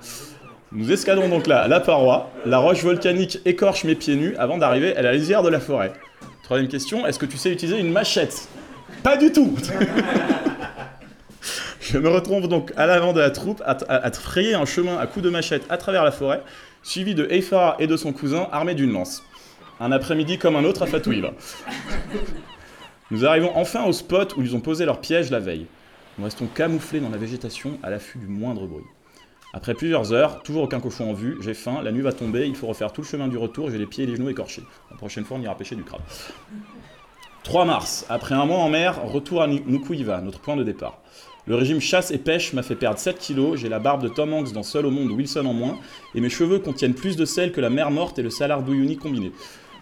Nous 0.74 0.90
escaladons 0.90 1.28
donc 1.28 1.46
là 1.46 1.68
la 1.68 1.80
paroi. 1.80 2.30
La 2.46 2.58
roche 2.58 2.82
volcanique 2.82 3.40
écorche 3.44 3.84
mes 3.84 3.94
pieds 3.94 4.16
nus 4.16 4.34
avant 4.36 4.56
d'arriver 4.56 4.96
à 4.96 5.02
la 5.02 5.12
lisière 5.12 5.42
de 5.42 5.50
la 5.50 5.60
forêt. 5.60 5.92
Troisième 6.44 6.70
question 6.70 7.06
Est-ce 7.06 7.18
que 7.18 7.26
tu 7.26 7.36
sais 7.36 7.52
utiliser 7.52 7.78
une 7.78 7.92
machette? 7.92 8.48
Pas 9.02 9.18
du 9.18 9.32
tout 9.32 9.52
Je 11.80 11.98
me 11.98 12.08
retrouve 12.08 12.48
donc 12.48 12.72
à 12.76 12.86
l'avant 12.86 13.12
de 13.12 13.20
la 13.20 13.30
troupe 13.30 13.62
à, 13.66 14.10
frayer 14.12 14.54
un 14.54 14.64
chemin 14.64 14.96
à 14.96 15.06
coups 15.06 15.24
de 15.24 15.30
machette 15.30 15.64
à 15.68 15.76
travers 15.76 16.04
la 16.04 16.10
forêt, 16.10 16.40
suivi 16.82 17.14
de 17.14 17.26
Eifara 17.30 17.76
et 17.78 17.86
de 17.86 17.98
son 17.98 18.14
cousin 18.14 18.48
armés 18.50 18.74
d'une 18.74 18.92
lance. 18.92 19.22
Un 19.78 19.92
après-midi 19.92 20.38
comme 20.38 20.56
un 20.56 20.64
autre 20.64 20.84
à 20.84 20.86
Fatouiva. 20.86 21.32
Nous 23.10 23.26
arrivons 23.26 23.52
enfin 23.56 23.84
au 23.84 23.92
spot 23.92 24.38
où 24.38 24.42
ils 24.42 24.56
ont 24.56 24.60
posé 24.60 24.86
leur 24.86 25.02
piège 25.02 25.30
la 25.30 25.40
veille. 25.40 25.66
Nous 26.16 26.24
restons 26.24 26.46
camouflés 26.46 27.00
dans 27.00 27.10
la 27.10 27.18
végétation 27.18 27.78
à 27.82 27.90
l'affût 27.90 28.18
du 28.18 28.26
moindre 28.26 28.66
bruit. 28.66 28.84
Après 29.54 29.74
plusieurs 29.74 30.12
heures, 30.12 30.42
toujours 30.42 30.62
aucun 30.62 30.80
cochon 30.80 31.10
en 31.10 31.12
vue, 31.12 31.36
j'ai 31.42 31.52
faim, 31.52 31.80
la 31.82 31.92
nuit 31.92 32.00
va 32.00 32.12
tomber, 32.12 32.46
il 32.46 32.54
faut 32.54 32.66
refaire 32.66 32.92
tout 32.92 33.02
le 33.02 33.06
chemin 33.06 33.28
du 33.28 33.36
retour, 33.36 33.70
j'ai 33.70 33.76
les 33.78 33.86
pieds 33.86 34.04
et 34.04 34.06
les 34.06 34.16
genoux 34.16 34.30
écorchés. 34.30 34.62
La 34.90 34.96
prochaine 34.96 35.24
fois, 35.24 35.36
on 35.38 35.42
ira 35.42 35.54
pêcher 35.54 35.76
du 35.76 35.82
crabe. 35.84 36.00
3 37.44 37.64
mars, 37.66 38.06
après 38.08 38.34
un 38.34 38.46
mois 38.46 38.58
en 38.58 38.70
mer, 38.70 39.02
retour 39.04 39.42
à 39.42 39.46
Nu- 39.48 39.62
Nukuiva, 39.66 40.20
notre 40.22 40.40
point 40.40 40.56
de 40.56 40.62
départ. 40.62 41.00
Le 41.46 41.56
régime 41.56 41.80
chasse 41.80 42.12
et 42.12 42.18
pêche 42.18 42.52
m'a 42.54 42.62
fait 42.62 42.76
perdre 42.76 42.98
7 42.98 43.18
kilos, 43.18 43.58
j'ai 43.58 43.68
la 43.68 43.78
barbe 43.80 44.02
de 44.02 44.08
Tom 44.08 44.32
Hanks 44.32 44.52
dans 44.52 44.62
Seul 44.62 44.86
au 44.86 44.90
monde 44.90 45.10
Wilson 45.10 45.44
en 45.44 45.52
moins, 45.52 45.78
et 46.14 46.20
mes 46.20 46.30
cheveux 46.30 46.60
contiennent 46.60 46.94
plus 46.94 47.16
de 47.16 47.24
sel 47.24 47.52
que 47.52 47.60
la 47.60 47.68
mer 47.68 47.90
morte 47.90 48.18
et 48.18 48.22
le 48.22 48.30
salar 48.30 48.62
d'Uyuni 48.62 48.96
combiné. 48.96 49.32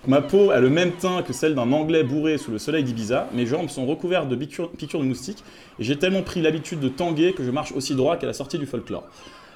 Ma 0.08 0.22
peau 0.22 0.50
a 0.50 0.58
le 0.58 0.70
même 0.70 0.92
teint 0.92 1.22
que 1.22 1.34
celle 1.34 1.54
d'un 1.54 1.70
Anglais 1.72 2.02
bourré 2.02 2.38
sous 2.38 2.50
le 2.50 2.58
soleil 2.58 2.82
d'Ibiza, 2.82 3.28
mes 3.34 3.44
jambes 3.44 3.68
sont 3.68 3.84
recouvertes 3.84 4.30
de 4.30 4.34
piqûres 4.36 4.70
de 5.00 5.04
moustiques, 5.04 5.44
et 5.78 5.84
j'ai 5.84 5.98
tellement 5.98 6.22
pris 6.22 6.40
l'habitude 6.40 6.80
de 6.80 6.88
tanguer 6.88 7.34
que 7.34 7.44
je 7.44 7.50
marche 7.50 7.72
aussi 7.72 7.94
droit 7.94 8.16
qu'à 8.16 8.26
la 8.26 8.32
sortie 8.32 8.58
du 8.58 8.64
folklore. 8.66 9.04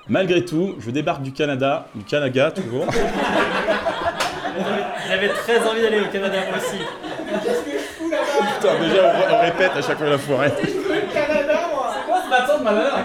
Malgré 0.08 0.44
tout, 0.44 0.74
je 0.80 0.90
débarque 0.90 1.22
du 1.22 1.32
Canada, 1.32 1.86
du 1.94 2.04
Canada 2.04 2.50
toujours. 2.50 2.86
J'avais 5.08 5.28
très 5.28 5.58
envie 5.66 5.80
d'aller 5.80 6.00
au 6.00 6.12
Canada 6.12 6.36
moi 6.48 6.58
aussi. 6.58 6.76
Qu'est-ce 7.42 7.62
que 7.62 7.70
je 7.70 7.78
fous 7.78 8.10
là-bas 8.10 8.54
Putain, 8.54 8.80
déjà 8.80 9.14
on, 9.30 9.34
on 9.34 9.40
répète 9.40 9.72
à 9.74 9.82
chaque 9.82 9.98
fois 9.98 10.10
la 10.10 10.18
forêt. 10.18 10.52
Je 10.62 10.66
fous 10.68 10.92
le 10.92 11.12
Canada, 11.12 11.60
moi 11.72 11.94
C'est 11.94 12.06
quoi 12.06 12.22
ce 12.22 12.30
bâton 12.30 12.58
de 12.58 12.64
malheur 12.64 12.98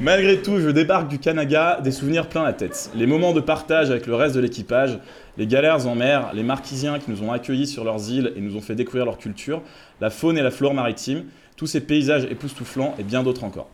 Malgré 0.00 0.42
tout, 0.42 0.58
je 0.58 0.70
débarque 0.70 1.08
du 1.08 1.18
Canada, 1.18 1.78
des 1.82 1.92
souvenirs 1.92 2.28
plein 2.28 2.42
la 2.42 2.52
tête. 2.52 2.90
Les 2.94 3.06
moments 3.06 3.32
de 3.32 3.40
partage 3.40 3.90
avec 3.90 4.06
le 4.06 4.14
reste 4.14 4.34
de 4.34 4.40
l'équipage, 4.40 4.98
les 5.38 5.46
galères 5.46 5.86
en 5.86 5.94
mer, 5.94 6.30
les 6.34 6.42
marquisiens 6.42 6.98
qui 6.98 7.10
nous 7.10 7.22
ont 7.22 7.30
accueillis 7.32 7.66
sur 7.66 7.84
leurs 7.84 8.10
îles 8.10 8.32
et 8.36 8.40
nous 8.40 8.56
ont 8.56 8.60
fait 8.60 8.74
découvrir 8.74 9.04
leur 9.04 9.18
culture, 9.18 9.62
la 10.00 10.10
faune 10.10 10.36
et 10.36 10.42
la 10.42 10.50
flore 10.50 10.74
maritime, 10.74 11.24
tous 11.56 11.66
ces 11.66 11.80
paysages 11.80 12.24
époustouflants 12.24 12.94
et 12.98 13.02
bien 13.02 13.22
d'autres 13.22 13.44
encore. 13.44 13.68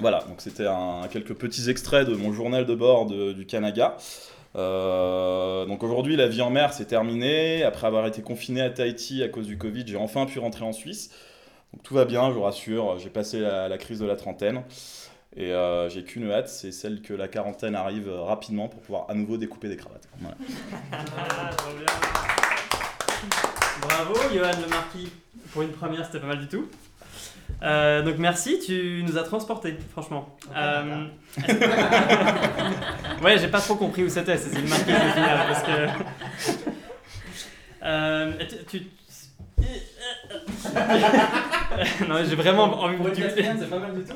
Voilà, 0.00 0.24
donc 0.28 0.40
c'était 0.40 0.66
quelques 1.10 1.34
petits 1.34 1.68
extraits 1.70 2.08
de 2.08 2.14
mon 2.14 2.32
journal 2.32 2.66
de 2.66 2.74
bord 2.74 3.06
du 3.06 3.46
Canada. 3.46 3.96
Euh, 4.56 5.66
donc 5.66 5.82
aujourd'hui, 5.82 6.16
la 6.16 6.28
vie 6.28 6.40
en 6.40 6.50
mer 6.50 6.72
s'est 6.72 6.84
terminée. 6.84 7.64
Après 7.64 7.86
avoir 7.86 8.06
été 8.06 8.22
confiné 8.22 8.60
à 8.60 8.70
Tahiti 8.70 9.22
à 9.22 9.28
cause 9.28 9.46
du 9.46 9.58
Covid, 9.58 9.84
j'ai 9.86 9.96
enfin 9.96 10.26
pu 10.26 10.38
rentrer 10.38 10.64
en 10.64 10.72
Suisse. 10.72 11.10
Donc 11.72 11.82
tout 11.82 11.94
va 11.94 12.04
bien, 12.04 12.28
je 12.28 12.34
vous 12.34 12.42
rassure. 12.42 12.98
J'ai 12.98 13.10
passé 13.10 13.40
la, 13.40 13.78
crise 13.78 13.98
de 13.98 14.06
la 14.06 14.16
trentaine. 14.16 14.62
Et 15.36 15.52
euh, 15.52 15.88
j'ai 15.88 16.02
qu'une 16.04 16.30
hâte, 16.30 16.48
c'est 16.48 16.72
celle 16.72 17.02
que 17.02 17.12
la 17.12 17.28
quarantaine 17.28 17.74
arrive 17.74 18.10
rapidement 18.10 18.68
pour 18.68 18.80
pouvoir 18.80 19.06
à 19.08 19.14
nouveau 19.14 19.36
découper 19.36 19.68
des 19.68 19.76
cravates. 19.76 20.08
Voilà. 20.20 20.36
Ah, 20.92 21.50
bien. 21.76 21.86
Bravo, 23.82 24.14
Johan 24.34 24.60
le 24.62 24.68
Marquis. 24.68 25.08
Pour 25.52 25.62
une 25.62 25.72
première, 25.72 26.04
c'était 26.06 26.20
pas 26.20 26.26
mal 26.26 26.40
du 26.40 26.48
tout. 26.48 26.68
Euh, 27.62 28.02
donc 28.02 28.18
merci, 28.18 28.60
tu 28.64 29.02
nous 29.06 29.18
as 29.18 29.24
transportés, 29.24 29.76
franchement. 29.92 30.36
Euh, 30.56 31.06
ouais, 33.22 33.38
j'ai 33.38 33.48
pas 33.48 33.60
trop 33.60 33.74
compris 33.74 34.04
où 34.04 34.08
c'était, 34.08 34.36
c'est 34.36 34.54
le 34.60 34.68
Marquis 34.68 34.92
au 34.92 35.12
final, 35.12 35.38
parce 35.48 35.62
que. 35.64 35.88
Euh, 37.82 38.32
tu. 38.68 38.80
tu- 38.80 38.86
non, 42.08 42.16
j'ai 42.28 42.36
vraiment 42.36 42.64
envie 42.82 42.96
de 42.98 43.08
une 43.08 43.58
c'est 43.58 43.70
pas 43.70 43.78
mal 43.78 43.94
du 43.94 44.04
tout. 44.04 44.14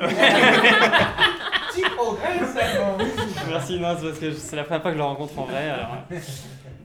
Tu 1.74 1.80
progresses, 1.96 2.54
là 2.54 2.96
Merci, 3.48 3.80
non, 3.80 3.96
c'est 3.98 4.06
parce 4.08 4.18
que 4.18 4.32
c'est 4.32 4.56
la 4.56 4.64
première 4.64 4.82
fois 4.82 4.90
que 4.90 4.96
je 4.96 5.02
le 5.02 5.06
rencontre 5.08 5.38
en 5.38 5.44
vrai. 5.44 5.70
alors. 5.70 5.96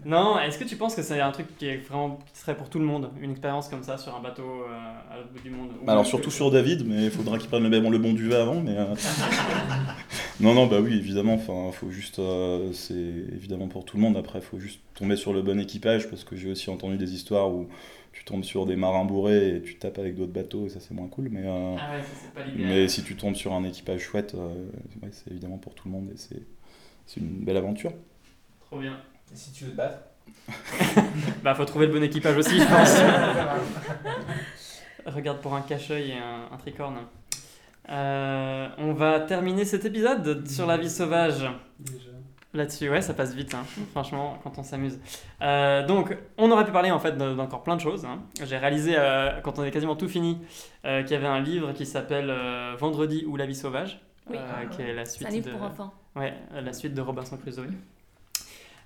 Non, 0.08 0.40
est-ce 0.40 0.58
que 0.58 0.64
tu 0.64 0.78
penses 0.78 0.96
que 0.96 1.02
c'est 1.02 1.20
un 1.20 1.32
truc 1.32 1.48
qui 1.58 1.68
est 1.68 1.78
vraiment 1.78 2.20
qui 2.34 2.40
serait 2.40 2.56
pour 2.56 2.70
tout 2.70 2.80
le 2.80 2.86
monde, 2.86 3.10
une 3.22 3.32
expérience 3.32 3.68
comme 3.68 3.84
ça 3.84 3.98
sur 3.98 4.16
un 4.16 4.22
bateau 4.22 4.44
euh, 4.64 5.12
à 5.12 5.18
l'autre 5.18 5.30
bout 5.34 5.42
du 5.42 5.50
monde 5.50 5.70
Ou- 5.84 5.90
Alors 5.90 6.06
surtout 6.06 6.32
sur 6.32 6.50
David, 6.50 6.88
mais 6.88 7.06
il 7.06 7.12
faudra 7.12 7.38
qu'il 7.38 7.50
prenne 7.50 7.68
le, 7.70 7.82
bon- 7.82 7.90
le 7.90 7.98
bon 7.98 8.14
duvet 8.14 8.36
avant. 8.36 8.62
Mais 8.62 8.78
euh, 8.78 8.86
non, 10.40 10.54
non, 10.54 10.66
bah 10.68 10.80
oui, 10.82 10.94
évidemment. 10.94 11.34
Enfin, 11.34 11.72
faut 11.74 11.92
juste, 11.92 12.20
euh, 12.20 12.72
c'est 12.72 12.94
évidemment 12.94 13.68
pour 13.68 13.84
tout 13.84 13.98
le 13.98 14.04
monde. 14.04 14.16
Après, 14.18 14.40
faut 14.40 14.60
juste 14.60 14.80
tomber 14.96 15.18
sur 15.18 15.34
le 15.34 15.42
bon 15.42 15.60
équipage 15.60 16.10
parce 16.10 16.24
que 16.24 16.36
j'ai 16.38 16.50
aussi 16.52 16.70
entendu 16.70 16.98
des 16.98 17.14
histoires 17.14 17.50
où 17.52 17.68
tu 18.14 18.24
tombes 18.24 18.46
sur 18.46 18.66
des 18.66 18.78
marins 18.78 19.04
bourrés 19.06 19.58
et 19.58 19.62
tu 19.62 19.76
tapes 19.78 20.00
avec 20.00 20.16
d'autres 20.16 20.32
bateaux 20.32 20.68
et 20.68 20.70
ça 20.70 20.80
c'est 20.80 20.94
moins 20.94 21.08
cool. 21.08 21.28
Mais 21.32 21.44
euh, 21.46 21.76
Ah 21.78 21.96
ouais, 21.96 22.02
ça, 22.02 22.08
c'est 22.22 22.34
pas 22.34 22.44
l'idéal. 22.50 22.66
mais 22.70 22.88
si 22.88 23.04
tu 23.04 23.16
tombes 23.18 23.36
sur 23.36 23.54
un 23.54 23.64
équipage 23.66 24.00
chouette, 24.02 24.36
ouais, 25.04 25.10
c'est 25.12 25.32
évidemment 25.32 25.58
pour 25.58 25.74
tout 25.76 25.88
le 25.90 25.92
monde 25.94 26.10
et 26.14 26.18
c'est 26.18 26.42
c'est 27.06 27.20
une 27.20 27.44
belle 27.44 27.58
aventure. 27.58 27.92
Trop 28.68 28.80
bien. 28.80 28.98
Et 29.32 29.36
si 29.36 29.52
tu 29.52 29.66
veux 29.66 29.72
te 29.72 29.78
battre 29.78 30.00
Bah, 31.44 31.54
faut 31.56 31.66
trouver 31.66 31.88
le 31.88 31.94
bon 31.94 32.04
équipage 32.04 32.38
aussi, 32.38 32.60
je 32.60 32.66
pense. 32.68 32.98
Regarde 35.06 35.40
pour 35.42 35.54
un 35.56 35.62
cache-œil 35.62 36.12
et 36.12 36.18
un, 36.18 36.54
un 36.54 36.58
tricorne. 36.58 36.98
Euh, 37.90 38.68
on 38.78 38.94
va 38.94 39.22
terminer 39.22 39.64
cet 39.64 39.86
épisode 39.86 40.48
sur 40.50 40.66
la 40.68 40.78
vie 40.78 40.90
sauvage. 40.90 41.46
Là-dessus, 42.54 42.90
ouais, 42.90 43.02
ça 43.02 43.14
passe 43.14 43.34
vite, 43.34 43.54
hein, 43.54 43.64
franchement, 43.92 44.40
quand 44.44 44.58
on 44.58 44.64
s'amuse. 44.64 45.00
Euh, 45.42 45.86
donc, 45.86 46.18
on 46.38 46.50
aurait 46.52 46.66
pu 46.66 46.72
parler 46.72 46.92
en 46.92 47.00
fait 47.00 47.12
de- 47.12 47.34
d'encore 47.36 47.62
plein 47.64 47.76
de 47.76 47.82
choses. 47.82 48.04
hein. 48.06 48.20
J'ai 48.44 48.58
réalisé, 48.58 48.96
euh, 48.98 49.40
quand 49.42 49.60
on 49.60 49.64
est 49.64 49.72
quasiment 49.72 49.96
tout 49.96 50.08
fini, 50.08 50.40
euh, 50.86 51.04
qu'il 51.04 51.12
y 51.12 51.16
avait 51.16 51.28
un 51.28 51.40
livre 51.42 51.74
qui 51.74 51.86
s'appelle 51.86 52.30
euh, 52.30 52.76
Vendredi 52.80 53.26
ou 53.28 53.36
la 53.38 53.46
vie 53.46 53.54
sauvage, 53.56 54.02
Oui. 54.30 54.38
euh, 54.40 54.66
qui 54.68 54.82
est 54.82 54.94
la 54.94 55.06
C'est 55.06 55.18
suite 55.18 55.28
un 55.28 55.32
livre 55.32 55.46
de... 55.48 55.52
pour 55.52 55.62
enfants. 55.64 55.94
Ouais, 56.16 56.34
la 56.54 56.74
suite 56.74 56.94
de 56.94 57.02
Robinson 57.02 57.38
Crusoe. 57.38 57.68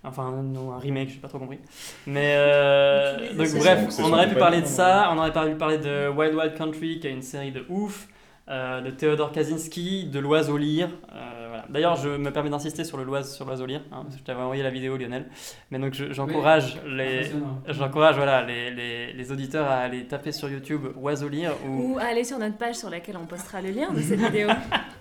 Enfin, 0.03 0.31
non, 0.41 0.71
un 0.71 0.79
remake, 0.79 1.09
j'ai 1.09 1.19
pas 1.19 1.27
trop 1.27 1.37
compris. 1.37 1.59
Mais 2.07 2.33
euh, 2.35 3.33
donc 3.35 3.53
bref, 3.55 3.87
on 3.99 4.11
aurait 4.11 4.29
pu 4.29 4.35
parler 4.35 4.61
de 4.61 4.65
ça, 4.65 5.09
on 5.13 5.17
aurait 5.19 5.31
pu 5.31 5.57
parler 5.57 5.77
de 5.77 6.09
Wild 6.09 6.33
Wild 6.33 6.55
Country, 6.55 6.99
qui 6.99 7.07
est 7.07 7.11
une 7.11 7.21
série 7.21 7.51
de 7.51 7.65
ouf, 7.69 8.07
euh, 8.49 8.81
de 8.81 8.89
Theodore 8.91 9.31
Kaczynski, 9.31 10.05
de 10.05 10.19
l'oiseau 10.19 10.57
lire. 10.57 10.89
euh, 11.13 11.45
voilà. 11.47 11.65
D'ailleurs, 11.69 11.95
je 11.95 12.09
me 12.09 12.31
permets 12.31 12.49
d'insister 12.49 12.83
sur 12.83 12.97
le 12.97 13.03
loise- 13.03 13.33
sur 13.35 13.45
l'oiseau 13.45 13.65
lire, 13.65 13.81
hein, 13.91 14.01
parce 14.03 14.15
que 14.15 14.19
je 14.19 14.23
t'avais 14.23 14.41
envoyé 14.41 14.63
la 14.63 14.69
vidéo, 14.71 14.97
Lionel. 14.97 15.25
Mais 15.69 15.79
donc, 15.79 15.93
je- 15.93 16.11
j'encourage 16.11 16.79
les, 16.85 17.31
j'encourage 17.67 18.15
voilà 18.15 18.43
les, 18.43 18.71
les, 18.71 19.13
les 19.13 19.31
auditeurs 19.31 19.67
à 19.69 19.75
aller 19.75 20.05
taper 20.05 20.31
sur 20.31 20.49
YouTube 20.49 20.87
oiseau 20.97 21.29
lire 21.29 21.51
ou 21.67 21.93
Ou 21.93 21.99
aller 21.99 22.23
sur 22.23 22.39
notre 22.39 22.57
page 22.57 22.75
sur 22.75 22.89
laquelle 22.89 23.17
on 23.21 23.25
postera 23.25 23.61
le 23.61 23.69
lien 23.69 23.91
de 23.91 24.01
cette 24.01 24.19
vidéo. 24.19 24.49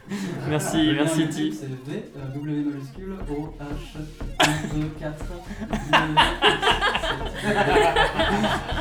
merci, 0.49 0.93
merci 0.95 1.29
Ti. 1.29 1.53
C'est 1.53 1.67
euh, 1.67 2.35
W 2.35 2.53
majuscule, 2.65 3.15
O, 3.31 3.55
H, 3.61 4.45
1, 4.75 4.79
2, 4.79 4.89
4. 5.01 5.15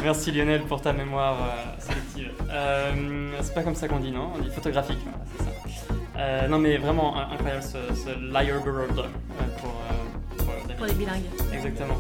Merci 0.03 0.31
Lionel 0.31 0.61
pour 0.63 0.81
ta 0.81 0.93
mémoire. 0.93 1.37
Euh, 1.41 1.81
c'est 3.41 3.53
pas 3.53 3.63
comme 3.63 3.75
ça 3.75 3.87
qu'on 3.87 3.99
dit, 3.99 4.11
non? 4.11 4.31
On 4.35 4.39
dit 4.39 4.49
photographique, 4.49 4.99
voilà, 5.03 5.17
c'est 5.37 5.43
ça. 5.43 5.49
Euh, 6.17 6.47
non 6.49 6.59
mais 6.59 6.75
vraiment 6.77 7.15
incroyable 7.17 7.63
ce, 7.63 7.77
ce 7.95 8.09
Liar 8.33 8.57
euh, 8.65 8.87
pour, 8.87 9.03
euh, 9.05 9.07
pour. 10.37 10.75
Pour 10.77 10.85
les 10.85 10.93
bilingues. 10.93 11.23
Exactement. 11.53 11.95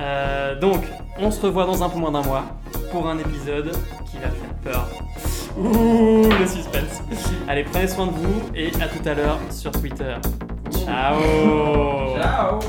Euh, 0.00 0.58
donc, 0.58 0.84
on 1.18 1.30
se 1.30 1.40
revoit 1.40 1.66
dans 1.66 1.82
un 1.82 1.88
peu 1.88 1.98
moins 1.98 2.12
d'un 2.12 2.22
mois 2.22 2.44
pour 2.90 3.08
un 3.08 3.18
épisode 3.18 3.72
qui 4.10 4.18
va 4.18 4.28
faire 4.28 4.54
peur. 4.62 4.88
Ouh, 5.56 6.28
le 6.28 6.46
suspense. 6.46 7.02
Allez, 7.48 7.64
prenez 7.64 7.88
soin 7.88 8.06
de 8.06 8.12
vous 8.12 8.42
et 8.54 8.70
à 8.80 8.88
tout 8.88 9.08
à 9.08 9.14
l'heure 9.14 9.38
sur 9.50 9.70
Twitter. 9.72 10.14
Ciao 10.70 11.20
Ciao 12.16 12.60